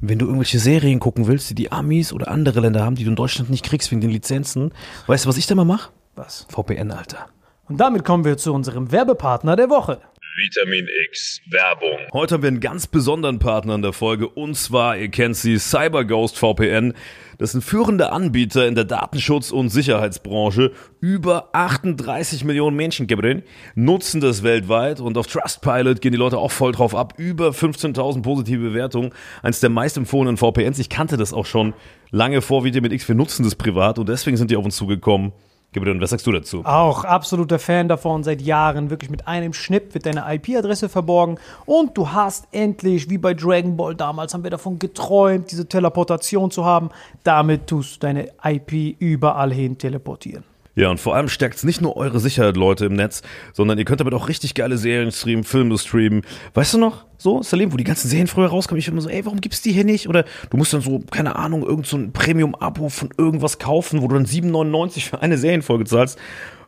Wenn 0.00 0.18
du 0.18 0.26
irgendwelche 0.26 0.60
Serien 0.60 1.00
gucken 1.00 1.26
willst, 1.26 1.50
die 1.50 1.54
die 1.54 1.72
Amis 1.72 2.12
oder 2.12 2.28
andere 2.28 2.60
Länder 2.60 2.84
haben, 2.84 2.94
die 2.94 3.04
du 3.04 3.10
in 3.10 3.16
Deutschland 3.16 3.50
nicht 3.50 3.64
kriegst 3.64 3.90
wegen 3.90 4.00
den 4.00 4.10
Lizenzen, 4.10 4.72
weißt 5.06 5.24
du, 5.24 5.28
was 5.28 5.36
ich 5.36 5.46
da 5.46 5.54
mal 5.54 5.64
mache? 5.64 5.90
Was? 6.14 6.46
VPN, 6.50 6.92
Alter. 6.92 7.26
Und 7.68 7.78
damit 7.78 8.04
kommen 8.04 8.24
wir 8.24 8.36
zu 8.36 8.54
unserem 8.54 8.92
Werbepartner 8.92 9.56
der 9.56 9.70
Woche. 9.70 10.00
Vitamin 10.38 10.86
X 11.10 11.40
Werbung. 11.50 11.98
Heute 12.12 12.34
haben 12.34 12.42
wir 12.42 12.48
einen 12.48 12.60
ganz 12.60 12.86
besonderen 12.86 13.40
Partner 13.40 13.74
in 13.74 13.82
der 13.82 13.92
Folge 13.92 14.28
und 14.28 14.54
zwar, 14.54 14.96
ihr 14.96 15.08
kennt 15.08 15.34
sie, 15.34 15.58
CyberGhost 15.58 16.38
VPN. 16.38 16.94
Das 17.38 17.52
sind 17.52 17.64
führende 17.64 18.12
Anbieter 18.12 18.68
in 18.68 18.76
der 18.76 18.84
Datenschutz- 18.84 19.50
und 19.50 19.70
Sicherheitsbranche. 19.70 20.70
Über 21.00 21.48
38 21.54 22.44
Millionen 22.44 22.76
Menschen 22.76 23.08
Gabriel, 23.08 23.42
nutzen 23.74 24.20
das 24.20 24.44
weltweit 24.44 25.00
und 25.00 25.18
auf 25.18 25.26
Trustpilot 25.26 26.00
gehen 26.00 26.12
die 26.12 26.18
Leute 26.18 26.38
auch 26.38 26.52
voll 26.52 26.70
drauf 26.70 26.94
ab. 26.94 27.14
Über 27.16 27.48
15.000 27.48 28.22
positive 28.22 28.62
Bewertungen. 28.62 29.10
Eins 29.42 29.58
der 29.58 29.70
meist 29.70 29.96
empfohlenen 29.96 30.36
VPNs. 30.36 30.78
Ich 30.78 30.88
kannte 30.88 31.16
das 31.16 31.32
auch 31.32 31.46
schon 31.46 31.74
lange 32.12 32.42
vor 32.42 32.62
Vitamin 32.62 32.92
X. 32.92 33.08
Wir 33.08 33.16
nutzen 33.16 33.42
das 33.42 33.56
privat 33.56 33.98
und 33.98 34.08
deswegen 34.08 34.36
sind 34.36 34.52
die 34.52 34.56
auf 34.56 34.64
uns 34.64 34.76
zugekommen. 34.76 35.32
Gabriel, 35.74 36.00
was 36.00 36.10
sagst 36.10 36.26
du 36.26 36.32
dazu? 36.32 36.64
Auch 36.64 37.04
absoluter 37.04 37.58
Fan 37.58 37.88
davon 37.88 38.24
seit 38.24 38.40
Jahren. 38.40 38.88
Wirklich 38.88 39.10
mit 39.10 39.28
einem 39.28 39.52
Schnipp 39.52 39.92
wird 39.92 40.06
deine 40.06 40.24
IP-Adresse 40.26 40.88
verborgen 40.88 41.38
und 41.66 41.96
du 41.98 42.10
hast 42.10 42.48
endlich, 42.52 43.10
wie 43.10 43.18
bei 43.18 43.34
Dragon 43.34 43.76
Ball 43.76 43.94
damals, 43.94 44.32
haben 44.32 44.44
wir 44.44 44.50
davon 44.50 44.78
geträumt, 44.78 45.50
diese 45.50 45.68
Teleportation 45.68 46.50
zu 46.50 46.64
haben. 46.64 46.88
Damit 47.22 47.66
tust 47.66 47.96
du 47.96 48.00
deine 48.00 48.30
IP 48.42 48.98
überall 48.98 49.52
hin 49.52 49.76
teleportieren. 49.76 50.44
Ja, 50.78 50.90
und 50.90 51.00
vor 51.00 51.16
allem 51.16 51.28
stärkt 51.28 51.56
es 51.56 51.64
nicht 51.64 51.80
nur 51.80 51.96
eure 51.96 52.20
Sicherheit, 52.20 52.56
Leute, 52.56 52.84
im 52.86 52.92
Netz, 52.92 53.22
sondern 53.52 53.78
ihr 53.78 53.84
könnt 53.84 53.98
damit 53.98 54.14
auch 54.14 54.28
richtig 54.28 54.54
geile 54.54 54.78
Serien 54.78 55.10
streamen, 55.10 55.42
Filme 55.42 55.76
streamen. 55.76 56.22
Weißt 56.54 56.74
du 56.74 56.78
noch, 56.78 57.04
so, 57.16 57.42
Salim, 57.42 57.72
wo 57.72 57.76
die 57.76 57.82
ganzen 57.82 58.06
Serien 58.06 58.28
früher 58.28 58.46
rauskamen, 58.46 58.78
ich 58.78 58.86
immer 58.86 59.00
so, 59.00 59.08
ey, 59.08 59.24
warum 59.24 59.40
gibt's 59.40 59.60
die 59.60 59.72
hier 59.72 59.82
nicht? 59.82 60.08
Oder 60.08 60.24
du 60.50 60.56
musst 60.56 60.72
dann 60.72 60.80
so, 60.80 61.00
keine 61.10 61.34
Ahnung, 61.34 61.66
irgend 61.66 61.88
so 61.88 61.96
ein 61.96 62.12
Premium-Abo 62.12 62.90
von 62.90 63.08
irgendwas 63.18 63.58
kaufen, 63.58 64.02
wo 64.02 64.06
du 64.06 64.14
dann 64.14 64.26
7,99 64.26 65.08
für 65.08 65.20
eine 65.20 65.36
Serienfolge 65.36 65.84
zahlst. 65.84 66.16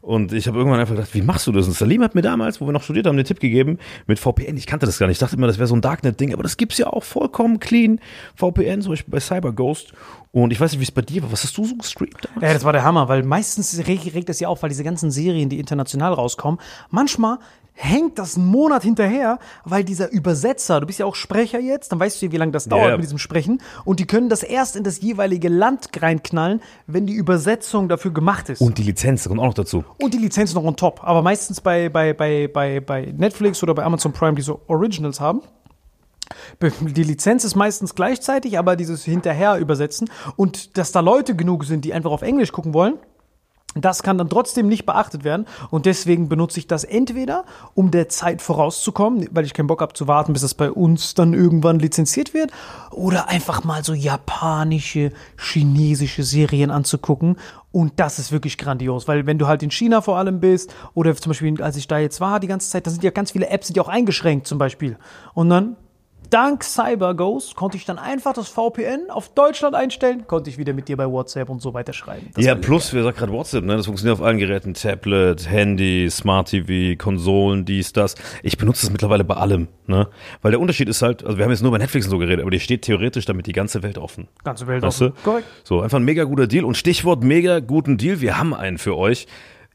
Und 0.02 0.32
ich 0.32 0.48
habe 0.48 0.56
irgendwann 0.56 0.80
einfach 0.80 0.94
gedacht, 0.94 1.12
wie 1.12 1.20
machst 1.20 1.46
du 1.46 1.52
das? 1.52 1.66
Und 1.66 1.74
Salim 1.74 2.02
hat 2.02 2.14
mir 2.14 2.22
damals, 2.22 2.60
wo 2.60 2.66
wir 2.66 2.72
noch 2.72 2.82
studiert 2.82 3.06
haben, 3.06 3.16
den 3.16 3.26
Tipp 3.26 3.38
gegeben 3.38 3.78
mit 4.06 4.18
VPN. 4.18 4.56
Ich 4.56 4.66
kannte 4.66 4.86
das 4.86 4.98
gar 4.98 5.06
nicht. 5.06 5.16
Ich 5.16 5.20
dachte 5.20 5.36
immer, 5.36 5.46
das 5.46 5.58
wäre 5.58 5.66
so 5.66 5.76
ein 5.76 5.82
Darknet-Ding, 5.82 6.32
aber 6.32 6.42
das 6.42 6.56
gibt's 6.56 6.78
ja 6.78 6.86
auch 6.86 7.04
vollkommen 7.04 7.60
clean. 7.60 8.00
VPN, 8.34 8.80
zum 8.80 8.92
Beispiel 8.92 9.12
bei 9.12 9.20
CyberGhost. 9.20 9.92
Und 10.32 10.52
ich 10.52 10.60
weiß 10.60 10.72
nicht, 10.72 10.80
wie 10.80 10.84
es 10.84 10.90
bei 10.90 11.02
dir 11.02 11.22
war. 11.22 11.32
Was 11.32 11.44
hast 11.44 11.56
du 11.58 11.64
so 11.64 11.76
gestreamt 11.76 12.16
damals? 12.22 12.42
Ja, 12.42 12.54
das 12.54 12.64
war 12.64 12.72
der 12.72 12.84
Hammer, 12.84 13.08
weil 13.08 13.24
meistens 13.24 13.76
regt, 13.86 14.14
regt 14.14 14.28
das 14.28 14.40
ja 14.40 14.48
auf, 14.48 14.62
weil 14.62 14.70
diese 14.70 14.84
ganzen 14.84 15.10
Serien, 15.10 15.48
die 15.48 15.58
international 15.58 16.14
rauskommen, 16.14 16.60
manchmal 16.88 17.38
hängt 17.82 18.18
das 18.18 18.36
einen 18.36 18.46
Monat 18.46 18.82
hinterher, 18.82 19.38
weil 19.64 19.84
dieser 19.84 20.10
Übersetzer, 20.12 20.80
du 20.80 20.86
bist 20.86 20.98
ja 20.98 21.06
auch 21.06 21.14
Sprecher 21.14 21.58
jetzt, 21.58 21.90
dann 21.92 21.98
weißt 21.98 22.20
du 22.20 22.26
ja, 22.26 22.32
wie 22.32 22.36
lange 22.36 22.52
das 22.52 22.66
dauert 22.66 22.88
Ja. 22.88 22.96
mit 22.96 23.04
diesem 23.04 23.18
Sprechen, 23.18 23.60
und 23.84 24.00
die 24.00 24.06
können 24.06 24.28
das 24.28 24.42
erst 24.42 24.76
in 24.76 24.84
das 24.84 25.00
jeweilige 25.00 25.48
Land 25.48 25.88
reinknallen, 26.00 26.60
wenn 26.86 27.06
die 27.06 27.14
Übersetzung 27.14 27.88
dafür 27.88 28.12
gemacht 28.12 28.48
ist. 28.50 28.60
Und 28.60 28.78
die 28.78 28.82
Lizenz 28.82 29.26
kommt 29.26 29.40
auch 29.40 29.46
noch 29.46 29.54
dazu. 29.54 29.84
Und 29.98 30.12
die 30.14 30.18
Lizenz 30.18 30.54
noch 30.54 30.64
on 30.64 30.76
top. 30.76 31.00
Aber 31.02 31.22
meistens 31.22 31.60
bei, 31.60 31.88
bei, 31.88 32.12
bei, 32.12 32.48
bei, 32.52 32.80
bei 32.80 33.12
Netflix 33.16 33.62
oder 33.62 33.74
bei 33.74 33.82
Amazon 33.84 34.12
Prime, 34.12 34.34
die 34.34 34.42
so 34.42 34.60
Originals 34.68 35.18
haben. 35.20 35.40
Die 36.80 37.02
Lizenz 37.02 37.44
ist 37.44 37.56
meistens 37.56 37.94
gleichzeitig, 37.94 38.56
aber 38.58 38.76
dieses 38.76 39.04
hinterher 39.04 39.56
übersetzen 39.58 40.08
und 40.36 40.78
dass 40.78 40.92
da 40.92 41.00
Leute 41.00 41.34
genug 41.34 41.64
sind, 41.64 41.84
die 41.84 41.92
einfach 41.92 42.12
auf 42.12 42.22
Englisch 42.22 42.52
gucken 42.52 42.72
wollen, 42.72 42.94
das 43.74 44.02
kann 44.02 44.18
dann 44.18 44.28
trotzdem 44.28 44.68
nicht 44.68 44.84
beachtet 44.84 45.22
werden 45.22 45.46
und 45.70 45.86
deswegen 45.86 46.28
benutze 46.28 46.58
ich 46.58 46.66
das 46.66 46.82
entweder, 46.82 47.44
um 47.74 47.90
der 47.90 48.08
Zeit 48.08 48.42
vorauszukommen, 48.42 49.28
weil 49.30 49.44
ich 49.44 49.54
keinen 49.54 49.68
Bock 49.68 49.80
habe 49.80 49.92
zu 49.92 50.08
warten, 50.08 50.32
bis 50.32 50.42
das 50.42 50.54
bei 50.54 50.70
uns 50.70 51.14
dann 51.14 51.34
irgendwann 51.34 51.78
lizenziert 51.78 52.34
wird, 52.34 52.50
oder 52.90 53.28
einfach 53.28 53.62
mal 53.62 53.84
so 53.84 53.94
japanische, 53.94 55.12
chinesische 55.38 56.24
Serien 56.24 56.70
anzugucken. 56.70 57.36
Und 57.72 57.92
das 58.00 58.18
ist 58.18 58.32
wirklich 58.32 58.58
grandios, 58.58 59.06
weil 59.06 59.26
wenn 59.26 59.38
du 59.38 59.46
halt 59.46 59.62
in 59.62 59.70
China 59.70 60.00
vor 60.00 60.16
allem 60.16 60.40
bist 60.40 60.74
oder 60.94 61.14
zum 61.14 61.30
Beispiel 61.30 61.62
als 61.62 61.76
ich 61.76 61.86
da 61.86 61.98
jetzt 61.98 62.20
war 62.20 62.40
die 62.40 62.48
ganze 62.48 62.68
Zeit, 62.68 62.86
da 62.86 62.90
sind 62.90 63.04
ja 63.04 63.10
ganz 63.10 63.30
viele 63.30 63.48
Apps, 63.48 63.70
ja 63.72 63.82
auch 63.82 63.88
eingeschränkt 63.88 64.48
zum 64.48 64.58
Beispiel. 64.58 64.96
Und 65.34 65.50
dann 65.50 65.76
dank 66.30 66.62
CyberGhost 66.64 67.54
konnte 67.56 67.76
ich 67.76 67.84
dann 67.84 67.98
einfach 67.98 68.32
das 68.32 68.48
VPN 68.48 69.10
auf 69.10 69.34
Deutschland 69.34 69.74
einstellen, 69.74 70.26
konnte 70.26 70.48
ich 70.50 70.58
wieder 70.58 70.72
mit 70.72 70.88
dir 70.88 70.96
bei 70.96 71.06
WhatsApp 71.06 71.48
und 71.50 71.60
so 71.60 71.74
weiter 71.74 71.92
schreiben. 71.92 72.30
Das 72.34 72.44
ja, 72.44 72.54
plus, 72.54 72.94
wer 72.94 73.02
sagt 73.02 73.18
gerade 73.18 73.32
WhatsApp, 73.32 73.64
ne? 73.64 73.76
Das 73.76 73.86
funktioniert 73.86 74.18
auf 74.18 74.24
allen 74.24 74.38
Geräten. 74.38 74.74
Tablet, 74.74 75.50
Handy, 75.50 76.08
Smart 76.10 76.48
TV, 76.48 76.96
Konsolen, 76.96 77.64
dies, 77.64 77.92
das. 77.92 78.14
Ich 78.42 78.56
benutze 78.56 78.86
es 78.86 78.92
mittlerweile 78.92 79.24
bei 79.24 79.34
allem, 79.34 79.68
ne? 79.86 80.08
Weil 80.42 80.52
der 80.52 80.60
Unterschied 80.60 80.88
ist 80.88 81.02
halt, 81.02 81.24
also 81.24 81.36
wir 81.36 81.44
haben 81.44 81.50
jetzt 81.52 81.62
nur 81.62 81.72
bei 81.72 81.78
Netflix 81.78 82.06
und 82.06 82.10
so 82.10 82.18
geredet, 82.18 82.40
aber 82.42 82.50
die 82.50 82.60
steht 82.60 82.82
theoretisch 82.82 83.24
damit 83.24 83.46
die 83.46 83.52
ganze 83.52 83.82
Welt 83.82 83.98
offen. 83.98 84.28
ganze 84.44 84.66
Welt 84.66 84.82
Weißt 84.82 85.00
du? 85.00 85.06
offen. 85.06 85.22
Korrekt. 85.24 85.46
So, 85.64 85.80
einfach 85.80 85.98
ein 85.98 86.04
mega 86.04 86.24
guter 86.24 86.46
Deal. 86.46 86.64
Und 86.64 86.76
Stichwort 86.76 87.24
mega 87.24 87.60
guten 87.60 87.98
Deal, 87.98 88.20
wir 88.20 88.38
haben 88.38 88.54
einen 88.54 88.78
für 88.78 88.96
euch. 88.96 89.26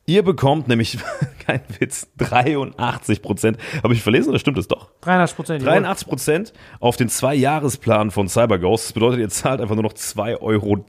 Ihr 0.08 0.22
bekommt 0.22 0.68
nämlich, 0.68 1.00
kein 1.46 1.62
Witz, 1.80 2.08
83 2.18 3.24
Prozent. 3.24 3.58
Habe 3.82 3.96
ich 3.96 4.04
verlesen 4.04 4.30
oder 4.30 4.38
stimmt 4.38 4.60
das 4.60 4.68
doch? 4.68 4.90
83 5.02 5.36
Prozent. 5.36 5.66
83 5.66 6.08
Prozent 6.08 6.54
auf 6.80 6.96
den 6.96 7.10
Zwei-Jahres-Plan 7.10 8.12
von 8.12 8.28
CyberGhost. 8.28 8.86
Das 8.86 8.94
bedeutet, 8.94 9.20
ihr 9.20 9.30
zahlt 9.30 9.62
einfach 9.62 9.74
nur 9.74 9.84
noch 9.84 9.94
2,03 9.94 10.42
Euro. 10.42 10.86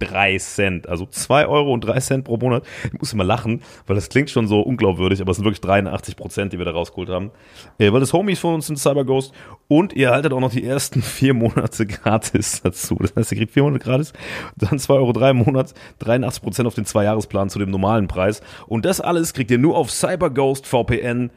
Also 0.90 1.05
2,03 1.05 1.48
Euro 1.48 2.22
pro 2.22 2.37
Monat. 2.37 2.64
Ich 2.92 2.98
muss 2.98 3.14
immer 3.14 3.24
lachen, 3.24 3.62
weil 3.87 3.96
das 3.96 4.11
klingt 4.11 4.29
schon 4.29 4.48
so 4.48 4.61
unglaubwürdig, 4.61 5.22
aber 5.22 5.31
es 5.31 5.38
sind 5.38 5.46
wirklich 5.46 5.62
83 5.62 6.14
Prozent, 6.16 6.52
die 6.52 6.59
wir 6.59 6.66
da 6.66 6.72
rausgeholt 6.72 7.09
haben. 7.09 7.31
Äh, 7.79 7.92
weil 7.92 8.00
das 8.00 8.12
Homies 8.12 8.38
von 8.38 8.55
uns 8.55 8.66
sind 8.66 8.79
CyberGhost. 8.79 9.33
Und 9.66 9.94
ihr 9.94 10.09
erhaltet 10.09 10.35
auch 10.35 10.40
noch 10.40 10.52
die 10.52 10.64
ersten 10.64 11.00
vier 11.16 11.33
Monate 11.33 11.87
gratis 11.87 12.61
dazu. 12.62 12.96
Das 13.00 13.16
heißt, 13.16 13.33
ihr 13.33 13.38
kriegt 13.38 13.52
vier 13.52 13.62
Monate 13.62 13.83
gratis, 13.83 14.12
dann 14.57 14.79
2,03 14.79 14.90
Euro 14.90 15.31
im 15.31 15.37
Monat, 15.38 15.72
83 16.00 16.42
Prozent 16.42 16.66
auf 16.66 16.74
den 16.74 16.85
Zwei-Jahres-Plan 16.85 17.48
zu 17.48 17.59
dem 17.59 17.70
normalen 17.70 18.09
Preis. 18.09 18.42
Und 18.66 18.85
das 18.85 19.00
alles 19.07 19.33
kriegt 19.33 19.51
ihr 19.51 19.59
nur 19.59 19.77
auf 19.77 19.90
cyberghostvpn.com 19.90 21.31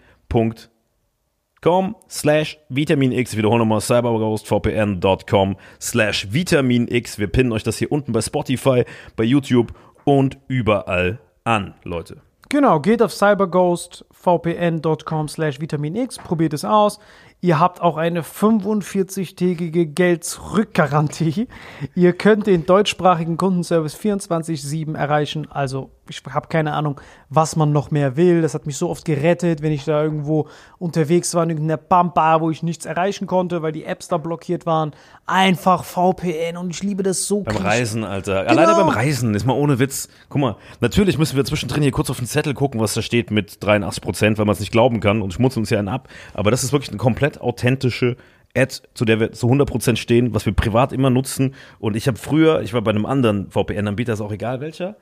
com 1.61 1.95
slash 2.09 2.57
Vitamin 2.69 3.11
X. 3.11 3.33
Ich 3.33 3.37
wiederhole 3.37 3.59
nochmal 3.59 3.81
cyberghostvpn.com 3.81 5.57
slash 5.81 6.31
Vitamin 6.31 6.87
X. 6.87 7.19
Wir 7.19 7.27
pinnen 7.27 7.51
euch 7.51 7.63
das 7.63 7.77
hier 7.77 7.91
unten 7.91 8.13
bei 8.13 8.21
Spotify, 8.21 8.85
bei 9.15 9.23
YouTube 9.23 9.73
und 10.05 10.39
überall 10.47 11.19
an, 11.43 11.75
Leute. 11.83 12.21
Genau, 12.49 12.79
geht 12.79 13.03
auf 13.03 13.13
cyberghostvpn.com 13.13 15.27
slash 15.27 15.59
Vitamin 15.59 15.95
X, 15.95 16.17
probiert 16.17 16.53
es 16.53 16.65
aus. 16.65 16.99
Ihr 17.41 17.57
habt 17.59 17.79
auch 17.81 17.95
eine 17.95 18.21
45-tägige 18.21 19.85
Geld-Zurück-Garantie. 19.85 21.47
Ihr 21.95 22.13
könnt 22.13 22.47
den 22.47 22.65
deutschsprachigen 22.65 23.37
Kundenservice 23.37 23.95
24-7 23.95 24.95
erreichen. 24.97 25.47
Also, 25.49 25.89
ich 26.09 26.21
habe 26.29 26.47
keine 26.47 26.73
Ahnung, 26.73 26.99
was 27.29 27.55
man 27.55 27.71
noch 27.71 27.91
mehr 27.91 28.17
will. 28.17 28.41
Das 28.41 28.55
hat 28.55 28.65
mich 28.65 28.75
so 28.77 28.89
oft 28.89 29.05
gerettet, 29.05 29.61
wenn 29.61 29.71
ich 29.71 29.85
da 29.85 30.03
irgendwo 30.03 30.47
unterwegs 30.79 31.33
war 31.35 31.43
in 31.43 31.51
irgendeiner 31.51 31.77
Pampa, 31.77 32.41
wo 32.41 32.49
ich 32.49 32.63
nichts 32.63 32.85
erreichen 32.85 33.27
konnte, 33.27 33.61
weil 33.61 33.71
die 33.71 33.85
Apps 33.85 34.07
da 34.07 34.17
blockiert 34.17 34.65
waren. 34.65 34.91
Einfach 35.25 35.83
VPN 35.83 36.57
und 36.57 36.71
ich 36.71 36.83
liebe 36.83 37.03
das 37.03 37.25
so. 37.25 37.43
Beim. 37.43 37.55
Reisen, 37.57 38.03
Alter. 38.03 38.47
Alleine 38.47 38.73
Genau. 38.73 38.85
beim 38.85 38.89
Reisen, 38.89 39.33
ist 39.35 39.45
mal 39.45 39.53
ohne 39.53 39.79
Witz. 39.79 40.09
Guck 40.29 40.41
mal, 40.41 40.55
natürlich 40.81 41.17
müssen 41.17 41.37
wir 41.37 41.45
zwischendrin 41.45 41.83
hier 41.83 41.91
kurz 41.91 42.09
auf 42.09 42.17
den 42.17 42.27
Zettel 42.27 42.53
gucken, 42.53 42.81
was 42.81 42.95
da 42.95 43.01
steht 43.01 43.31
mit 43.31 43.63
83 43.63 44.01
Prozent, 44.01 44.37
weil 44.39 44.45
man 44.45 44.53
es 44.53 44.59
nicht 44.59 44.71
glauben 44.71 44.99
kann 44.99 45.21
und 45.21 45.33
schmutzen 45.33 45.59
uns 45.59 45.69
ja 45.69 45.77
einen 45.79 45.87
ab. 45.89 46.09
Aber 46.33 46.49
das 46.51 46.63
ist 46.63 46.71
wirklich 46.73 46.89
eine 46.89 46.97
komplett 46.97 47.28
authentische 47.37 48.17
Ad, 48.55 48.75
zu 48.95 49.05
der 49.05 49.19
wir 49.19 49.31
zu 49.31 49.45
100 49.47 49.69
Prozent 49.69 49.99
stehen, 49.99 50.33
was 50.33 50.45
wir 50.45 50.53
privat 50.53 50.91
immer 50.91 51.09
nutzen. 51.11 51.53
Und 51.79 51.95
ich 51.95 52.07
habe 52.07 52.17
früher, 52.17 52.61
ich 52.61 52.73
war 52.73 52.81
bei 52.81 52.89
einem 52.91 53.05
anderen 53.05 53.49
VPN-Anbieter, 53.51 54.13
ist 54.13 54.21
auch 54.21 54.31
egal 54.31 54.59
welcher, 54.59 54.95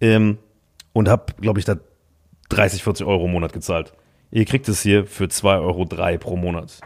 ähm, 0.00 0.38
und 0.92 1.08
habe, 1.08 1.32
glaube 1.40 1.58
ich, 1.58 1.64
da 1.64 1.76
30, 2.50 2.82
40 2.82 3.06
Euro 3.06 3.24
im 3.24 3.32
Monat 3.32 3.52
gezahlt. 3.52 3.94
Ihr 4.30 4.44
kriegt 4.44 4.68
es 4.68 4.82
hier 4.82 5.06
für 5.06 5.24
2,03 5.28 5.60
Euro 5.62 6.18
pro 6.18 6.36
Monat. 6.36 6.78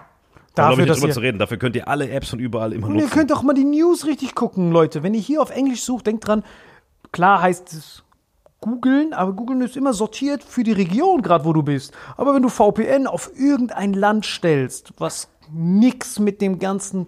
Da 0.55 0.69
Dafür, 0.69 0.77
glaube 0.77 0.83
ich 0.83 0.89
nicht 0.89 0.97
drüber 1.01 1.09
ihr- 1.09 1.15
zu 1.15 1.21
reden. 1.21 1.39
Dafür 1.41 1.57
könnt 1.57 1.75
ihr 1.75 1.89
alle 1.89 2.09
Apps 2.09 2.31
von 2.31 2.39
überall 2.39 2.73
immer 2.73 2.87
Und 2.87 2.95
ihr 2.95 3.03
nutzen. 3.03 3.13
könnt 3.15 3.33
auch 3.33 3.43
mal 3.43 3.55
die 3.55 3.65
News 3.65 4.07
richtig 4.07 4.37
gucken, 4.37 4.71
Leute. 4.71 5.03
Wenn 5.03 5.15
ihr 5.15 5.21
hier 5.21 5.43
auf 5.43 5.51
Englisch 5.51 5.83
sucht, 5.83 6.07
denkt 6.07 6.29
dran, 6.29 6.45
klar 7.11 7.43
heißt 7.43 7.73
es 7.73 8.04
googeln, 8.65 9.13
aber 9.13 9.35
googeln 9.35 9.61
ist 9.61 9.77
immer 9.77 9.93
sortiert 9.93 10.43
für 10.43 10.63
die 10.63 10.73
Region, 10.73 11.21
gerade 11.21 11.45
wo 11.45 11.53
du 11.53 11.63
bist. 11.63 11.93
Aber 12.17 12.35
wenn 12.35 12.43
du 12.43 12.49
VPN 12.49 13.07
auf 13.07 13.31
irgendein 13.39 13.93
Land 13.93 14.25
stellst, 14.25 14.95
was 14.97 15.29
nix 15.53 16.19
mit 16.19 16.41
dem 16.41 16.59
ganzen 16.59 17.07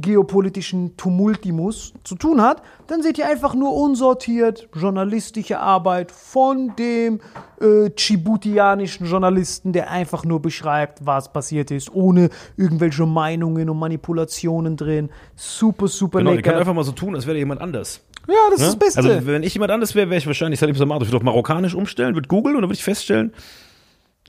geopolitischen 0.00 0.96
Tumultimus 0.96 1.94
zu 2.04 2.14
tun 2.14 2.42
hat, 2.42 2.62
dann 2.86 3.02
seht 3.02 3.18
ihr 3.18 3.26
einfach 3.26 3.54
nur 3.54 3.74
unsortiert 3.74 4.68
journalistische 4.74 5.58
Arbeit 5.58 6.12
von 6.12 6.74
dem 6.76 7.20
äh, 7.60 7.90
djiboutianischen 7.90 9.06
Journalisten, 9.06 9.72
der 9.72 9.90
einfach 9.90 10.24
nur 10.24 10.40
beschreibt, 10.40 11.04
was 11.04 11.32
passiert 11.32 11.70
ist, 11.70 11.92
ohne 11.94 12.30
irgendwelche 12.56 13.06
Meinungen 13.06 13.70
und 13.70 13.78
Manipulationen 13.78 14.76
drin. 14.76 15.10
Super, 15.34 15.88
super 15.88 16.18
Genau, 16.18 16.30
ihr 16.30 16.36
könnt 16.36 16.46
lecker. 16.46 16.58
einfach 16.58 16.74
mal 16.74 16.84
so 16.84 16.92
tun, 16.92 17.14
als 17.14 17.26
wäre 17.26 17.38
jemand 17.38 17.60
anders. 17.60 18.02
Ja, 18.28 18.34
das 18.50 18.60
ist 18.60 18.68
das 18.68 18.76
Beste. 18.76 18.98
Also, 19.00 19.26
wenn 19.26 19.42
ich 19.42 19.54
jemand 19.54 19.70
anders 19.70 19.94
wäre, 19.94 20.10
wäre 20.10 20.18
ich 20.18 20.26
wahrscheinlich 20.26 20.58
Salim 20.58 20.74
Samad. 20.74 21.00
Ich 21.02 21.08
würde 21.08 21.18
auf 21.18 21.22
marokkanisch 21.22 21.74
umstellen, 21.74 22.14
würde 22.14 22.28
googeln 22.28 22.56
und 22.56 22.62
dann 22.62 22.68
würde 22.68 22.78
ich 22.78 22.84
feststellen, 22.84 23.32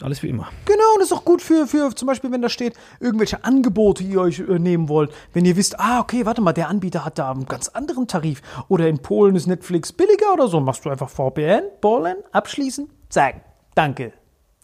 alles 0.01 0.23
wie 0.23 0.29
immer. 0.29 0.49
Genau, 0.65 0.93
und 0.93 0.99
das 0.99 1.11
ist 1.11 1.17
auch 1.17 1.25
gut 1.25 1.41
für, 1.41 1.67
für 1.67 1.93
zum 1.95 2.07
Beispiel, 2.07 2.31
wenn 2.31 2.41
da 2.41 2.49
steht, 2.49 2.73
irgendwelche 2.99 3.43
Angebote, 3.43 4.03
die 4.03 4.11
ihr 4.11 4.21
euch 4.21 4.39
äh, 4.39 4.59
nehmen 4.59 4.89
wollt. 4.89 5.11
Wenn 5.33 5.45
ihr 5.45 5.55
wisst, 5.55 5.79
ah, 5.79 5.99
okay, 5.99 6.25
warte 6.25 6.41
mal, 6.41 6.53
der 6.53 6.69
Anbieter 6.69 7.03
hat 7.03 7.17
da 7.17 7.31
einen 7.31 7.45
ganz 7.45 7.69
anderen 7.69 8.07
Tarif. 8.07 8.41
Oder 8.67 8.87
in 8.87 8.99
Polen 8.99 9.35
ist 9.35 9.47
Netflix 9.47 9.91
billiger 9.91 10.33
oder 10.33 10.47
so. 10.47 10.59
Machst 10.59 10.85
du 10.85 10.89
einfach 10.89 11.09
VPN, 11.09 11.63
Polen, 11.81 12.17
abschließen, 12.31 12.89
zack, 13.09 13.41
danke. 13.75 14.13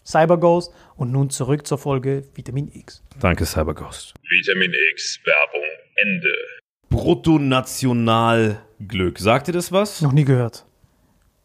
CyberGhost 0.06 0.70
und 0.96 1.12
nun 1.12 1.30
zurück 1.30 1.66
zur 1.66 1.78
Folge 1.78 2.24
Vitamin 2.34 2.70
X. 2.72 3.02
Danke, 3.20 3.46
CyberGhost. 3.46 4.12
Vitamin 4.28 4.70
X 4.92 5.18
Werbung 5.24 5.64
Ende. 5.96 6.28
Bruttonationalglück. 6.90 9.18
Sagt 9.18 9.48
ihr 9.48 9.54
das 9.54 9.72
was? 9.72 10.02
Noch 10.02 10.12
nie 10.12 10.24
gehört. 10.24 10.66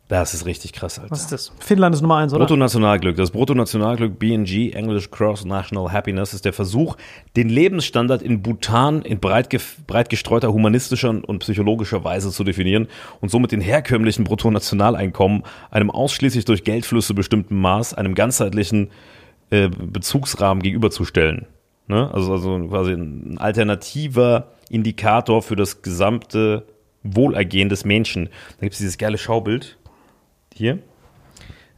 Das 0.09 0.33
ist 0.33 0.47
richtig 0.47 0.73
krass, 0.73 0.97
Alter. 0.97 1.11
Was 1.11 1.21
ist 1.21 1.31
das? 1.31 1.51
Finnland 1.59 1.93
ist 1.93 2.01
Nummer 2.01 2.17
eins, 2.17 2.33
oder? 2.33 2.39
Bruttonationalglück. 2.39 3.15
Das 3.15 3.29
Bruttonationalglück 3.29 4.17
BNG, 4.17 4.73
English 4.73 5.11
Cross 5.11 5.45
National 5.45 5.91
Happiness, 5.91 6.33
ist 6.33 6.45
der 6.45 6.53
Versuch, 6.53 6.97
den 7.35 7.47
Lebensstandard 7.47 8.23
in 8.23 8.41
Bhutan 8.41 9.03
in 9.03 9.19
breit, 9.19 9.55
breit 9.85 10.09
gestreuter 10.09 10.51
humanistischer 10.51 11.09
und 11.09 11.39
psychologischer 11.39 12.03
Weise 12.03 12.31
zu 12.31 12.43
definieren 12.43 12.87
und 13.21 13.29
somit 13.29 13.51
den 13.51 13.61
herkömmlichen 13.61 14.23
Bruttonationaleinkommen 14.23 15.43
einem 15.69 15.91
ausschließlich 15.91 16.43
durch 16.43 16.63
Geldflüsse 16.63 17.13
bestimmten 17.13 17.61
Maß, 17.61 17.93
einem 17.93 18.15
ganzheitlichen 18.15 18.89
äh, 19.51 19.69
Bezugsrahmen 19.69 20.63
gegenüberzustellen. 20.63 21.45
Ne? 21.87 22.09
Also, 22.11 22.33
also 22.33 22.57
quasi 22.67 22.93
ein 22.93 23.37
alternativer 23.37 24.47
Indikator 24.71 25.43
für 25.43 25.55
das 25.55 25.83
gesamte 25.83 26.65
Wohlergehen 27.03 27.69
des 27.69 27.85
Menschen. 27.85 28.25
Da 28.57 28.61
gibt 28.61 28.73
es 28.73 28.79
dieses 28.79 28.97
geile 28.97 29.19
Schaubild 29.19 29.77
hier. 30.59 30.79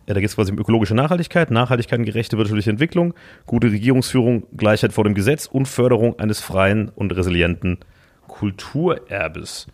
Da 0.08 0.15
geht 0.15 0.26
es 0.26 0.36
quasi 0.36 0.52
um 0.52 0.58
ökologische 0.60 0.94
Nachhaltigkeit, 0.94 1.52
Nachhaltigkeit 1.52 2.00
und 2.00 2.06
gerechte 2.06 2.38
wirtschaftliche 2.38 2.70
Entwicklung, 2.70 3.13
gute 3.46 3.67
Regierungsführung, 3.72 4.44
Gleichheit 4.58 4.91
vor 4.91 5.06
dem 5.06 5.13
Gesetz 5.13 5.46
und 5.46 5.67
Förderung 5.67 6.20
eines 6.20 6.41
freien 6.41 6.89
und 6.89 7.15
resilienten 7.15 7.78
Kulturerbes. 8.28 9.67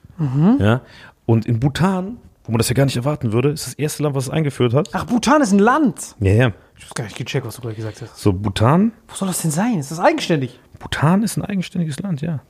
Ja, 0.60 0.82
und 1.26 1.46
in 1.46 1.60
Bhutan, 1.60 2.18
wo 2.44 2.52
man 2.52 2.60
das 2.60 2.70
ja 2.70 2.76
gar 2.76 2.86
nicht 2.86 2.98
erwarten 2.98 3.32
würde, 3.32 3.50
ist 3.50 3.66
das 3.68 3.74
erste 3.76 4.04
Land, 4.04 4.16
was 4.16 4.26
es 4.26 4.30
eingeführt 4.30 4.74
hat. 4.74 4.90
Ach, 4.94 5.06
Bhutan 5.06 5.42
ist 5.42 5.54
ein 5.54 5.60
Land. 5.60 6.16
Ja, 6.20 6.34
ja. 6.34 6.52
Ich 6.78 6.84
hab's 6.84 6.94
gar 6.94 7.04
nicht 7.06 7.18
gecheckt, 7.18 7.46
was 7.46 7.56
du 7.56 7.62
gerade 7.62 7.76
gesagt 7.76 8.02
hast. 8.02 8.18
So, 8.18 8.34
Bhutan, 8.34 8.92
Wo 9.08 9.16
soll 9.16 9.28
das 9.28 9.42
denn 9.42 9.52
sein? 9.52 9.80
Ist 9.80 9.92
das 9.92 10.00
eigenständig? 10.00 10.60
Bhutan 10.80 11.24
ist 11.24 11.38
ein 11.38 11.44
eigenständiges 11.44 12.00
Land, 12.00 12.22
ja. 12.22 12.42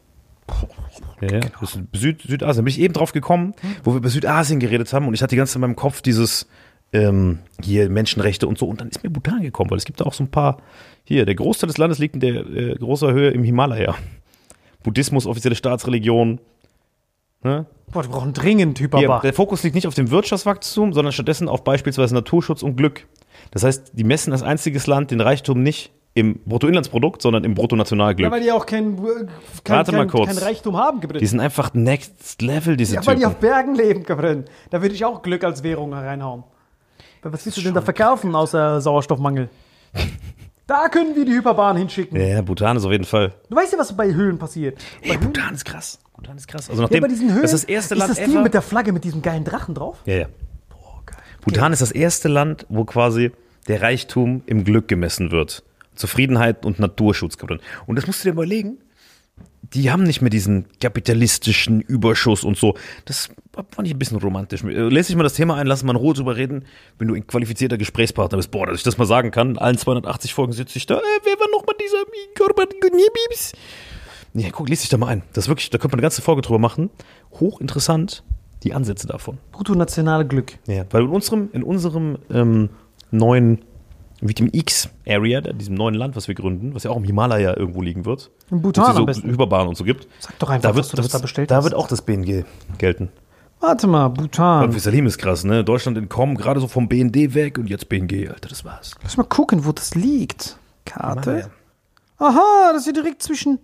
Ja, 1.22 1.28
ja. 1.32 1.40
Das 1.40 1.76
ist 1.76 1.80
Süd, 1.94 2.22
Südasien. 2.22 2.58
Da 2.58 2.62
bin 2.62 2.68
ich 2.68 2.80
eben 2.80 2.94
drauf 2.94 3.12
gekommen, 3.12 3.54
wo 3.84 3.92
wir 3.92 3.98
über 3.98 4.10
Südasien 4.10 4.60
geredet 4.60 4.92
haben 4.94 5.08
und 5.08 5.14
ich 5.14 5.22
hatte 5.22 5.32
die 5.32 5.38
ganze 5.38 5.54
Zeit 5.54 5.58
in 5.58 5.62
meinem 5.62 5.76
Kopf 5.76 6.02
dieses 6.02 6.48
ähm, 6.94 7.40
hier 7.62 7.90
Menschenrechte 7.90 8.48
und 8.48 8.58
so 8.58 8.68
und 8.68 8.82
dann 8.82 8.90
ist 8.90 9.04
mir 9.04 9.10
Bhutan 9.10 9.42
gekommen, 9.42 9.72
weil 9.72 9.78
es 9.78 9.86
gibt 9.86 10.00
da 10.00 10.06
auch 10.06 10.14
so 10.14 10.24
ein 10.24 10.32
paar 10.32 10.58
hier, 11.04 11.26
der 11.26 11.36
Großteil 11.36 11.68
des 11.68 11.78
Landes 11.78 12.00
liegt 12.00 12.16
in 12.16 12.22
der 12.22 12.46
äh, 12.46 12.76
großer 12.76 13.12
Höhe 13.12 13.30
im 13.30 13.44
Himalaya. 13.44 13.96
Buddhismus, 14.84 15.26
offizielle 15.26 15.56
Staatsreligion. 15.56 16.40
Ne? 17.44 17.66
Boah, 17.92 18.04
die 18.04 18.10
brauchen 18.10 18.34
dringend 18.34 18.80
Hyperbach. 18.80 19.22
der 19.22 19.34
Fokus 19.34 19.64
liegt 19.64 19.76
nicht 19.76 19.88
auf 19.88 19.94
dem 19.94 20.12
Wirtschaftswachstum, 20.12 20.94
sondern 20.94 21.14
stattdessen 21.14 21.48
auf 21.50 21.64
beispielsweise 21.64 22.14
Naturschutz 22.14 22.64
und 22.64 22.76
Glück. 22.76 23.08
Das 23.52 23.64
heißt, 23.64 23.92
die 23.94 24.04
messen 24.04 24.34
als 24.34 24.44
einziges 24.44 24.88
Land 24.88 25.12
den 25.12 25.22
Reichtum 25.22 25.64
nicht 25.64 25.92
im 26.18 26.40
Bruttoinlandsprodukt, 26.46 27.22
sondern 27.22 27.44
im 27.44 27.54
Bruttonationalglück. 27.54 28.26
Ja, 28.26 28.32
weil 28.32 28.42
die 28.42 28.52
auch 28.52 28.66
kein, 28.66 28.98
kein, 29.64 29.78
mal 29.78 29.84
kein, 29.86 30.08
kurz. 30.08 30.28
kein 30.28 30.38
Reichtum 30.40 30.76
haben, 30.76 31.00
Gabriel. 31.00 31.20
Die 31.20 31.28
sind 31.28 31.40
einfach 31.40 31.74
next 31.76 32.42
level, 32.42 32.76
diese 32.76 32.96
Ja, 32.96 33.06
weil 33.06 33.16
die 33.16 33.22
Typen. 33.22 33.34
auf 33.36 33.40
Bergen 33.40 33.76
leben, 33.76 34.04
Gabriel. 34.04 34.46
Da 34.72 34.82
würde 34.82 34.96
ich 34.96 35.06
auch 35.06 35.22
Glück 35.22 35.44
als 35.44 35.62
Währung 35.62 35.94
reinhauen. 35.94 36.44
Aber 37.22 37.34
Was 37.34 37.46
willst 37.46 37.60
du 37.60 37.62
denn 37.62 37.76
da 37.76 37.82
verkaufen 37.82 38.34
außer 38.36 38.82
Sauerstoffmangel? 38.82 39.50
Da 40.66 40.90
können 40.90 41.16
wir 41.16 41.24
die 41.24 41.34
Hyperbahn 41.34 41.78
hinschicken. 41.78 42.20
Ja, 42.20 42.42
Bhutan 42.42 42.78
ist 42.78 42.86
auf 42.86 42.92
jeden 42.92 43.06
Fall. 43.06 43.34
Du 43.50 43.56
weißt 43.56 43.74
ja, 43.74 43.80
was 43.80 43.96
bei 43.96 44.14
Höhlen 44.14 44.40
passiert. 44.40 44.80
Bei 45.02 45.10
Ey, 45.10 45.18
Höhlen, 45.18 45.22
Bhutan 45.34 45.54
ist 45.54 45.66
krass. 45.66 46.00
Bhutan 46.16 46.38
ist 46.38 46.48
krass. 46.48 46.70
Also 46.70 46.82
ja, 46.82 46.88
nachdem, 46.88 47.02
bei 47.02 47.08
diesen 47.08 47.30
Höhlen 47.32 47.44
das 47.44 47.54
ist 47.54 47.64
das 47.64 47.70
erste 47.70 47.94
ist 47.96 48.00
Land 48.00 48.18
das 48.18 48.26
die 48.26 48.38
mit 48.38 48.54
der 48.54 48.62
Flagge 48.64 48.92
mit 48.92 49.04
diesem 49.04 49.22
geilen 49.22 49.44
Drachen 49.44 49.76
drauf. 49.76 49.98
ja, 50.06 50.16
ja. 50.16 50.26
Bhutan 51.46 51.72
ist 51.72 51.82
das 51.82 51.92
erste 51.92 52.28
Land, 52.28 52.66
wo 52.68 52.84
quasi 52.84 53.32
der 53.70 53.82
Reichtum 53.82 54.44
im 54.46 54.64
Glück 54.66 54.88
gemessen 54.90 55.32
wird. 55.32 55.64
Zufriedenheit 55.98 56.66
und 56.66 56.80
Naturschutz. 56.80 57.38
Und 57.86 57.96
das 57.96 58.08
musst 58.08 58.24
du 58.24 58.30
dir 58.30 58.34
überlegen. 58.34 58.78
die 59.74 59.92
haben 59.92 60.04
nicht 60.04 60.22
mehr 60.22 60.30
diesen 60.30 60.66
kapitalistischen 60.80 61.82
Überschuss 61.82 62.44
und 62.44 62.58
so. 62.58 62.76
Das 63.06 63.30
fand 63.72 63.88
ich 63.88 63.94
ein 63.94 64.00
bisschen 64.00 64.18
romantisch. 64.18 64.64
Lässt 64.64 65.08
sich 65.08 65.16
mal 65.16 65.24
das 65.24 65.34
Thema 65.34 65.56
ein, 65.56 65.68
lass 65.68 65.84
mal 65.84 65.92
in 65.92 65.98
Ruhe 65.98 66.14
drüber 66.14 66.38
reden, 66.38 66.66
wenn 67.00 67.08
du 67.08 67.16
ein 67.16 67.28
qualifizierter 67.28 67.78
Gesprächspartner 67.78 68.38
bist. 68.38 68.52
Boah, 68.52 68.68
dass 68.68 68.78
ich 68.78 68.84
das 68.84 68.98
mal 68.98 69.06
sagen 69.06 69.32
kann, 69.32 69.58
allen 69.58 69.78
280 69.78 70.34
Folgen 70.34 70.54
sitze 70.54 70.78
ich 70.78 70.86
da, 70.86 70.98
äh, 71.00 71.20
wer 71.24 71.34
war 71.34 71.48
nochmal 71.52 71.76
dieser 71.80 72.04
Corbett 72.38 72.80
Gunibibs? 72.82 73.54
Guck, 74.52 74.70
lies 74.70 74.82
dich 74.82 74.90
da 74.90 74.98
mal 74.98 75.08
ein. 75.08 75.24
Das 75.34 75.46
ist 75.46 75.50
wirklich, 75.50 75.70
da 75.70 75.78
könnte 75.78 75.96
man 75.96 76.00
eine 76.00 76.04
ganze 76.04 76.22
Folge 76.22 76.42
drüber 76.42 76.60
machen. 76.60 76.90
Hochinteressant, 77.34 78.24
die 78.64 78.74
Ansätze 78.74 79.08
davon. 79.08 79.40
Brutto-nationale 79.52 80.28
Glück. 80.28 80.60
Ja, 80.68 80.86
weil 80.92 81.04
in 81.04 81.10
unserem, 81.10 81.50
in 81.54 81.64
unserem 81.64 82.20
ähm, 82.30 82.70
neuen 83.12 83.64
Vitamin 84.22 84.52
X 84.54 84.90
Area, 85.08 85.42
da- 85.42 85.54
diesem 85.54 85.76
neuen 85.76 85.96
Land, 85.96 86.16
was 86.16 86.28
wir 86.28 86.36
gründen, 86.36 86.74
was 86.74 86.84
ja 86.84 86.92
auch 86.92 86.98
im 86.98 87.04
Himalaya 87.04 87.56
irgendwo 87.56 87.82
liegen 87.82 88.06
wird. 88.06 88.32
In 88.50 88.62
Bhutan 88.62 88.84
es 88.86 88.90
am 88.92 88.96
so 88.98 89.06
besten. 89.06 89.30
Hyperbahnen 89.30 89.68
und 89.70 89.76
so 89.78 89.84
gibt. 89.84 90.08
Sag 90.20 90.38
doch 90.40 90.50
einfach, 90.50 90.70
Da 90.70 90.76
wird, 90.76 90.86
was 90.86 90.92
du 90.92 90.98
das 90.98 91.10
da 91.10 91.20
bestellt 91.20 91.52
da 91.52 91.64
wird 91.64 91.74
auch 91.76 91.88
das 91.88 92.02
BNG 92.02 92.44
gelten. 92.78 93.10
Warte 93.60 93.88
mal, 93.88 94.08
Bhutan. 94.10 94.66
Und 94.66 94.80
Salim 94.80 95.06
ist 95.08 95.18
krass, 95.18 95.44
ne? 95.44 95.64
Deutschland 95.64 95.98
entkommen, 95.98 96.36
gerade 96.38 96.60
so 96.60 96.68
vom 96.68 96.88
BND 96.88 97.34
weg 97.34 97.58
und 97.58 97.70
jetzt 97.70 97.90
BNG, 97.90 98.30
Alter, 98.30 98.50
das 98.50 98.64
war's. 98.66 98.92
Lass 99.04 99.18
mal 99.18 99.24
gucken, 99.24 99.66
wo 99.66 99.72
das 99.72 99.96
liegt. 99.96 100.58
Karte. 100.86 101.50
Aha, 102.20 102.70
das 102.72 102.82
ist 102.82 102.88
ja 102.88 102.94
direkt 102.94 103.22
zwischen. 103.24 103.60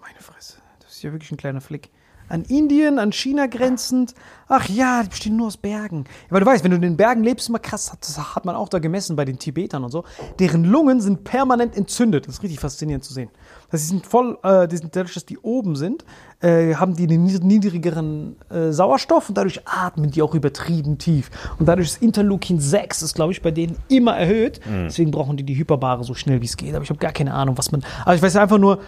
Meine 0.00 0.18
Fresse, 0.20 0.58
das 0.80 0.92
ist 0.96 1.02
ja 1.02 1.12
wirklich 1.12 1.30
ein 1.32 1.36
kleiner 1.36 1.60
Flick. 1.60 1.90
An 2.28 2.42
Indien, 2.44 2.98
an 2.98 3.12
China 3.12 3.46
grenzend. 3.46 4.14
Ach 4.48 4.68
ja, 4.68 5.02
die 5.02 5.08
bestehen 5.08 5.36
nur 5.36 5.46
aus 5.48 5.56
Bergen. 5.56 6.04
Weil 6.30 6.40
du 6.40 6.46
weißt, 6.46 6.64
wenn 6.64 6.70
du 6.70 6.76
in 6.76 6.82
den 6.82 6.96
Bergen 6.96 7.22
lebst, 7.22 7.48
immer 7.48 7.58
krass, 7.58 7.92
hat- 7.92 8.00
das 8.02 8.34
hat 8.34 8.44
man 8.44 8.54
auch 8.56 8.68
da 8.68 8.78
gemessen 8.78 9.14
bei 9.16 9.24
den 9.24 9.38
Tibetern 9.38 9.84
und 9.84 9.90
so. 9.90 10.04
Deren 10.38 10.64
Lungen 10.64 11.00
sind 11.00 11.24
permanent 11.24 11.76
entzündet. 11.76 12.26
Das 12.26 12.36
ist 12.36 12.42
richtig 12.42 12.60
faszinierend 12.60 13.04
zu 13.04 13.12
sehen. 13.14 13.30
Das 13.70 13.80
heißt, 13.80 13.90
die 13.90 13.94
sind 13.96 14.06
voll, 14.06 14.38
äh, 14.42 14.68
die 14.68 14.76
sind 14.76 14.94
dadurch, 14.96 15.14
dass 15.14 15.24
die 15.26 15.38
oben 15.38 15.76
sind, 15.76 16.04
äh, 16.40 16.74
haben 16.74 16.94
die 16.96 17.04
einen 17.04 17.24
nied- 17.24 17.42
niedrigeren 17.44 18.36
äh, 18.50 18.70
Sauerstoff 18.72 19.28
und 19.28 19.36
dadurch 19.38 19.60
atmen 19.66 20.10
die 20.10 20.22
auch 20.22 20.34
übertrieben 20.34 20.98
tief. 20.98 21.30
Und 21.58 21.66
dadurch 21.66 21.88
ist 21.88 22.02
Interleukin 22.02 22.60
6, 22.60 23.02
ist 23.02 23.14
glaube 23.14 23.32
ich 23.32 23.42
bei 23.42 23.50
denen 23.50 23.76
immer 23.88 24.16
erhöht. 24.16 24.60
Deswegen 24.66 25.10
brauchen 25.10 25.36
die 25.36 25.44
die 25.44 25.56
Hyperbare 25.56 26.04
so 26.04 26.14
schnell 26.14 26.40
wie 26.40 26.46
es 26.46 26.56
geht. 26.56 26.74
Aber 26.74 26.84
ich 26.84 26.90
habe 26.90 26.98
gar 27.00 27.12
keine 27.12 27.32
Ahnung, 27.34 27.56
was 27.58 27.72
man. 27.72 27.82
Aber 28.04 28.14
ich 28.14 28.22
weiß 28.22 28.36
einfach 28.36 28.58
nur, 28.58 28.80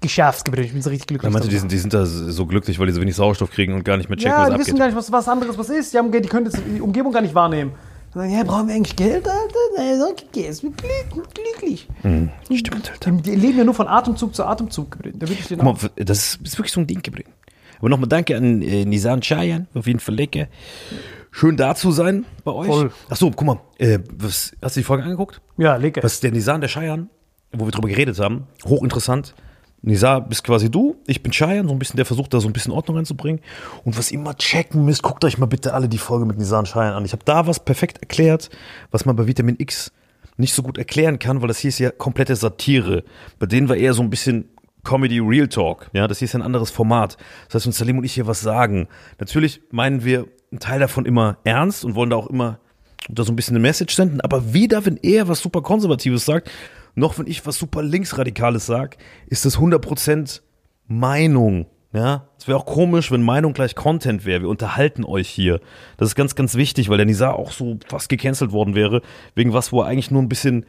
geschafft, 0.00 0.44
Gebrüder. 0.44 0.64
Ich 0.64 0.72
bin 0.72 0.82
so 0.82 0.90
richtig 0.90 1.08
glücklich. 1.08 1.28
Er 1.28 1.32
meinte, 1.32 1.48
die 1.48 1.58
sind, 1.58 1.70
die 1.70 1.78
sind 1.78 1.92
da 1.92 2.06
so 2.06 2.46
glücklich, 2.46 2.78
weil 2.78 2.86
die 2.86 2.92
so 2.92 3.00
wenig 3.00 3.14
Sauerstoff 3.14 3.50
kriegen 3.50 3.74
und 3.74 3.84
gar 3.84 3.96
nicht 3.96 4.08
mehr 4.08 4.18
checken, 4.18 4.32
ja, 4.32 4.38
was 4.40 4.48
die 4.48 4.58
wissen 4.60 4.70
abgeht. 4.70 4.78
gar 4.78 4.86
nicht, 4.86 4.96
was, 4.96 5.12
was 5.12 5.28
anderes 5.28 5.58
was 5.58 5.68
ist. 5.68 5.92
Die, 5.92 5.98
haben, 5.98 6.10
die 6.10 6.20
können 6.22 6.50
die 6.74 6.80
Umgebung 6.80 7.12
gar 7.12 7.22
nicht 7.22 7.34
wahrnehmen. 7.34 7.72
Die 8.12 8.18
sagen, 8.18 8.32
ja, 8.32 8.42
brauchen 8.42 8.68
wir 8.68 8.74
eigentlich 8.74 8.96
Geld, 8.96 9.28
Alter? 9.28 9.54
Nein, 9.76 9.98
sag 9.98 10.36
ich, 10.36 10.44
ist 10.46 10.64
mir 10.64 10.70
glück- 10.70 11.34
glücklich. 11.34 11.88
Stimmt, 12.52 12.90
Alter. 12.90 13.10
Die, 13.12 13.22
die 13.22 13.36
leben 13.36 13.58
ja 13.58 13.64
nur 13.64 13.74
von 13.74 13.86
Atemzug 13.86 14.34
zu 14.34 14.44
Atemzug. 14.44 14.98
Da 15.14 15.26
den 15.26 15.36
Guck 15.48 15.62
mal, 15.62 15.76
das 15.96 16.38
ist, 16.42 16.58
wirklich 16.58 16.72
so 16.72 16.80
ein 16.80 16.86
Ding 16.86 17.02
geblieben. 17.02 17.30
Aber 17.78 17.88
nochmal 17.88 18.08
danke 18.08 18.36
an 18.36 18.62
äh, 18.62 18.84
Nisan 18.84 19.20
Chayan, 19.20 19.68
auf 19.74 19.86
jeden 19.86 20.00
Fall 20.00 20.14
lecker. 20.14 20.48
Schön 21.30 21.56
da 21.56 21.74
zu 21.74 21.92
sein 21.92 22.26
bei 22.44 22.52
euch. 22.52 22.66
Voll. 22.66 22.92
Ach 23.08 23.16
so, 23.16 23.30
guck 23.30 23.46
mal, 23.46 23.60
äh, 23.78 24.00
was, 24.12 24.52
hast 24.60 24.76
du 24.76 24.80
die 24.80 24.84
Folge 24.84 25.04
angeguckt? 25.04 25.40
ja, 25.56 25.76
lecker. 25.76 26.02
Was 26.02 26.14
ist 26.14 26.22
der 26.24 26.32
Nisan, 26.32 26.60
der 26.60 26.68
Cheyenne, 26.68 27.08
wo 27.52 27.64
wir 27.64 27.70
drüber 27.70 27.88
geredet 27.88 28.18
haben, 28.18 28.48
hochinteressant. 28.64 29.34
Nisa 29.82 30.18
bist 30.20 30.44
quasi 30.44 30.70
du, 30.70 30.96
ich 31.06 31.22
bin 31.22 31.32
Cheyenne, 31.32 31.66
so 31.66 31.74
ein 31.74 31.78
bisschen, 31.78 31.96
der 31.96 32.04
versucht 32.04 32.34
da 32.34 32.40
so 32.40 32.48
ein 32.48 32.52
bisschen 32.52 32.72
Ordnung 32.72 32.98
reinzubringen. 32.98 33.40
Und 33.84 33.96
was 33.96 34.12
mal 34.12 34.34
checken 34.34 34.84
müsst, 34.84 35.02
guckt 35.02 35.24
euch 35.24 35.38
mal 35.38 35.46
bitte 35.46 35.72
alle 35.72 35.88
die 35.88 35.98
Folge 35.98 36.26
mit 36.26 36.38
Nisa 36.38 36.58
und 36.58 36.68
Cheyenne 36.68 36.94
an. 36.94 37.04
Ich 37.04 37.12
habe 37.12 37.24
da 37.24 37.46
was 37.46 37.64
perfekt 37.64 37.98
erklärt, 37.98 38.50
was 38.90 39.06
man 39.06 39.16
bei 39.16 39.26
Vitamin 39.26 39.56
X 39.58 39.92
nicht 40.36 40.54
so 40.54 40.62
gut 40.62 40.78
erklären 40.78 41.18
kann, 41.18 41.40
weil 41.40 41.48
das 41.48 41.58
hier 41.58 41.68
ist 41.68 41.78
ja 41.78 41.90
komplette 41.90 42.36
Satire. 42.36 43.04
Bei 43.38 43.46
denen 43.46 43.68
war 43.68 43.76
eher 43.76 43.94
so 43.94 44.02
ein 44.02 44.10
bisschen 44.10 44.48
Comedy 44.84 45.18
Real 45.18 45.48
Talk. 45.48 45.90
Ja, 45.92 46.08
das 46.08 46.18
hier 46.18 46.26
ist 46.26 46.34
ein 46.34 46.42
anderes 46.42 46.70
Format. 46.70 47.16
Das 47.46 47.56
heißt, 47.56 47.66
wenn 47.66 47.72
Salim 47.72 47.98
und 47.98 48.04
ich 48.04 48.14
hier 48.14 48.26
was 48.26 48.40
sagen, 48.40 48.88
natürlich 49.18 49.60
meinen 49.70 50.04
wir 50.04 50.26
einen 50.50 50.60
Teil 50.60 50.80
davon 50.80 51.06
immer 51.06 51.38
ernst 51.44 51.84
und 51.84 51.94
wollen 51.94 52.10
da 52.10 52.16
auch 52.16 52.26
immer 52.26 52.58
da 53.08 53.24
so 53.24 53.32
ein 53.32 53.36
bisschen 53.36 53.56
eine 53.56 53.62
Message 53.62 53.94
senden, 53.94 54.20
aber 54.20 54.52
weder 54.52 54.84
wenn 54.84 54.98
er 54.98 55.28
was 55.28 55.40
super 55.40 55.62
Konservatives 55.62 56.24
sagt, 56.24 56.50
noch 56.94 57.18
wenn 57.18 57.26
ich 57.26 57.46
was 57.46 57.56
super 57.56 57.82
Linksradikales 57.82 58.66
sag, 58.66 58.96
ist 59.26 59.44
das 59.44 59.58
100% 59.58 60.40
Meinung. 60.86 61.66
Ja, 61.92 62.28
es 62.38 62.46
wäre 62.46 62.56
auch 62.56 62.66
komisch, 62.66 63.10
wenn 63.10 63.22
Meinung 63.22 63.52
gleich 63.52 63.74
Content 63.74 64.24
wäre. 64.24 64.42
Wir 64.42 64.48
unterhalten 64.48 65.04
euch 65.04 65.28
hier. 65.28 65.60
Das 65.96 66.08
ist 66.08 66.14
ganz, 66.14 66.36
ganz 66.36 66.54
wichtig, 66.54 66.88
weil 66.88 66.98
der 66.98 67.06
Nizar 67.06 67.36
auch 67.36 67.50
so 67.50 67.78
fast 67.88 68.08
gecancelt 68.08 68.52
worden 68.52 68.76
wäre, 68.76 69.02
wegen 69.34 69.52
was, 69.52 69.72
wo 69.72 69.80
er 69.80 69.88
eigentlich 69.88 70.12
nur 70.12 70.22
ein 70.22 70.28
bisschen 70.28 70.66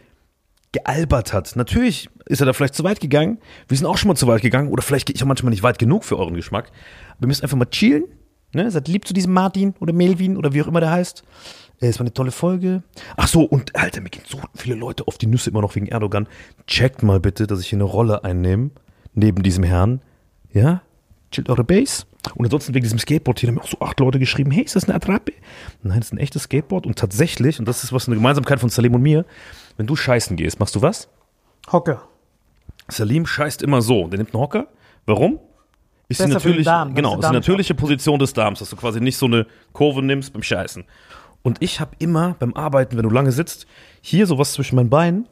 gealbert 0.71 1.33
hat. 1.33 1.55
Natürlich 1.55 2.09
ist 2.25 2.39
er 2.39 2.45
da 2.45 2.53
vielleicht 2.53 2.75
zu 2.75 2.83
weit 2.83 2.99
gegangen. 2.99 3.39
Wir 3.67 3.77
sind 3.77 3.85
auch 3.85 3.97
schon 3.97 4.07
mal 4.07 4.15
zu 4.15 4.27
weit 4.27 4.41
gegangen. 4.41 4.69
Oder 4.69 4.81
vielleicht 4.81 5.05
gehe 5.05 5.15
ich 5.15 5.21
auch 5.21 5.27
manchmal 5.27 5.51
nicht 5.51 5.63
weit 5.63 5.79
genug 5.79 6.05
für 6.05 6.17
euren 6.17 6.33
Geschmack. 6.33 6.71
Wir 7.19 7.27
müssen 7.27 7.43
einfach 7.43 7.57
mal 7.57 7.65
chillen. 7.65 8.05
Ne? 8.53 8.71
Seid 8.71 8.87
lieb 8.87 9.07
zu 9.07 9.13
diesem 9.13 9.33
Martin 9.33 9.75
oder 9.79 9.93
Melvin 9.93 10.37
oder 10.37 10.53
wie 10.53 10.61
auch 10.61 10.67
immer 10.67 10.79
der 10.79 10.91
heißt. 10.91 11.23
Äh, 11.81 11.87
Es 11.87 11.99
war 11.99 12.03
eine 12.05 12.13
tolle 12.13 12.31
Folge. 12.31 12.83
Ach 13.17 13.27
so, 13.27 13.43
und 13.43 13.75
Alter, 13.75 14.01
mir 14.01 14.09
gehen 14.09 14.23
so 14.27 14.39
viele 14.55 14.75
Leute 14.75 15.07
auf 15.07 15.17
die 15.17 15.27
Nüsse 15.27 15.49
immer 15.49 15.61
noch 15.61 15.75
wegen 15.75 15.87
Erdogan. 15.87 16.27
Checkt 16.67 17.03
mal 17.03 17.19
bitte, 17.19 17.47
dass 17.47 17.59
ich 17.59 17.67
hier 17.67 17.77
eine 17.77 17.83
Rolle 17.83 18.23
einnehme. 18.23 18.71
Neben 19.13 19.43
diesem 19.43 19.63
Herrn. 19.63 20.01
Ja? 20.53 20.81
Chillt 21.31 21.49
eure 21.49 21.63
Base. 21.63 22.05
Und 22.35 22.45
ansonsten 22.45 22.73
wegen 22.73 22.83
diesem 22.83 22.99
Skateboard 22.99 23.39
hier 23.39 23.47
haben 23.49 23.55
mir 23.55 23.61
auch 23.61 23.67
so 23.67 23.79
acht 23.79 23.99
Leute 23.99 24.19
geschrieben, 24.19 24.51
hey, 24.51 24.63
ist 24.63 24.75
das 24.75 24.85
eine 24.85 24.93
Attrappe? 24.95 25.33
Nein, 25.81 25.99
das 25.99 26.07
ist 26.07 26.13
ein 26.13 26.19
echtes 26.19 26.43
Skateboard. 26.43 26.85
Und 26.85 26.97
tatsächlich, 26.97 27.59
und 27.59 27.67
das 27.67 27.83
ist 27.83 27.91
was 27.93 28.07
eine 28.07 28.15
Gemeinsamkeit 28.15 28.59
von 28.59 28.69
Salim 28.69 28.93
und 28.93 29.01
mir, 29.01 29.25
wenn 29.77 29.87
du 29.87 29.95
scheißen 29.95 30.37
gehst, 30.37 30.59
machst 30.59 30.75
du 30.75 30.81
was? 30.81 31.09
Hocker. 31.71 32.03
Salim 32.87 33.25
scheißt 33.25 33.61
immer 33.63 33.81
so. 33.81 34.07
Der 34.07 34.19
nimmt 34.19 34.33
einen 34.33 34.41
Hocker. 34.41 34.67
Warum? 35.05 35.39
Ist 36.09 36.17
Besser 36.17 36.33
natürlich, 36.33 36.65
Darm, 36.65 36.93
genau, 36.93 37.13
ist 37.13 37.21
nicht 37.21 37.31
natürliche 37.31 37.73
Position 37.73 38.19
des 38.19 38.33
Darms, 38.33 38.59
dass 38.59 38.69
du 38.69 38.75
quasi 38.75 38.99
nicht 38.99 39.15
so 39.15 39.27
eine 39.27 39.47
Kurve 39.71 40.03
nimmst 40.03 40.33
beim 40.33 40.43
Scheißen. 40.43 40.83
Und 41.43 41.61
ich 41.61 41.79
habe 41.79 41.91
immer 41.99 42.35
beim 42.39 42.53
Arbeiten, 42.53 42.97
wenn 42.97 43.03
du 43.03 43.09
lange 43.09 43.31
sitzt, 43.31 43.65
hier 44.01 44.27
sowas 44.27 44.53
zwischen 44.53 44.75
meinen 44.75 44.89
Beinen. 44.89 45.27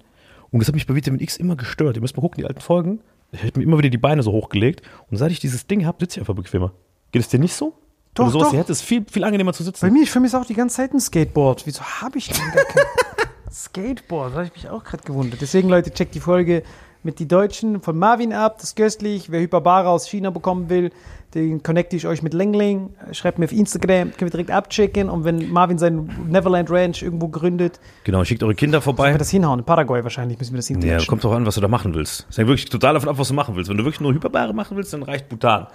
Und 0.52 0.60
das 0.60 0.68
hat 0.68 0.76
mich 0.76 0.88
bei 0.88 0.96
Vitamin 0.96 1.20
X 1.20 1.38
immer 1.38 1.56
gestört. 1.56 1.96
Ihr 1.96 2.02
müsst 2.02 2.18
mal 2.18 2.22
gucken, 2.22 2.42
die 2.42 2.48
alten 2.48 2.62
Folgen. 2.62 3.00
Ich 3.32 3.44
habe 3.44 3.60
mir 3.60 3.64
immer 3.64 3.78
wieder 3.78 3.90
die 3.90 3.98
Beine 3.98 4.24
so 4.24 4.32
hochgelegt. 4.32 4.82
Und 5.12 5.18
seit 5.18 5.32
ich 5.32 5.40
dieses 5.40 5.68
Ding 5.68 5.86
habe, 5.86 5.98
sitze 6.00 6.18
ich 6.18 6.22
einfach 6.22 6.34
bequemer. 6.34 6.74
Geht 7.12 7.22
es 7.22 7.28
dir 7.28 7.40
nicht 7.40 7.54
so? 7.54 7.74
Doch, 8.16 8.26
du 8.26 8.32
sowas 8.32 8.48
doch. 8.48 8.52
hier 8.52 8.60
hättest, 8.60 8.84
viel, 8.84 9.06
viel 9.10 9.24
angenehmer 9.24 9.54
zu 9.54 9.64
sitzen. 9.64 9.86
Bei 9.86 9.92
mir, 9.92 10.08
für 10.08 10.20
mich 10.20 10.30
ist 10.30 10.36
auch 10.36 10.46
die 10.46 10.56
ganze 10.56 10.78
Zeit 10.78 10.94
ein 10.94 11.00
Skateboard. 11.00 11.66
Wieso 11.66 11.82
habe 11.84 12.18
ich 12.18 12.28
denn 12.28 12.52
gar 12.52 12.66
kein 12.66 12.84
Skateboard? 13.52 14.32
Da 14.32 14.38
habe 14.38 14.46
ich 14.48 14.54
mich 14.54 14.70
auch 14.70 14.84
gerade 14.84 15.04
gewundert. 15.04 15.42
Deswegen, 15.42 15.70
Leute, 15.70 15.92
checkt 15.92 16.16
die 16.16 16.20
Folge 16.20 16.64
mit 17.04 17.20
die 17.20 17.28
Deutschen 17.28 17.82
von 17.82 17.98
Marvin 17.98 18.34
ab. 18.34 18.56
Das 18.58 18.70
ist 18.70 18.76
köstlich. 18.76 19.32
Wer 19.32 19.40
Hyperbara 19.42 19.88
aus 19.90 20.08
China 20.08 20.30
bekommen 20.32 20.70
will, 20.70 20.92
den 21.34 21.64
connecte 21.64 21.96
ich 21.96 22.08
euch 22.08 22.22
mit 22.24 22.34
Lengling. 22.34 22.90
Schreibt 23.14 23.40
mir 23.40 23.46
auf 23.46 23.52
Instagram, 23.52 24.12
können 24.12 24.20
wir 24.22 24.30
direkt 24.32 24.52
abchecken. 24.52 25.10
Und 25.10 25.24
wenn 25.24 25.50
Marvin 25.52 25.78
sein 25.78 26.10
Neverland 26.30 26.70
Ranch 26.72 27.02
irgendwo 27.02 27.28
gründet, 27.30 27.80
Genau, 28.04 28.24
schickt 28.26 28.44
eure 28.44 28.56
Kinder 28.56 28.82
vorbei. 28.82 29.04
können 29.04 29.16
wir 29.16 29.20
das 29.20 29.30
hinhauen. 29.30 29.60
In 29.60 29.66
Paraguay 29.66 30.04
wahrscheinlich 30.04 30.38
müssen 30.40 30.54
wir 30.54 30.58
das 30.58 30.70
Ja, 30.70 30.76
hinklatschen. 30.76 31.08
kommt 31.08 31.24
drauf 31.24 31.34
an, 31.34 31.46
was 31.46 31.56
du 31.56 31.62
da 31.62 31.68
machen 31.68 31.94
willst. 31.94 32.26
Es 32.30 32.38
hängt 32.38 32.48
wirklich 32.50 32.66
total 32.70 32.96
davon 32.96 33.10
ab, 33.10 33.18
was 33.18 33.28
du 33.30 33.34
machen 33.34 33.56
willst. 33.56 33.70
Wenn 33.70 33.78
du 33.78 33.86
wirklich 33.86 34.02
nur 34.02 34.14
Hyperbare 34.14 34.54
machen 34.54 34.76
willst, 34.76 34.92
dann 34.94 35.04
reicht 35.04 35.30
Bhutan. 35.30 35.68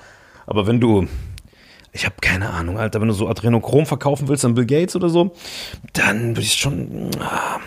Aber 0.46 0.66
wenn 0.66 0.78
du, 0.80 1.06
ich 1.92 2.04
habe 2.04 2.16
keine 2.20 2.50
Ahnung, 2.50 2.76
Alter, 2.76 3.00
wenn 3.00 3.08
du 3.08 3.14
so 3.14 3.28
Adrenochrom 3.28 3.86
verkaufen 3.86 4.28
willst 4.28 4.44
an 4.44 4.54
Bill 4.54 4.66
Gates 4.66 4.94
oder 4.96 5.08
so, 5.08 5.32
dann 5.94 6.30
würde 6.30 6.40
ich 6.42 6.52
schon, 6.54 7.10
ah, 7.20 7.60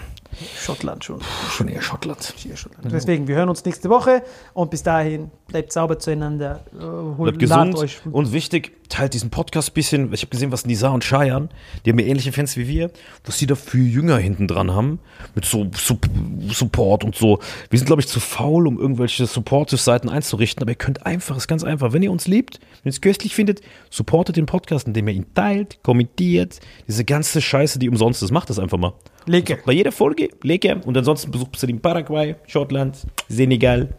Schottland 0.59 1.03
schon. 1.03 1.19
schon 1.51 1.67
eher 1.67 1.81
Schottland. 1.81 2.33
Hier 2.37 2.55
Schottland. 2.55 2.91
Deswegen, 2.91 3.27
wir 3.27 3.35
hören 3.35 3.49
uns 3.49 3.63
nächste 3.65 3.89
Woche. 3.89 4.23
Und 4.53 4.71
bis 4.71 4.83
dahin, 4.83 5.31
bleibt 5.47 5.71
sauber 5.71 5.99
zueinander. 5.99 6.61
Äh, 6.73 6.83
holt, 6.83 7.17
Bleibt 7.17 7.39
gesund 7.39 7.75
euch 7.75 7.99
und 8.11 8.31
wichtig, 8.33 8.73
teilt 8.89 9.13
diesen 9.13 9.29
Podcast 9.29 9.69
ein 9.69 9.73
bisschen. 9.73 10.13
Ich 10.13 10.21
habe 10.21 10.29
gesehen, 10.29 10.51
was 10.51 10.65
Nisa 10.65 10.89
und 10.89 11.03
Cheyenne, 11.03 11.49
die 11.85 11.91
haben 11.91 11.99
ja 11.99 12.05
ähnliche 12.05 12.31
Fans 12.31 12.55
wie 12.57 12.67
wir, 12.67 12.91
was 13.25 13.37
die 13.37 13.45
da 13.47 13.55
für 13.55 13.77
Jünger 13.77 14.17
hinten 14.17 14.47
dran 14.47 14.71
haben, 14.73 14.99
mit 15.35 15.45
so 15.45 15.65
Sup- 15.75 16.09
Support 16.51 17.03
und 17.03 17.15
so. 17.15 17.39
Wir 17.69 17.79
sind, 17.79 17.85
glaube 17.85 18.01
ich, 18.01 18.07
zu 18.07 18.19
faul, 18.19 18.67
um 18.67 18.79
irgendwelche 18.79 19.25
Supportive-Seiten 19.25 20.09
einzurichten, 20.09 20.61
aber 20.63 20.71
ihr 20.71 20.75
könnt 20.75 21.05
einfach, 21.05 21.37
ist 21.37 21.47
ganz 21.47 21.63
einfach, 21.63 21.93
wenn 21.93 22.03
ihr 22.03 22.11
uns 22.11 22.27
liebt, 22.27 22.59
wenn 22.83 22.89
ihr 22.89 22.93
es 22.93 23.01
köstlich 23.01 23.35
findet, 23.35 23.61
supportet 23.89 24.37
den 24.37 24.45
Podcast, 24.45 24.87
indem 24.87 25.07
ihr 25.07 25.13
ihn 25.15 25.25
teilt, 25.33 25.79
kommentiert, 25.83 26.59
diese 26.87 27.03
ganze 27.05 27.41
Scheiße, 27.41 27.79
die 27.79 27.89
umsonst 27.89 28.23
ist, 28.23 28.31
macht 28.31 28.49
das 28.49 28.59
einfach 28.59 28.77
mal. 28.77 28.93
Lecker. 29.27 29.57
Bei 29.65 29.73
jeder 29.73 29.91
Folge, 29.91 30.29
lecker. 30.41 30.79
Und 30.85 30.97
ansonsten 30.97 31.31
besucht 31.31 31.61
ihr 31.61 31.69
in 31.69 31.81
Paraguay, 31.81 32.35
Schottland, 32.47 33.05
Senegal. 33.27 33.89